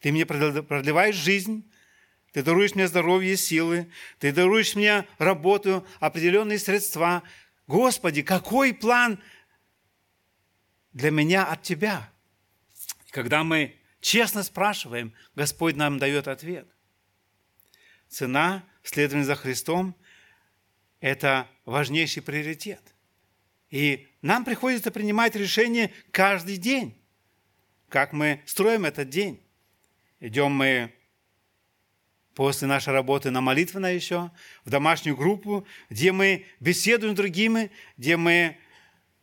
Ты 0.00 0.12
мне 0.12 0.26
продлеваешь 0.26 1.16
жизнь, 1.16 1.70
Ты 2.32 2.42
даруешь 2.42 2.74
мне 2.74 2.86
здоровье 2.86 3.36
силы, 3.36 3.90
Ты 4.18 4.32
даруешь 4.32 4.74
мне 4.74 5.06
работу, 5.18 5.86
определенные 6.00 6.58
средства. 6.58 7.22
Господи, 7.66 8.22
какой 8.22 8.74
план 8.74 9.22
для 10.92 11.10
меня 11.10 11.44
от 11.46 11.62
Тебя? 11.62 12.12
Когда 13.10 13.42
мы 13.42 13.76
честно 14.00 14.42
спрашиваем, 14.42 15.14
Господь 15.34 15.76
нам 15.76 15.98
дает 15.98 16.28
ответ. 16.28 16.68
Цена 18.08 18.64
следования 18.82 19.24
за 19.24 19.34
Христом– 19.34 19.96
это 21.00 21.48
важнейший 21.64 22.22
приоритет. 22.22 22.82
И 23.70 24.08
нам 24.22 24.44
приходится 24.44 24.90
принимать 24.90 25.34
решения 25.34 25.92
каждый 26.12 26.56
день, 26.56 26.96
как 27.88 28.12
мы 28.12 28.42
строим 28.46 28.84
этот 28.84 29.08
день. 29.08 29.42
Идем 30.20 30.52
мы 30.52 30.92
после 32.34 32.68
нашей 32.68 32.92
работы 32.92 33.30
на 33.30 33.40
молитвенное 33.40 33.94
еще, 33.94 34.30
в 34.64 34.70
домашнюю 34.70 35.16
группу, 35.16 35.66
где 35.88 36.12
мы 36.12 36.46
беседуем 36.60 37.14
с 37.14 37.16
другими, 37.16 37.70
где 37.96 38.16
мы 38.16 38.58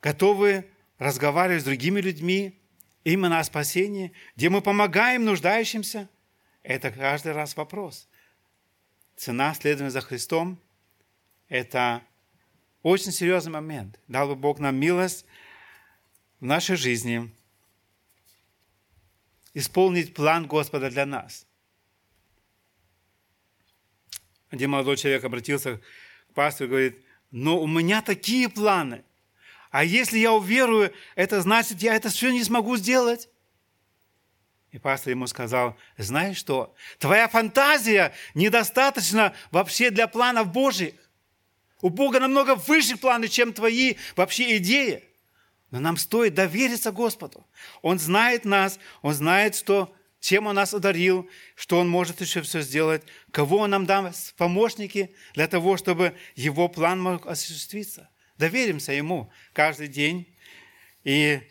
готовы 0.02 0.70
разговаривать 0.98 1.62
с 1.62 1.66
другими 1.66 2.02
людьми 2.02 2.60
именно 3.04 3.40
о 3.40 3.44
спасении, 3.44 4.14
где 4.36 4.50
мы 4.50 4.62
помогаем 4.62 5.26
нуждающимся. 5.26 6.10
Это 6.64 6.92
каждый 6.92 7.34
раз 7.34 7.56
вопрос. 7.56 8.08
Цена 9.16 9.54
следования 9.54 9.92
за 9.92 10.02
Христом– 10.02 10.60
это 11.50 12.02
очень 12.82 13.12
серьезный 13.12 13.52
момент. 13.52 14.00
Дал 14.08 14.28
бы 14.28 14.36
Бог 14.36 14.60
нам 14.60 14.76
милость 14.76 15.26
в 16.40 16.46
нашей 16.46 16.76
жизни 16.78 17.32
исполнить 19.54 20.14
план 20.14 20.48
Господа 20.48 20.90
для 20.90 21.06
нас. 21.06 21.46
Один 24.50 24.72
молодой 24.72 24.98
человек 24.98 25.24
обратился 25.24 25.82
к 26.30 26.34
пастору 26.34 26.68
и 26.68 26.70
говорит, 26.70 27.06
но 27.32 27.60
у 27.60 27.68
меня 27.68 28.02
такие 28.02 28.50
планы. 28.50 29.04
А 29.72 29.84
если 29.84 30.20
я 30.20 30.32
уверую, 30.34 30.94
это 31.16 31.42
значит, 31.42 31.82
я 31.82 31.96
это 31.96 32.10
все 32.10 32.32
не 32.32 32.44
смогу 32.44 32.78
сделать. 32.78 33.30
И 34.70 34.78
пастор 34.78 35.12
ему 35.12 35.28
сказал, 35.28 35.78
знаешь 35.98 36.38
что, 36.38 36.76
твоя 37.00 37.28
фантазия 37.28 38.14
недостаточно 38.34 39.34
вообще 39.52 39.90
для 39.90 40.08
планов 40.08 40.52
Божьих. 40.52 40.94
У 41.82 41.90
Бога 41.90 42.20
намного 42.20 42.56
выше 42.56 42.98
планы, 42.98 43.28
чем 43.28 43.54
твои 43.54 43.96
вообще 44.16 44.58
идеи. 44.58 45.04
Но 45.74 45.80
нам 45.80 45.98
стоит 45.98 46.36
довериться 46.36 46.92
Господу. 46.92 47.48
Он 47.82 47.98
знает 47.98 48.46
нас, 48.46 48.78
Он 49.02 49.12
знает, 49.12 49.56
что, 49.56 49.92
чем 50.20 50.46
Он 50.46 50.54
нас 50.54 50.72
одарил, 50.76 51.28
что 51.56 51.80
Он 51.80 51.90
может 51.90 52.22
еще 52.22 52.44
все 52.44 52.62
сделать, 52.62 53.02
кого 53.32 53.58
Он 53.58 53.72
нам 53.72 53.88
даст 53.88 54.36
помощники 54.36 55.16
для 55.34 55.48
того, 55.48 55.76
чтобы 55.78 56.16
Его 56.36 56.68
план 56.68 57.02
мог 57.02 57.26
осуществиться. 57.26 58.08
Доверимся 58.38 58.92
Ему 58.92 59.34
каждый 59.52 59.88
день 59.88 60.32
и 61.04 61.42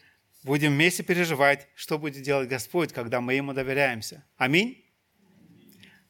будем 0.44 0.70
вместе 0.70 1.02
переживать, 1.02 1.66
что 1.74 1.98
будет 1.98 2.22
делать 2.22 2.48
Господь, 2.48 2.92
когда 2.92 3.20
мы 3.20 3.34
Ему 3.34 3.52
доверяемся. 3.52 4.24
Аминь. 4.36 4.84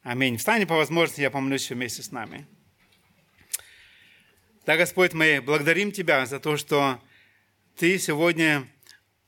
Аминь. 0.02 0.36
Встань 0.36 0.66
по 0.66 0.76
возможности, 0.76 1.22
я 1.22 1.30
помолюсь 1.30 1.70
вместе 1.70 2.02
с 2.02 2.12
нами. 2.12 2.46
Да, 4.66 4.76
Господь, 4.76 5.14
мы 5.14 5.40
благодарим 5.40 5.92
Тебя 5.92 6.26
за 6.26 6.40
то, 6.40 6.58
что 6.58 7.00
Ты 7.76 7.98
сегодня 7.98 8.68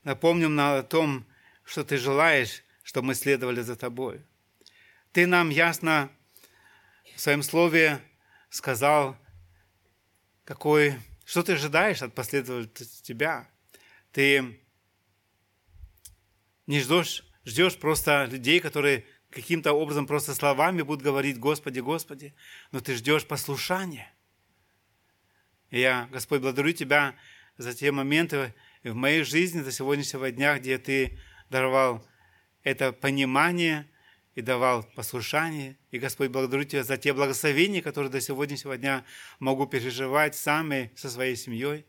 напомнил 0.03 0.51
нам 0.51 0.79
о 0.79 0.83
том, 0.83 1.27
что 1.65 1.83
Ты 1.83 1.97
желаешь, 1.97 2.63
чтобы 2.83 3.09
мы 3.09 3.15
следовали 3.15 3.63
за 3.63 3.75
Тобой. 3.75 4.23
Ты 5.13 5.27
нам 5.27 5.49
ясно 5.49 6.11
в 7.17 7.21
Своем 7.21 7.43
Слове 7.43 8.01
сказал, 8.51 9.17
какой, 10.45 10.95
что 11.25 11.43
Ты 11.43 11.53
ожидаешь 11.53 12.03
от 12.03 12.15
последователей 12.15 12.89
Тебя. 13.03 13.49
Ты 14.13 14.61
не 16.67 16.81
ждешь, 16.81 17.25
ждешь 17.45 17.79
просто 17.79 18.27
людей, 18.27 18.61
которые 18.61 19.07
каким-то 19.31 19.73
образом 19.73 20.07
просто 20.07 20.35
словами 20.35 20.83
будут 20.83 21.03
говорить 21.03 21.39
«Господи, 21.39 21.81
Господи», 21.81 22.35
но 22.71 22.81
ты 22.81 22.95
ждешь 22.95 23.27
послушания. 23.27 24.13
И 25.71 25.81
я, 25.81 26.09
Господь, 26.13 26.41
благодарю 26.41 26.73
Тебя 26.73 27.17
за 27.57 27.75
те 27.75 27.93
моменты 27.93 28.55
в 28.83 28.95
моей 28.95 29.23
жизни 29.23 29.63
до 29.63 29.73
сегодняшнего 29.73 30.31
дня, 30.31 30.59
где 30.59 30.79
Ты 30.79 31.19
даровал 31.51 32.07
это 32.63 32.93
понимание 32.93 33.89
и 34.35 34.41
давал 34.41 34.83
послушание. 34.95 35.79
И, 35.91 35.99
Господь, 35.99 36.31
благодарю 36.31 36.65
Тебя 36.65 36.83
за 36.83 36.97
те 36.97 37.13
благословения, 37.13 37.83
которые 37.83 38.11
до 38.11 38.21
сегодняшнего 38.21 38.77
дня 38.77 39.05
могу 39.39 39.67
переживать 39.67 40.35
сам 40.35 40.73
и 40.73 40.95
со 40.97 41.09
своей 41.09 41.37
семьей. 41.37 41.87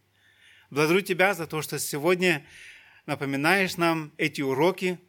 Благодарю 0.69 1.01
Тебя 1.01 1.33
за 1.33 1.47
то, 1.47 1.61
что 1.61 1.79
сегодня 1.79 2.45
напоминаешь 3.05 3.77
нам 3.77 4.13
эти 4.17 4.41
уроки. 4.41 4.99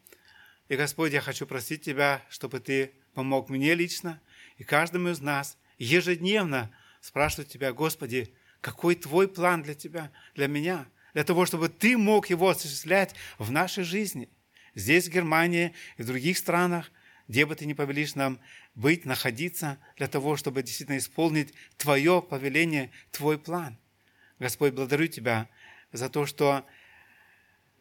И, 0.69 0.77
Господь, 0.77 1.13
я 1.13 1.21
хочу 1.21 1.47
просить 1.47 1.83
Тебя, 1.83 2.25
чтобы 2.31 2.61
Ты 2.61 2.93
помог 3.15 3.49
мне 3.49 3.75
лично 3.75 4.21
и 4.57 4.65
каждому 4.65 5.11
из 5.11 5.21
нас 5.21 5.59
ежедневно 5.79 6.75
спрашивать 7.01 7.49
Тебя, 7.49 7.73
Господи, 7.73 8.35
какой 8.67 8.97
твой 8.97 9.29
план 9.29 9.63
для 9.63 9.77
тебя, 9.77 10.11
для 10.35 10.49
меня, 10.49 10.89
для 11.15 11.23
того, 11.23 11.47
чтобы 11.47 11.69
ты 11.69 11.97
мог 11.97 12.29
его 12.31 12.49
осуществлять 12.49 13.15
в 13.39 13.53
нашей 13.53 13.85
жизни. 13.85 14.29
Здесь, 14.75 15.07
в 15.07 15.13
Германии 15.13 15.73
и 15.99 16.03
в 16.03 16.07
других 16.07 16.37
странах, 16.37 16.91
где 17.29 17.47
бы 17.47 17.55
ты 17.55 17.65
ни 17.65 17.75
повелишь 17.75 18.17
нам 18.17 18.41
быть, 18.75 19.05
находиться, 19.05 19.79
для 19.97 20.09
того, 20.09 20.37
чтобы 20.37 20.65
действительно 20.65 20.99
исполнить 20.99 21.55
Твое 21.77 22.21
повеление, 22.21 22.91
Твой 23.13 23.39
план. 23.39 23.79
Господь, 24.41 24.73
благодарю 24.73 25.07
Тебя 25.07 25.49
за 25.93 26.09
то, 26.09 26.27
что, 26.27 26.67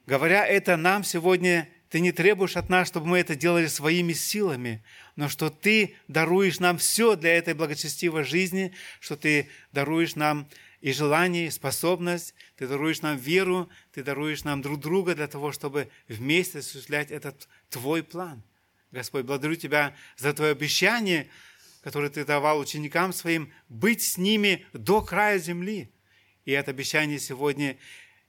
говоря 0.05 0.45
это 0.45 0.77
нам 0.77 1.03
сегодня, 1.03 1.67
Ты 1.89 1.99
не 1.99 2.11
требуешь 2.11 2.57
от 2.57 2.69
нас, 2.69 2.87
чтобы 2.87 3.07
мы 3.07 3.17
это 3.17 3.35
делали 3.35 3.65
своими 3.65 4.13
силами, 4.13 4.83
но 5.15 5.29
что 5.29 5.49
Ты 5.49 5.95
даруешь 6.07 6.59
нам 6.59 6.77
все 6.77 7.15
для 7.15 7.35
этой 7.35 7.55
благочестивой 7.55 8.23
жизни, 8.23 8.71
что 8.99 9.17
Ты 9.17 9.49
даруешь 9.71 10.13
нам 10.13 10.47
и 10.85 10.93
желание, 10.93 11.47
и 11.47 11.49
способность. 11.49 12.35
Ты 12.57 12.67
даруешь 12.67 13.01
нам 13.01 13.17
веру, 13.17 13.67
Ты 13.91 14.03
даруешь 14.03 14.43
нам 14.43 14.61
друг 14.61 14.79
друга 14.79 15.15
для 15.15 15.27
того, 15.27 15.51
чтобы 15.51 15.89
вместе 16.07 16.59
осуществлять 16.59 17.09
этот 17.09 17.49
Твой 17.69 18.03
план. 18.03 18.43
Господь, 18.91 19.25
благодарю 19.25 19.55
Тебя 19.55 19.95
за 20.15 20.31
Твое 20.31 20.51
обещание, 20.51 21.27
которое 21.81 22.11
Ты 22.11 22.23
давал 22.23 22.59
ученикам 22.59 23.13
своим, 23.13 23.51
быть 23.67 24.03
с 24.03 24.19
ними 24.19 24.63
до 24.73 25.01
края 25.01 25.39
земли. 25.39 25.91
И 26.45 26.51
это 26.51 26.69
обещание 26.69 27.17
сегодня 27.17 27.79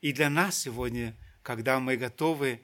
и 0.00 0.14
для 0.14 0.30
нас 0.30 0.59
сегодня, 0.59 1.14
когда 1.42 1.78
мы 1.78 1.98
готовы 1.98 2.62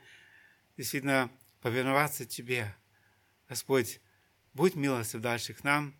действительно 0.78 1.30
повиноваться 1.60 2.24
Тебе. 2.24 2.74
Господь, 3.46 4.00
будь 4.54 4.74
милостив 4.74 5.20
дальше 5.20 5.52
к 5.52 5.62
нам. 5.64 5.94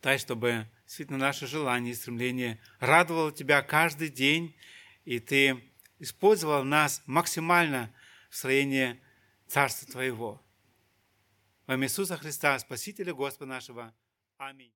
Дай, 0.00 0.16
чтобы 0.18 0.68
действительно 0.92 1.18
наше 1.18 1.46
желание 1.46 1.92
и 1.92 1.96
стремление 1.96 2.60
радовало 2.78 3.32
Тебя 3.32 3.62
каждый 3.62 4.10
день, 4.10 4.54
и 5.06 5.20
Ты 5.20 5.72
использовал 5.98 6.64
нас 6.64 7.02
максимально 7.06 7.90
в 8.28 8.36
строении 8.36 9.00
Царства 9.46 9.90
Твоего. 9.90 10.42
Во 11.66 11.76
имя 11.76 11.86
Иисуса 11.86 12.18
Христа, 12.18 12.58
Спасителя 12.58 13.14
Господа 13.14 13.46
нашего. 13.46 13.94
Аминь. 14.36 14.70